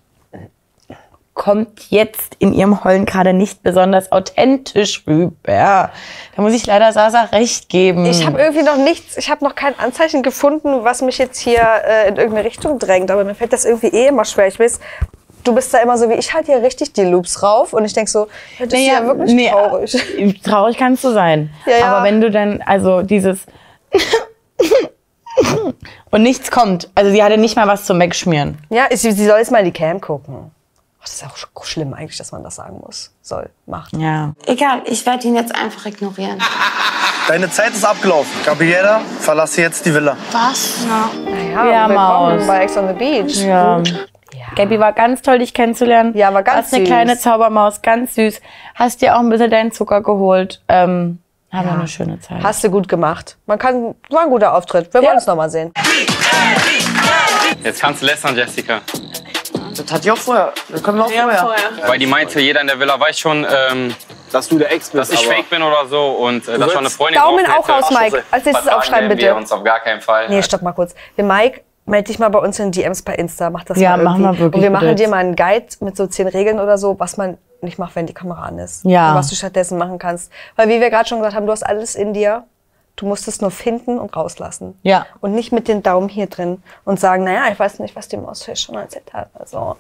Kommt 1.39 1.89
jetzt 1.89 2.37
in 2.41 2.53
ihrem 2.53 2.85
Heulen 2.85 3.07
gerade 3.07 3.33
nicht 3.33 3.63
besonders 3.63 4.13
authentisch 4.13 5.05
rüber. 5.07 5.33
Da 5.47 6.43
muss 6.43 6.53
ich 6.53 6.67
leider 6.67 6.93
Sasa 6.93 7.23
recht 7.33 7.71
geben. 7.71 8.05
Ich 8.05 8.27
habe 8.27 8.39
irgendwie 8.39 8.65
noch 8.65 8.77
nichts, 8.77 9.17
ich 9.17 9.31
habe 9.31 9.43
noch 9.45 9.55
kein 9.55 9.79
Anzeichen 9.79 10.23
gefunden, 10.23 10.85
was 10.85 11.01
mich 11.01 11.17
jetzt 11.17 11.39
hier 11.39 11.63
äh, 11.63 12.09
in 12.09 12.17
irgendeine 12.17 12.45
Richtung 12.45 12.79
drängt. 12.79 13.11
Aber 13.11 13.25
mir 13.25 13.35
fällt 13.35 13.55
das 13.55 13.65
irgendwie 13.65 13.87
eh 13.87 14.09
immer 14.09 14.27
schwer. 14.27 14.49
Ich 14.49 14.59
weiß, 14.59 14.81
du 15.45 15.55
bist 15.55 15.73
da 15.73 15.79
immer 15.79 15.97
so 15.97 16.11
wie 16.11 16.15
ich 16.15 16.35
halt 16.35 16.47
hier 16.47 16.61
richtig 16.61 16.93
die 16.93 17.05
Loops 17.05 17.43
rauf 17.43 17.73
und 17.73 17.85
ich 17.85 17.95
denk 17.95 18.09
so, 18.09 18.27
das 18.59 18.73
ist 18.73 18.87
ja 18.87 19.07
wirklich 19.07 19.33
nee, 19.33 19.49
traurig. 19.49 20.43
Traurig 20.43 20.77
kannst 20.77 21.05
du 21.05 21.13
sein. 21.13 21.51
Ja, 21.67 21.79
ja. 21.79 21.85
Aber 21.87 22.05
wenn 22.05 22.21
du 22.21 22.31
dann, 22.31 22.63
also 22.67 23.03
dieses 23.03 23.47
und 26.11 26.23
nichts 26.23 26.51
kommt. 26.51 26.91
Also 26.97 27.13
sie 27.13 27.23
hatte 27.23 27.39
nicht 27.39 27.55
mal 27.55 27.69
was 27.69 27.85
zum 27.85 28.01
Wegschmieren. 28.01 28.59
Ja, 28.71 28.87
ich, 28.91 29.01
sie 29.01 29.13
soll 29.13 29.39
jetzt 29.39 29.53
mal 29.53 29.59
in 29.59 29.67
die 29.67 29.73
Cam 29.73 30.01
gucken. 30.01 30.51
Das 31.09 31.15
ist 31.23 31.25
auch 31.25 31.37
sch- 31.37 31.65
schlimm 31.67 31.95
eigentlich, 31.95 32.19
dass 32.19 32.33
man 32.33 32.45
das 32.45 32.57
sagen 32.57 32.81
muss. 32.85 33.13
Soll, 33.23 33.49
macht. 33.65 33.95
Ja. 33.97 34.35
Egal, 34.45 34.83
ich 34.85 35.07
werde 35.07 35.27
ihn 35.27 35.35
jetzt 35.37 35.55
einfach 35.55 35.87
ignorieren. 35.87 36.39
Deine 37.29 37.51
Zeit 37.51 37.73
ist 37.73 37.85
abgelaufen. 37.85 38.31
Gabriela, 38.45 39.01
verlasse 39.21 39.63
jetzt 39.63 39.87
die 39.87 39.95
Villa. 39.95 40.17
Was? 40.33 40.77
Naja, 41.25 41.67
Ja, 41.71 41.89
willkommen 41.89 41.95
Maus. 42.39 42.47
bei 42.47 42.63
Ex 42.63 42.77
on 42.77 42.89
the 42.89 42.93
Beach. 42.95 43.37
Ja. 43.37 43.83
Gabi 44.55 44.79
war 44.79 44.93
ganz 44.93 45.23
toll, 45.23 45.39
dich 45.39 45.55
kennenzulernen. 45.55 46.15
Ja, 46.17 46.33
war 46.35 46.43
ganz 46.43 46.67
Hast 46.67 46.75
eine 46.75 46.83
süß. 46.85 46.89
kleine 46.89 47.19
Zaubermaus, 47.19 47.81
ganz 47.81 48.15
süß. 48.15 48.41
Hast 48.75 49.01
dir 49.01 49.17
auch 49.17 49.21
ein 49.21 49.31
bisschen 49.31 49.51
deinen 49.51 49.73
Zucker 49.73 50.03
geholt. 50.03 50.63
Ähm, 50.69 51.21
haben 51.51 51.67
wir 51.67 51.73
eine 51.73 51.89
schöne 51.89 52.21
Zeit. 52.21 52.43
Hast 52.43 52.63
du 52.65 52.71
gut 52.71 52.87
gemacht. 52.89 53.39
Man 53.47 53.59
kann, 53.59 53.95
war 54.11 54.23
ein 54.25 54.29
guter 54.31 54.55
Auftritt. 54.55 54.93
Wir 54.93 55.03
wollen 55.03 55.15
uns 55.17 55.27
noch 55.27 55.37
mal 55.37 55.49
sehen. 55.49 55.73
Jetzt 57.65 57.81
kannst 57.81 58.03
du 58.03 58.07
lästern, 58.07 58.37
Jessica. 58.37 58.81
Das 59.79 59.93
hatte 59.93 60.05
ich 60.07 60.11
auch 60.11 60.17
vorher. 60.19 60.53
Das 60.69 60.83
können 60.83 60.99
wir 60.99 61.05
auch 61.05 61.11
vorher. 61.11 61.57
Weil 61.87 61.99
die 61.99 62.07
meinte, 62.07 62.41
jeder 62.41 62.61
in 62.61 62.67
der 62.67 62.79
Villa 62.81 62.99
weiß 62.99 63.19
schon, 63.19 63.47
ähm, 63.71 63.95
Dass 64.33 64.49
du 64.49 64.59
der 64.59 64.71
Ex 64.73 64.91
bist. 64.91 65.11
dass 65.13 65.21
ich 65.21 65.27
aber- 65.27 65.37
fake 65.37 65.51
bin 65.51 65.63
oder 65.63 65.87
so 65.87 66.07
und 66.11 66.47
äh, 66.49 66.59
dass 66.59 66.71
schon 66.73 66.81
eine 66.81 66.91
Freundin 66.91 67.21
Daumen 67.23 67.47
auch 67.47 67.69
raus. 67.69 67.91
Mike. 67.91 68.23
Als 68.31 68.45
nächstes 68.45 68.69
aufschreiben, 68.69 69.09
bitte. 69.09 69.23
Wir 69.23 69.37
uns 69.37 69.51
auf 69.53 69.65
gar 69.65 69.81
keinen 69.81 70.01
Fall. 70.01 70.29
Nee, 70.29 70.43
stopp 70.43 70.63
mal 70.63 70.73
kurz. 70.73 70.95
Der 71.17 71.25
Mike, 71.25 71.63
melde 71.87 72.09
dich 72.09 72.19
mal 72.19 72.29
bei 72.29 72.39
uns 72.39 72.59
in 72.59 72.71
DMs 72.73 73.03
bei 73.03 73.15
Insta. 73.15 73.49
Mach 73.51 73.65
das 73.65 73.79
Ja, 73.79 73.97
mal 73.97 74.05
machen 74.05 74.23
irgendwie. 74.25 74.39
wir 74.39 74.45
wirklich 74.45 74.55
Und 74.57 74.63
wir 74.63 74.71
machen 74.71 74.97
dir 74.97 75.09
mal 75.09 75.17
einen 75.19 75.37
Guide 75.37 75.67
mit 75.81 75.97
so 75.97 76.07
zehn 76.07 76.29
Regeln 76.29 76.61
oder 76.61 76.77
so, 76.77 76.99
was 77.01 77.17
man 77.17 77.39
nicht 77.63 77.79
macht, 77.79 77.97
wenn 77.97 78.07
die 78.07 78.15
Kamera 78.15 78.43
an 78.43 78.59
ist. 78.59 78.85
Ja. 78.85 79.11
Und 79.11 79.17
was 79.17 79.29
du 79.29 79.35
stattdessen 79.35 79.79
machen 79.79 79.99
kannst. 79.99 80.31
Weil 80.57 80.69
wie 80.69 80.81
wir 80.81 80.91
gerade 80.91 81.09
schon 81.09 81.19
gesagt 81.19 81.35
haben, 81.35 81.47
du 81.47 81.53
hast 81.53 81.63
alles 81.65 81.95
in 81.95 82.13
dir. 82.13 82.45
Du 82.99 83.07
musst 83.07 83.29
es 83.29 83.41
nur 83.41 83.53
finden 83.53 83.97
und 84.01 84.17
rauslassen. 84.17 84.77
Ja. 84.83 85.07
Und 85.21 85.33
nicht 85.33 85.53
mit 85.53 85.69
den 85.69 85.85
Daumen 85.85 86.09
hier 86.09 86.27
drin 86.27 86.61
und 86.85 86.99
sagen, 86.99 87.23
naja, 87.23 87.45
ich 87.53 87.57
weiß 87.57 87.79
nicht, 87.79 87.95
was 87.95 88.09
die 88.09 88.17
Mausfisch 88.17 88.63
schon 88.65 88.75
erzählt 88.75 89.15
hat. 89.15 89.31
Also, 89.35 89.77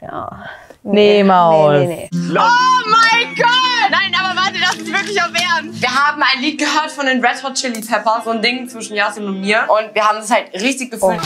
ja. 0.00 0.44
Nee, 0.84 1.24
Maus. 1.24 1.72
Nee, 1.72 1.86
nee, 1.86 2.08
nee. 2.12 2.38
Oh 2.38 2.88
mein 2.88 3.34
Gott! 3.34 3.90
Nein, 3.90 4.12
aber 4.16 4.36
warte, 4.36 4.60
das 4.60 4.76
ist 4.76 4.86
wirklich 4.86 5.20
auf 5.20 5.30
Ernst. 5.34 5.82
Wir 5.82 5.90
haben 5.90 6.22
ein 6.22 6.40
Lied 6.40 6.60
gehört 6.60 6.92
von 6.92 7.06
den 7.06 7.24
Red 7.24 7.42
Hot 7.42 7.54
Chili 7.54 7.80
Peppers, 7.80 8.22
so 8.22 8.30
ein 8.30 8.40
Ding 8.40 8.68
zwischen 8.68 8.94
Yasin 8.94 9.26
und 9.26 9.40
mir. 9.40 9.66
Und 9.68 9.92
wir 9.92 10.08
haben 10.08 10.18
das 10.18 10.30
halt 10.30 10.52
richtig 10.54 10.92
gefühlt. 10.92 11.20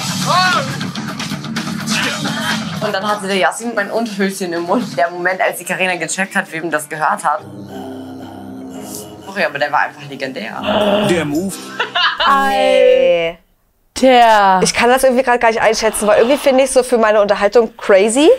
Und 2.81 2.95
dann 2.95 3.07
hatte 3.07 3.27
der 3.27 3.37
Yasin 3.37 3.75
mein 3.75 3.91
Unterhöschen 3.91 4.55
im 4.55 4.63
Mund. 4.63 4.97
Der 4.97 5.11
Moment, 5.11 5.43
als 5.43 5.59
die 5.59 5.65
Karina 5.65 5.97
gecheckt 5.97 6.35
hat, 6.35 6.51
wem 6.51 6.71
das 6.71 6.89
gehört 6.89 7.23
hat. 7.23 7.43
Sorry, 9.37 9.47
aber 9.47 9.59
der 9.59 9.71
war 9.71 9.81
einfach 9.81 10.09
legendär. 10.09 11.07
Der 11.11 11.25
Move. 11.27 11.53
Ey. 12.55 13.37
Tja. 13.93 14.61
Ich 14.63 14.73
kann 14.73 14.89
das 14.89 15.05
irgendwie 15.05 15.23
gerade 15.23 15.39
gar 15.39 15.49
nicht 15.49 15.61
einschätzen, 15.61 16.07
weil 16.07 16.21
irgendwie 16.21 16.39
finde 16.39 16.65
ich 16.65 16.71
so 16.71 16.83
für 16.83 16.97
meine 16.97 17.21
Unterhaltung 17.21 17.77
crazy. 17.77 18.31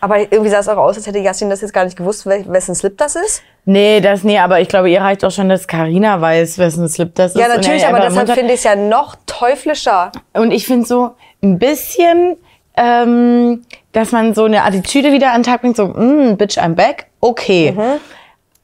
Aber 0.00 0.18
irgendwie 0.18 0.48
sah 0.48 0.58
es 0.58 0.68
auch 0.68 0.78
aus, 0.78 0.96
als 0.96 1.06
hätte 1.06 1.20
Yasin 1.20 1.48
das 1.48 1.60
jetzt 1.60 1.72
gar 1.72 1.84
nicht 1.84 1.96
gewusst, 1.96 2.26
wessen 2.26 2.74
Slip 2.74 2.98
das 2.98 3.14
ist. 3.14 3.44
Nee, 3.66 4.00
das 4.00 4.24
nee, 4.24 4.36
aber 4.36 4.58
ich 4.58 4.68
glaube, 4.68 4.90
ihr 4.90 5.00
reicht 5.00 5.24
auch 5.24 5.30
schon, 5.30 5.48
dass 5.48 5.68
Karina 5.68 6.20
weiß, 6.20 6.58
wessen 6.58 6.88
Slip 6.88 7.14
das 7.14 7.36
ist. 7.36 7.40
Ja, 7.40 7.46
natürlich, 7.46 7.86
aber 7.86 8.00
deshalb 8.00 8.32
finde 8.32 8.52
ich 8.52 8.58
es 8.58 8.64
ja 8.64 8.74
noch 8.74 9.14
teuflischer. 9.26 10.10
Und 10.32 10.50
ich 10.50 10.66
finde 10.66 10.88
so 10.88 11.12
ein 11.40 11.60
bisschen, 11.60 12.36
ähm, 12.76 13.64
dass 13.92 14.10
man 14.10 14.34
so 14.34 14.46
eine 14.46 14.64
Attitüde 14.64 15.12
wieder 15.12 15.30
an 15.30 15.42
den 15.42 15.44
Tag 15.44 15.60
bringt, 15.60 15.76
so, 15.76 15.86
mm, 15.86 16.36
bitch, 16.36 16.58
I'm 16.58 16.74
back, 16.74 17.06
okay. 17.20 17.70
Mhm. 17.70 18.00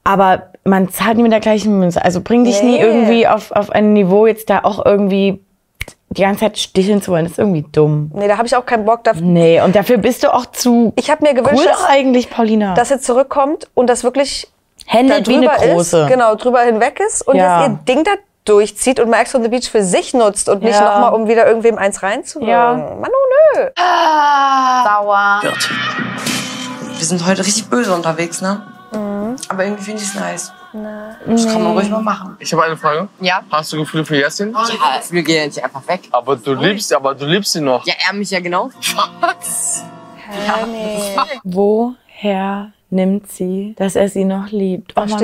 Aber 0.03 0.49
man 0.69 0.89
zahlt 0.89 1.17
nie 1.17 1.23
mit 1.23 1.31
der 1.31 1.39
gleichen 1.39 1.77
Münze. 1.79 2.03
Also 2.03 2.21
bring 2.21 2.43
dich 2.43 2.61
nie 2.63 2.77
Nee. 2.77 2.83
irgendwie 2.83 3.27
auf, 3.27 3.51
auf 3.51 3.69
ein 3.71 3.93
Niveau, 3.93 4.25
jetzt 4.27 4.49
da 4.49 4.59
auch 4.63 4.85
irgendwie 4.85 5.41
die 6.11 6.21
ganze 6.23 6.39
Zeit 6.41 6.57
sticheln 6.57 7.01
zu 7.01 7.11
wollen. 7.11 7.25
Das 7.25 7.33
ist 7.33 7.39
irgendwie 7.39 7.65
dumm. 7.71 8.11
Nee, 8.13 8.27
da 8.27 8.37
habe 8.37 8.47
ich 8.47 8.55
auch 8.55 8.65
keinen 8.65 8.85
Bock 8.85 9.03
dafür. 9.03 9.21
Nee, 9.21 9.61
und 9.61 9.75
dafür 9.75 9.97
bist 9.97 10.23
du 10.23 10.33
auch 10.33 10.45
zu 10.47 10.91
Ich 10.95 11.09
habe 11.11 11.23
mir 11.23 11.33
gewünscht, 11.33 11.59
cool 11.59 11.65
dass, 11.67 11.85
eigentlich, 11.85 12.29
Paulina. 12.29 12.73
dass 12.73 12.89
er 12.91 12.99
zurückkommt 12.99 13.67
und 13.75 13.87
das 13.89 14.03
wirklich 14.03 14.47
Händelt 14.87 15.27
da 15.27 15.31
wie 15.31 15.35
eine 15.37 15.47
drüber 15.47 15.73
große. 15.73 16.01
ist, 16.01 16.07
genau, 16.07 16.33
drüber 16.35 16.61
hinweg 16.61 16.99
ist 17.05 17.27
und 17.27 17.35
Ja. 17.35 17.59
dass 17.59 17.69
ihr 17.69 17.79
Ding 17.87 18.03
da 18.03 18.11
durchzieht 18.45 18.99
und 18.99 19.09
Max 19.11 19.35
on 19.35 19.43
the 19.43 19.49
Beach 19.49 19.69
für 19.69 19.83
sich 19.83 20.15
nutzt 20.15 20.49
und 20.49 20.63
nicht 20.63 20.73
Ja. 20.79 20.85
nochmal, 21.01 21.13
um 21.13 21.27
wieder 21.27 21.45
irgendwem 21.45 21.77
eins 21.77 22.01
reinzuwirken. 22.01 22.49
Ja. 22.49 22.73
Mann, 22.73 23.11
oh 23.11 23.57
nö. 23.59 23.65
Sauer. 24.83 25.41
Wir 26.97 27.05
sind 27.05 27.25
heute 27.27 27.45
richtig 27.45 27.69
böse 27.69 27.93
unterwegs, 27.93 28.41
ne? 28.41 28.61
Aber 29.49 29.63
irgendwie 29.63 29.83
finde 29.83 30.01
ich 30.01 30.07
es 30.09 30.15
nice. 30.15 30.51
Das 30.71 31.47
kann 31.47 31.63
man 31.63 31.73
ruhig 31.73 31.89
mal 31.89 32.01
machen. 32.01 32.35
Ich 32.39 32.51
habe 32.53 32.63
eine 32.63 32.77
Frage. 32.77 33.07
Ja? 33.21 33.41
Hast 33.51 33.73
du 33.73 33.77
Gefühle 33.77 34.05
für 34.05 34.17
Jessin? 34.17 34.53
Ja, 34.53 35.01
wir 35.09 35.23
gehen 35.23 35.35
ja 35.37 35.45
nicht 35.47 35.63
einfach 35.63 35.87
weg. 35.87 36.01
Aber 36.11 36.35
du 36.35 36.53
liebst, 36.53 36.93
aber 36.93 37.15
du 37.15 37.25
liebst 37.25 37.55
ihn 37.55 37.63
noch. 37.63 37.85
Ja, 37.87 37.93
er 38.07 38.13
mich 38.13 38.29
ja 38.31 38.39
genau. 38.39 38.69
Woher 41.43 42.71
nimmt 42.91 43.31
sie, 43.31 43.75
dass 43.77 43.95
er 43.95 44.09
sie 44.09 44.25
noch 44.25 44.49
liebt? 44.51 44.93
Oh 44.95 45.05
Mann, 45.05 45.19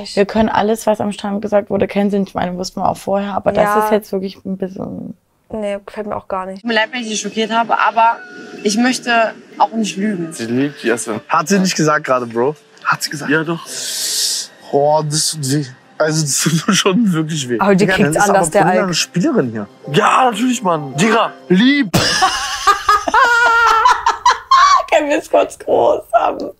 nicht. 0.00 0.16
wir 0.16 0.26
können 0.26 0.48
alles, 0.48 0.86
was 0.86 1.00
am 1.00 1.12
Strand 1.12 1.42
gesagt 1.42 1.70
wurde, 1.70 1.86
kennen 1.86 2.10
sie 2.10 2.18
nicht. 2.18 2.30
Ich 2.30 2.34
meine, 2.34 2.56
wussten 2.56 2.80
wir 2.80 2.88
auch 2.88 2.96
vorher, 2.96 3.34
aber 3.34 3.52
das 3.52 3.64
Ja. 3.64 3.84
ist 3.84 3.92
jetzt 3.92 4.12
wirklich 4.12 4.36
ein 4.44 4.56
bisschen... 4.56 5.16
Nee, 5.48 5.78
gefällt 5.86 6.08
mir 6.08 6.16
auch 6.16 6.26
gar 6.26 6.46
nicht. 6.46 6.62
Tut 6.62 6.68
mir 6.68 6.74
leid, 6.74 6.88
wenn 6.92 7.02
ich 7.02 7.08
dich 7.08 7.20
schockiert 7.20 7.52
habe, 7.52 7.78
aber 7.78 8.16
ich 8.64 8.76
möchte 8.76 9.32
auch 9.58 9.70
nicht 9.72 9.96
lügen. 9.96 10.32
Sie 10.32 10.46
liebt 10.46 10.82
Jessin. 10.82 11.20
Hat 11.28 11.48
sie 11.48 11.60
nicht 11.60 11.76
gesagt 11.76 12.04
gerade, 12.04 12.26
Bro? 12.26 12.56
Hat 12.84 13.02
sie 13.02 13.10
gesagt? 13.10 13.30
Ja, 13.30 13.44
doch. 13.44 13.64
Oh, 14.78 15.02
das 15.02 15.30
tut 15.30 15.50
weh. 15.52 15.64
Also 15.96 16.20
das 16.20 16.38
tut 16.42 16.76
schon 16.76 17.10
wirklich 17.10 17.48
weh. 17.48 17.58
Aber 17.58 17.74
die 17.74 17.86
Digga, 17.86 17.94
ist 18.08 18.18
anders, 18.18 18.28
aber 18.28 18.50
der 18.50 18.66
Alk. 18.66 18.82
eine 18.82 18.92
Spielerin 18.92 19.50
hier. 19.50 19.66
Ja, 19.90 20.30
natürlich, 20.30 20.62
Mann. 20.62 20.94
Digga, 20.98 21.32
lieb. 21.48 21.90
Können 24.90 25.08
wir 25.08 25.16
es 25.16 25.30
kurz 25.30 25.58
groß 25.58 26.02
haben? 26.12 26.50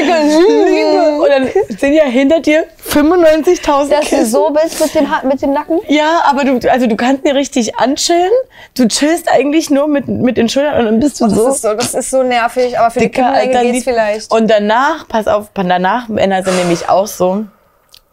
Liebe. 0.00 1.22
Und 1.22 1.28
dann 1.28 1.76
sind 1.78 1.92
ja 1.94 2.04
hinter 2.04 2.40
dir 2.40 2.64
95.000 2.88 3.66
Dass 3.66 3.88
du 3.88 3.96
Kissen. 4.00 4.26
so 4.26 4.50
bist 4.50 4.80
mit 4.80 4.94
dem, 4.94 5.08
mit 5.28 5.42
dem 5.42 5.52
Nacken? 5.52 5.80
Ja, 5.88 6.22
aber 6.26 6.44
du, 6.44 6.70
also 6.70 6.86
du 6.86 6.96
kannst 6.96 7.26
dir 7.26 7.34
richtig 7.34 7.76
anchillen. 7.78 8.30
Du 8.76 8.86
chillst 8.88 9.30
eigentlich 9.30 9.70
nur 9.70 9.88
mit, 9.88 10.08
mit 10.08 10.36
den 10.36 10.48
Schultern 10.48 10.78
und 10.80 10.84
dann 10.86 11.00
bist 11.00 11.20
du 11.20 11.24
Das 11.26 11.34
so. 11.34 11.48
ist 11.48 11.62
so, 11.62 11.74
das 11.74 11.94
ist 11.94 12.10
so 12.10 12.22
nervig, 12.22 12.78
aber 12.78 12.90
für 12.90 13.00
die 13.00 13.06
Dicker, 13.06 13.32
Kinder 13.32 13.58
Alter, 13.58 13.72
geht's 13.72 13.84
vielleicht. 13.84 14.30
Und 14.32 14.50
danach, 14.50 15.08
pass 15.08 15.26
auf, 15.26 15.50
danach, 15.54 16.08
Männer 16.08 16.42
sind 16.42 16.56
nämlich 16.56 16.88
auch 16.88 17.06
so, 17.06 17.44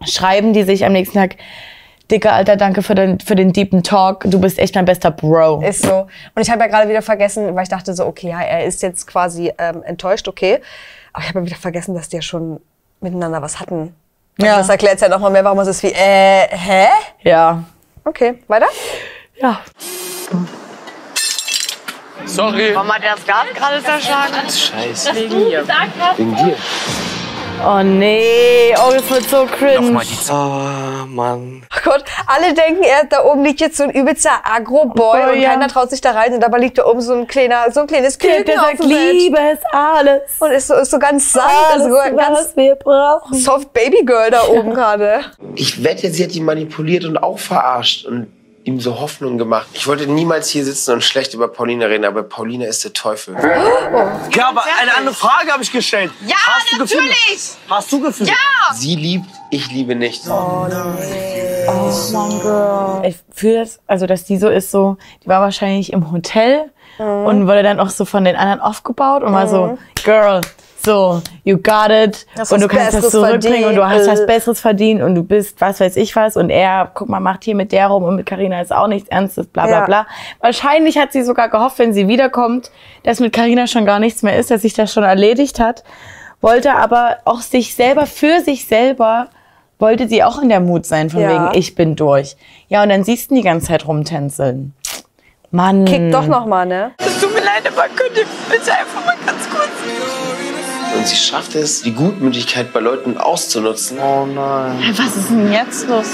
schreiben 0.05 0.53
die 0.53 0.63
sich 0.63 0.85
am 0.85 0.93
nächsten 0.93 1.17
Tag, 1.17 1.35
Dicker, 2.09 2.33
Alter, 2.33 2.57
danke 2.57 2.83
für 2.83 2.93
den, 2.93 3.21
für 3.21 3.35
den 3.35 3.53
deepen 3.53 3.83
Talk. 3.83 4.25
Du 4.27 4.41
bist 4.41 4.59
echt 4.59 4.75
mein 4.75 4.83
bester 4.83 5.11
Bro. 5.11 5.61
Ist 5.61 5.83
so. 5.85 6.07
Und 6.35 6.41
ich 6.41 6.49
habe 6.51 6.59
ja 6.59 6.67
gerade 6.67 6.89
wieder 6.89 7.01
vergessen, 7.01 7.55
weil 7.55 7.63
ich 7.63 7.69
dachte 7.69 7.93
so, 7.93 8.05
okay, 8.05 8.29
ja, 8.31 8.41
er 8.41 8.65
ist 8.65 8.81
jetzt 8.81 9.07
quasi 9.07 9.53
ähm, 9.57 9.81
enttäuscht, 9.83 10.27
okay. 10.27 10.59
Aber 11.13 11.23
ich 11.23 11.29
habe 11.29 11.39
ja 11.39 11.45
wieder 11.45 11.55
vergessen, 11.57 11.95
dass 11.95 12.09
die 12.09 12.17
ja 12.17 12.21
schon 12.21 12.59
miteinander 13.01 13.41
was 13.41 13.59
hatten. 13.59 13.95
Und 14.39 14.45
Ja. 14.45 14.57
Das 14.57 14.69
erklärt 14.69 15.01
ja 15.01 15.09
nochmal 15.09 15.31
mehr, 15.31 15.43
warum 15.43 15.59
es 15.59 15.67
ist 15.67 15.83
wie, 15.83 15.91
äh, 15.91 16.47
hä? 16.49 16.87
Ja. 17.23 17.63
Okay, 18.03 18.39
weiter? 18.47 18.67
Ja. 19.35 19.61
Sorry. 22.25 22.73
Warum 22.73 22.91
hat 22.93 23.03
er 23.03 23.15
das 23.15 23.25
Gas 23.25 23.45
gerade 23.53 23.83
zerschlagen? 23.83 24.49
Scheiße. 24.49 25.15
Wegen 25.15 25.39
mir. 25.39 25.67
Wegen 26.17 26.35
dir. 26.35 26.55
Oh 27.63 27.83
nee, 27.83 28.73
oh, 28.75 28.91
das 28.91 29.07
wird 29.11 29.23
so 29.29 29.45
cringe. 29.45 29.81
Nochmal 29.81 30.03
die 30.05 30.31
Ah, 30.31 31.05
Mann. 31.07 31.63
Ach 31.69 31.83
Gott, 31.83 32.03
alle 32.25 32.53
denken, 32.55 32.81
er 32.83 33.05
da 33.05 33.23
oben 33.23 33.43
liegt 33.43 33.59
jetzt 33.61 33.77
so 33.77 33.83
ein 33.83 33.91
übelster 33.91 34.31
Agro-Boy 34.43 35.21
Oh, 35.27 35.31
und 35.33 35.39
ja. 35.41 35.51
keiner 35.51 35.67
traut 35.67 35.91
sich 35.91 36.01
da 36.01 36.11
rein 36.11 36.33
und 36.33 36.39
dabei 36.41 36.57
liegt 36.57 36.79
da 36.79 36.85
oben 36.85 37.01
so 37.01 37.13
ein 37.13 37.27
kleiner, 37.27 37.71
so 37.71 37.81
ein 37.81 37.87
kleines 37.87 38.17
Küken 38.17 38.45
der 38.45 38.55
sagt. 38.59 38.83
Liebe 38.83 39.37
ist 39.53 39.63
alles. 39.71 40.21
Und 40.39 40.51
ist 40.51 40.67
so, 40.67 40.73
ist 40.75 40.89
so 40.89 40.97
ganz 40.97 41.31
sanft, 41.33 41.49
Alles, 41.71 41.83
also 41.85 41.95
so 41.95 42.15
ganz 42.17 42.39
was 42.39 42.55
wir 42.55 42.75
brauchen. 42.75 43.37
soft 43.37 43.71
Babygirl 43.73 44.31
da 44.31 44.43
oben 44.47 44.73
gerade. 44.73 45.21
Ich 45.55 45.83
wette, 45.83 46.09
sie 46.09 46.23
hat 46.23 46.33
ihn 46.33 46.45
manipuliert 46.45 47.05
und 47.05 47.17
auch 47.21 47.37
verarscht 47.37 48.05
und 48.07 48.27
ihm 48.63 48.79
so 48.79 48.99
Hoffnung 48.99 49.37
gemacht. 49.37 49.67
Ich 49.73 49.87
wollte 49.87 50.07
niemals 50.07 50.49
hier 50.49 50.63
sitzen 50.63 50.93
und 50.93 51.03
schlecht 51.03 51.33
über 51.33 51.47
Paulina 51.47 51.85
reden, 51.87 52.05
aber 52.05 52.23
Paulina 52.23 52.65
ist 52.65 52.83
der 52.83 52.93
Teufel. 52.93 53.35
Ja, 53.35 54.49
aber 54.49 54.63
eine 54.81 54.95
andere 54.97 55.15
Frage 55.15 55.51
habe 55.51 55.63
ich 55.63 55.71
gestellt. 55.71 56.11
Ja, 56.27 56.35
Hast 56.35 56.71
du 56.73 56.77
Gefühle? 56.79 57.01
natürlich! 57.01 57.51
Hast 57.69 57.91
du 57.91 58.01
Gefühle? 58.01 58.29
Ja! 58.29 58.73
Sie 58.75 58.95
liebt, 58.95 59.25
ich 59.49 59.71
liebe 59.71 59.95
nicht. 59.95 60.23
Oh 60.27 60.67
Mann, 62.13 62.39
Girl. 62.41 63.01
Ich 63.05 63.17
fühle 63.33 63.59
das, 63.59 63.79
also 63.87 64.05
dass 64.05 64.25
die 64.25 64.37
so 64.37 64.49
ist, 64.49 64.71
so, 64.71 64.97
die 65.23 65.27
war 65.27 65.41
wahrscheinlich 65.41 65.93
im 65.93 66.11
Hotel 66.11 66.71
und 66.97 67.47
wurde 67.47 67.63
dann 67.63 67.79
auch 67.79 67.89
so 67.89 68.05
von 68.05 68.23
den 68.25 68.35
anderen 68.35 68.59
aufgebaut 68.59 69.23
und 69.23 69.33
war 69.33 69.47
so, 69.47 69.65
Mhm. 69.67 69.77
Girl, 70.03 70.41
so, 70.83 71.21
you 71.43 71.57
got 71.57 71.89
it 71.89 72.25
Hast 72.37 72.51
und 72.53 72.61
du 72.61 72.67
kannst 72.67 72.93
das 72.93 73.01
Besseres 73.03 73.11
zurückbringen 73.11 73.65
und 73.69 73.75
du 73.75 73.83
hast 73.85 74.05
verdient. 74.05 74.19
was 74.19 74.25
Besseres 74.25 74.59
verdient 74.61 75.01
und 75.01 75.15
du 75.15 75.23
bist 75.23 75.59
was 75.61 75.79
weiß 75.79 75.95
ich 75.97 76.15
was 76.15 76.37
und 76.37 76.49
er, 76.49 76.89
guck 76.93 77.09
mal, 77.09 77.19
macht 77.19 77.43
hier 77.43 77.55
mit 77.55 77.71
der 77.71 77.87
rum 77.87 78.03
und 78.03 78.15
mit 78.15 78.25
Karina 78.25 78.61
ist 78.61 78.73
auch 78.73 78.87
nichts 78.87 79.09
Ernstes, 79.09 79.47
bla 79.47 79.65
bla 79.67 79.79
Ja. 79.79 79.85
bla. 79.85 80.07
Wahrscheinlich 80.39 80.97
hat 80.97 81.11
sie 81.13 81.23
sogar 81.23 81.49
gehofft, 81.49 81.79
wenn 81.79 81.93
sie 81.93 82.07
wiederkommt, 82.07 82.71
dass 83.03 83.19
mit 83.19 83.33
Karina 83.33 83.67
schon 83.67 83.85
gar 83.85 83.99
nichts 83.99 84.23
mehr 84.23 84.37
ist, 84.37 84.51
dass 84.51 84.61
sich 84.63 84.73
das 84.73 84.91
schon 84.93 85.03
erledigt 85.03 85.59
hat, 85.59 85.83
wollte 86.41 86.73
aber 86.73 87.17
auch 87.25 87.41
sich 87.41 87.75
selber, 87.75 88.05
für 88.05 88.41
sich 88.41 88.65
selber, 88.67 89.27
wollte 89.77 90.07
sie 90.07 90.23
auch 90.23 90.41
in 90.41 90.49
der 90.49 90.59
Mut 90.59 90.85
sein, 90.85 91.09
von 91.09 91.21
Ja. 91.21 91.29
wegen, 91.51 91.59
ich 91.59 91.75
bin 91.75 91.95
durch. 91.95 92.35
Ja, 92.67 92.83
und 92.83 92.89
dann 92.89 93.03
siehst 93.03 93.31
du 93.31 93.35
die 93.35 93.41
ganze 93.41 93.67
Zeit 93.67 93.87
rumtänzeln. 93.87 94.73
Mann. 95.53 95.83
Kick 95.85 96.11
doch 96.11 96.27
noch 96.27 96.45
mal, 96.45 96.65
ne? 96.65 96.91
Es 96.97 97.19
tut 97.19 97.33
mir 97.33 97.41
leid, 97.41 97.67
aber 97.67 97.87
könnt 97.95 98.15
ihr 98.17 98.25
bitte 98.49 98.71
einfach 98.71 99.05
mal 99.05 99.15
ganz 99.25 99.49
kurz. 99.49 100.20
Und 100.97 101.07
sie 101.07 101.15
schafft 101.15 101.55
es, 101.55 101.81
die 101.81 101.93
Gutmütigkeit 101.93 102.73
bei 102.73 102.79
Leuten 102.79 103.17
auszunutzen. 103.17 103.97
Oh 103.99 104.25
nein. 104.25 104.77
Was 104.95 105.17
ist 105.17 105.29
denn 105.29 105.51
jetzt 105.51 105.87
los? 105.87 106.07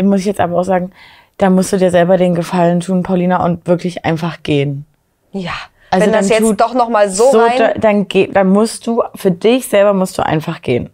Muss 0.00 0.20
ich 0.20 0.26
jetzt 0.26 0.40
aber 0.40 0.58
auch 0.58 0.64
sagen, 0.64 0.92
da 1.38 1.50
musst 1.50 1.72
du 1.72 1.78
dir 1.78 1.90
selber 1.90 2.16
den 2.16 2.34
Gefallen 2.34 2.80
tun, 2.80 3.02
Paulina, 3.02 3.44
und 3.44 3.66
wirklich 3.66 4.04
einfach 4.04 4.42
gehen. 4.42 4.84
Ja. 5.32 5.52
Also 5.90 6.06
Wenn 6.06 6.12
das 6.12 6.28
dann 6.28 6.44
jetzt 6.44 6.60
doch 6.60 6.74
noch 6.74 6.88
mal 6.88 7.10
so, 7.10 7.30
rein... 7.30 7.58
da, 7.58 7.72
dann, 7.74 8.08
geh, 8.08 8.28
dann 8.28 8.48
musst 8.48 8.86
du, 8.86 9.02
für 9.14 9.30
dich 9.30 9.66
selber 9.66 9.92
musst 9.92 10.16
du 10.18 10.24
einfach 10.24 10.62
gehen. 10.62 10.90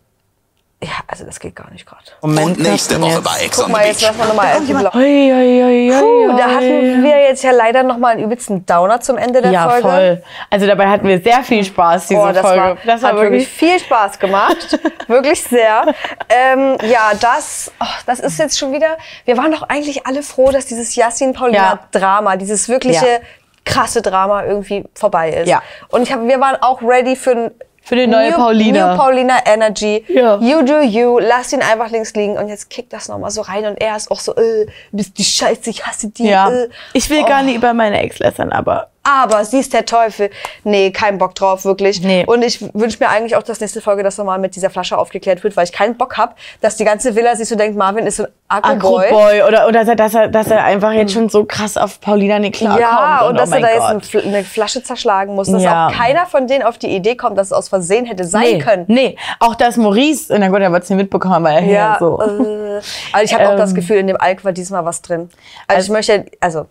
Ja, 0.87 0.93
also 1.09 1.24
das 1.24 1.41
geht 1.41 1.55
gar 1.57 1.70
nicht 1.70 1.87
gerade. 1.87 2.03
Moment, 2.22 2.59
Und 2.59 2.59
nächste 2.61 3.01
Woche 3.01 3.11
jetzt. 3.12 3.24
bei 3.24 3.45
Ex 3.45 3.57
Guck 3.59 3.68
mal, 3.68 3.87
jetzt 3.87 4.03
lassen 4.03 4.18
wir 4.18 4.26
nochmal 4.26 4.57
ui, 4.95 5.91
Puh, 5.91 6.37
da 6.37 6.45
hatten 6.45 7.03
wir 7.03 7.18
jetzt 7.28 7.43
ja 7.43 7.51
leider 7.51 7.82
noch 7.82 7.99
mal 7.99 8.12
einen 8.12 8.24
übelsten 8.24 8.64
Downer 8.66 9.01
zum 9.01 9.16
Ende 9.18 9.43
der 9.43 9.51
ja, 9.53 9.68
Folge. 9.68 9.89
voll. 9.89 10.22
Also 10.51 10.66
dabei 10.66 10.89
hatten 10.89 11.07
wir 11.07 11.20
sehr 11.20 11.43
viel 11.43 11.64
Spaß, 11.64 12.09
diese 12.09 12.20
Oh, 12.20 12.32
das 12.32 12.41
Folge. 12.41 12.61
war, 12.61 12.76
das 12.84 13.03
hat 13.03 13.14
wirklich 13.14 13.26
wirklich 13.26 13.49
viel 13.49 13.78
Spaß 13.80 14.18
gemacht. 14.18 14.78
wirklich 15.09 15.43
sehr. 15.43 15.95
Ähm, 16.28 16.76
ja, 16.89 17.12
das, 17.20 17.72
oh, 17.80 17.84
das 18.07 18.20
ist 18.20 18.39
jetzt 18.39 18.59
schon 18.59 18.72
wieder. 18.72 18.97
Wir 19.24 19.37
waren 19.37 19.53
doch 19.53 19.62
eigentlich 19.68 20.07
alle 20.07 20.22
froh, 20.22 20.51
dass 20.51 20.66
dieses 20.66 20.95
Yassin-Paulina-Drama, 20.95 22.37
dieses 22.37 22.68
wirkliche 22.68 23.07
Ja. 23.07 23.18
krasse 23.64 24.03
Drama 24.03 24.45
irgendwie 24.45 24.84
vorbei 24.95 25.30
ist. 25.30 25.49
Ja. 25.49 25.62
Und 25.89 26.03
ich 26.03 26.12
hab, 26.12 26.22
wir 26.26 26.41
waren 26.41 26.57
auch 26.62 26.82
ready 26.82 27.16
für 27.16 27.32
ein 27.32 27.51
Für 27.87 27.95
die 27.95 28.09
neue 28.09 28.30
New, 28.32 28.37
Paulina. 28.37 28.91
New 28.93 28.99
Paulina 28.99 29.39
Energy. 29.47 30.05
Ja. 30.09 30.39
You 30.41 30.62
do 30.62 30.80
you. 30.80 31.20
Lass 31.20 31.53
ihn 31.53 31.62
einfach 31.62 31.89
links 31.91 32.12
liegen. 32.14 32.37
Und 32.37 32.49
jetzt 32.49 32.68
kickt 32.68 32.93
das 32.93 33.09
nochmal 33.09 33.30
so 33.30 33.43
rein. 33.43 33.64
Und 33.64 33.80
er 33.80 33.95
ist 33.95 34.11
auch 34.11 34.18
so, 34.18 34.34
äh, 34.34 34.66
du 34.66 34.72
bist 34.91 35.16
die 35.16 35.22
Scheiße, 35.22 35.70
ich 35.70 35.87
hasse 35.87 36.09
die. 36.09 36.26
Ja. 36.28 36.51
Äh. 36.51 36.68
Ich 36.95 37.09
will 37.11 37.20
Oh. 37.22 37.28
gar 37.28 37.43
nicht 37.45 37.55
über 37.55 37.72
meine 37.74 38.01
Ex 38.01 38.18
lästern, 38.18 38.51
aber 38.51 38.89
Aber 39.07 39.44
sie 39.44 39.61
ist 39.61 39.72
der 39.72 39.84
Teufel. 39.86 40.30
Nee, 40.64 40.90
kein 40.90 41.18
Bock 41.18 41.34
drauf, 41.34 41.64
wirklich. 41.64 42.00
Nee. 42.02 42.24
Und 42.26 42.42
ich 42.42 42.61
wünsche 42.74 42.98
mir 42.98 43.09
eigentlich 43.09 43.36
auch, 43.36 43.42
dass 43.44 43.61
nächste 43.61 43.80
Folge 43.80 44.02
das 44.02 44.18
nochmal 44.18 44.38
mit 44.38 44.57
dieser 44.57 44.68
Flasche 44.70 44.98
aufgeklärt 44.98 45.44
wird, 45.44 45.57
weil 45.57 45.64
ich 45.64 45.72
keinen 45.72 45.96
Bock 45.96 46.16
hab, 46.18 46.36
dass 46.61 46.76
die 46.76 46.84
ganze 46.84 47.14
Villa 47.14 47.36
sich 47.36 47.48
so 47.48 47.54
denkt, 47.57 47.76
Marvin 47.78 48.07
ist 48.07 48.16
so 48.16 48.24
ein 48.24 48.28
Agro-Boy. 48.64 49.07
Agro-Boy 49.07 49.42
oder, 49.42 49.68
oder 49.68 49.94
dass, 49.94 50.14
er, 50.14 50.28
dass 50.28 50.48
er 50.50 50.64
einfach 50.64 50.92
jetzt 50.92 51.12
schon 51.12 51.28
so 51.28 51.44
krass 51.44 51.76
auf 51.76 52.00
Paulina 52.00 52.38
nicht 52.38 52.54
klarkommt. 52.57 52.80
Ja, 52.80 53.26
und, 53.28 53.34
oh 53.34 53.38
dass 53.38 53.50
mein 53.50 53.62
er 53.64 53.68
da 53.68 53.74
jetzt 53.94 54.12
Gott. 54.12 54.22
Fl- 54.22 54.26
eine 54.26 54.44
Flasche 54.44 54.82
zerschlagen 54.82 55.34
muss, 55.34 55.50
dass 55.50 55.62
Ja. 55.62 55.88
auch 55.88 55.92
keiner 55.92 56.26
von 56.26 56.46
denen 56.46 56.62
auf 56.64 56.78
die 56.78 56.88
Idee 56.88 57.16
kommt, 57.16 57.38
dass 57.38 57.48
es 57.48 57.52
aus 57.52 57.68
Versehen 57.68 58.07
hätte 58.07 58.24
sein 58.24 58.42
nee, 58.42 58.59
können. 58.59 58.84
Nee, 58.88 59.16
auch 59.40 59.54
dass 59.54 59.76
Maurice, 59.76 60.34
na 60.38 60.48
gut, 60.48 60.61
er 60.61 60.72
wird 60.72 60.82
es 60.84 60.90
nicht 60.90 60.98
mitbekommen, 60.98 61.44
weil 61.44 61.57
er 61.57 61.64
Ja, 61.64 61.96
hier 61.98 62.07
so. 62.07 62.20
äh, 62.20 62.80
also 63.12 63.24
ich 63.24 63.34
habe 63.34 63.48
auch 63.50 63.57
das 63.57 63.70
Ähm. 63.70 63.76
Gefühl, 63.76 63.96
in 63.98 64.07
dem 64.07 64.20
Alk 64.20 64.44
war 64.44 64.52
diesmal 64.52 64.84
was 64.84 65.02
drin. 65.02 65.28
Also, 65.68 65.82
ich 65.86 65.90
möchte, 65.90 66.26
also 66.40 66.66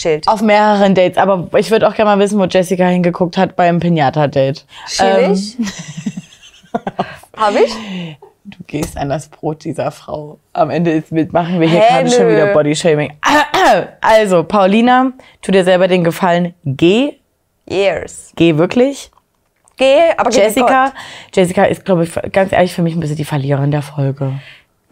chillt. 0.00 0.28
Auf 0.28 0.42
mehreren 0.42 0.94
Dates, 0.94 1.18
aber 1.18 1.48
ich 1.58 1.70
würde 1.70 1.88
auch 1.88 1.94
gerne 1.94 2.10
mal 2.10 2.18
wissen, 2.18 2.38
wo 2.38 2.44
Jessica 2.44 2.86
hingeguckt 2.86 3.36
hat 3.36 3.56
beim 3.56 3.80
Pinata-Date. 3.80 4.64
Chillig? 4.88 5.56
Ähm, 5.58 5.66
Habe 7.36 7.60
ich? 7.60 7.72
du 8.44 8.58
gehst 8.66 8.96
an 8.96 9.08
das 9.08 9.28
Brot 9.28 9.64
dieser 9.64 9.90
Frau. 9.90 10.38
Am 10.52 10.70
Ende 10.70 10.92
ist, 10.92 11.12
machen 11.12 11.60
wir 11.60 11.68
hier 11.68 11.80
gerade 11.80 12.10
schon 12.10 12.28
wieder 12.28 12.52
Bodyshaming. 12.52 13.12
Also, 14.00 14.42
Paulina, 14.42 15.12
tu 15.42 15.52
dir 15.52 15.62
selber 15.62 15.86
den 15.86 16.02
Gefallen, 16.02 16.54
geh, 16.64 17.18
Years. 17.68 18.32
geh 18.34 18.56
wirklich. 18.56 19.12
Geh, 19.76 20.10
aber 20.16 20.30
Jessica. 20.30 20.92
Jessica 21.32 21.64
ist, 21.64 21.84
glaube 21.84 22.04
ich, 22.04 22.32
ganz 22.32 22.52
ehrlich 22.52 22.74
für 22.74 22.82
mich 22.82 22.94
ein 22.96 23.00
bisschen 23.00 23.16
die 23.16 23.24
Verliererin 23.24 23.70
der 23.70 23.82
Folge. 23.82 24.40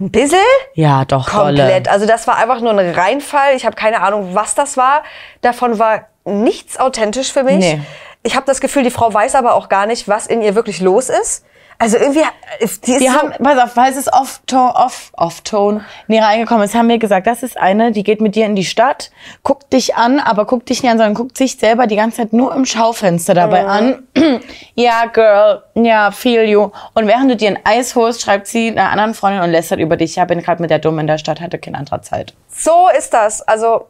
Ein 0.01 0.11
bisschen? 0.11 0.39
Ja, 0.75 1.05
doch, 1.05 1.29
Komplett. 1.29 1.87
dolle. 1.87 1.93
Also 1.93 2.07
das 2.07 2.27
war 2.27 2.37
einfach 2.37 2.61
nur 2.61 2.71
ein 2.73 2.95
Reinfall. 2.95 3.57
Ich 3.57 3.67
habe 3.67 3.75
keine 3.75 4.01
Ahnung, 4.01 4.35
was 4.35 4.55
das 4.55 4.77
war. 4.77 5.03
Davon 5.41 5.79
war 5.79 6.07
nichts 6.25 6.79
authentisch 6.79 7.33
für 7.33 7.43
mich. 7.43 7.59
Nee. 7.59 7.81
Ich 8.23 8.37
habe 8.37 8.47
das 8.47 8.61
Gefühl, 8.61 8.83
die 8.85 8.91
Frau 8.91 9.13
weiß 9.13 9.35
aber 9.35 9.55
auch 9.55 9.69
gar 9.69 9.87
nicht, 9.87 10.09
was 10.09 10.27
in 10.27 10.43
ihr 10.43 10.55
wirklich 10.55 10.81
los 10.81 11.09
ist. 11.09 11.45
Also 11.81 11.97
irgendwie, 11.97 12.21
äh, 12.21 12.67
die 12.85 12.93
ist 12.93 13.01
Wir 13.01 13.13
so, 13.13 13.19
haben, 13.19 13.33
pass 13.41 13.59
auf, 13.63 13.73
falls 13.73 13.97
es 13.97 14.13
off-tone 14.13 14.75
off, 14.75 15.13
off 15.17 15.43
-tone 15.45 15.83
näher 16.09 16.25
reingekommen 16.25 16.65
ist, 16.65 16.75
haben 16.75 16.89
wir 16.89 16.99
gesagt, 16.99 17.29
das 17.29 17.45
ist 17.45 17.57
eine, 17.57 17.93
die 17.93 18.03
geht 18.03 18.21
mit 18.21 18.35
dir 18.35 18.47
in 18.47 18.57
die 18.57 18.65
Stadt, 18.65 19.13
guckt 19.45 19.73
dich 19.73 19.95
an, 19.95 20.19
aber 20.19 20.45
guckt 20.45 20.69
dich 20.69 20.83
nicht 20.83 20.91
an, 20.91 20.99
sondern 20.99 21.15
guckt 21.15 21.39
sich 21.39 21.57
selber 21.57 21.87
die 21.87 21.95
ganze 21.95 22.19
Zeit 22.19 22.33
nur 22.33 22.53
im 22.53 22.65
Schaufenster 22.65 23.33
dabei 23.33 23.65
an. 23.65 24.03
ja, 24.75 25.07
Girl, 25.07 25.63
ja, 25.75 26.11
feel 26.11 26.43
you. 26.49 26.71
Und 26.95 27.07
während 27.07 27.31
du 27.31 27.37
dir 27.37 27.51
ein 27.51 27.59
Eis 27.63 27.95
holst, 27.95 28.23
schreibt 28.23 28.49
sie 28.49 28.71
einer 28.71 28.91
anderen 28.91 29.15
Freundin 29.15 29.43
und 29.43 29.51
lästert 29.51 29.79
über 29.79 29.97
dich. 29.97 30.17
Ja, 30.17 30.25
bin 30.25 30.43
gerade 30.43 30.61
mit 30.61 30.71
der 30.71 30.81
Dummen 30.81 31.01
in 31.01 31.07
der 31.07 31.19
Stadt, 31.19 31.41
hatte 31.41 31.59
keine 31.59 31.79
andere 31.79 32.01
Zeit. 32.01 32.35
so 32.49 32.89
ist 32.97 33.15
das. 33.15 33.43
Also 33.43 33.87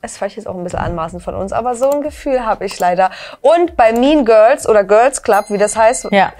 es 0.00 0.16
vielleicht 0.16 0.36
jetzt 0.36 0.46
auch 0.46 0.56
ein 0.56 0.64
bisschen 0.64 0.80
anmaßend 0.80 1.22
von 1.22 1.34
uns, 1.34 1.52
aber 1.52 1.74
so 1.74 1.90
ein 1.90 2.02
Gefühl 2.02 2.44
habe 2.44 2.64
ich 2.64 2.78
leider. 2.78 3.10
Und 3.40 3.76
bei 3.76 3.92
Mean 3.92 4.24
Girls 4.24 4.68
oder 4.68 4.84
Girls 4.84 5.22
Club, 5.22 5.46
wie 5.48 5.58
das 5.58 5.76
heißt, 5.76 6.08
Ja. 6.10 6.32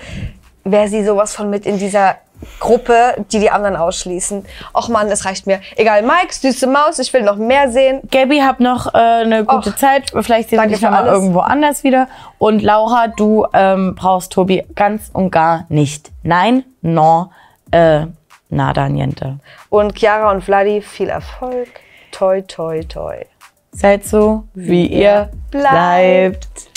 Wäre 0.65 0.89
sie 0.89 1.05
sowas 1.05 1.35
von 1.35 1.51
mit 1.51 1.67
in 1.67 1.79
dieser 1.79 2.17
Gruppe, 2.59 3.15
die 3.31 3.41
die 3.41 3.51
anderen 3.51 3.77
ausschließen. 3.77 4.45
Och 4.75 4.89
Mann, 4.89 5.09
es 5.09 5.25
reicht 5.25 5.47
mir. 5.47 5.61
Egal, 5.77 6.03
Mike, 6.03 6.33
süße 6.33 6.67
Maus, 6.67 6.99
ich 6.99 7.13
will 7.13 7.23
noch 7.23 7.37
mehr 7.37 7.71
sehen. 7.71 8.01
Gabby, 8.11 8.41
hab 8.41 8.61
noch 8.61 8.95
äh, 8.95 8.99
eine 8.99 9.45
gute 9.45 9.71
Och, 9.71 9.77
Zeit. 9.77 10.13
Vielleicht 10.21 10.51
sehen 10.51 10.61
wir 10.61 10.69
dich 10.69 10.81
mal 10.83 11.07
irgendwo 11.07 11.41
anders 11.41 11.85
wieder. 11.85 12.09
Und 12.39 12.63
Laura, 12.63 13.09
du 13.09 13.47
ähm, 13.53 13.95
brauchst 13.95 14.33
Tobi 14.33 14.65
ganz 14.75 15.11
und 15.13 15.31
gar 15.31 15.67
nicht. 15.69 16.11
Nein, 16.23 16.65
no, 16.81 17.31
äh, 17.71 18.07
nada, 18.49 18.89
niente. 18.89 19.39
Und 19.69 19.97
Chiara 19.99 20.31
und 20.31 20.43
Vladi, 20.43 20.83
viel 20.83 21.09
Erfolg. 21.09 21.69
Toi, 22.11 22.43
toi, 22.43 22.83
toi. 22.83 23.25
Seid 23.73 24.05
so, 24.05 24.45
wie 24.55 24.87
ihr 24.87 25.31
bleibt. 25.51 26.72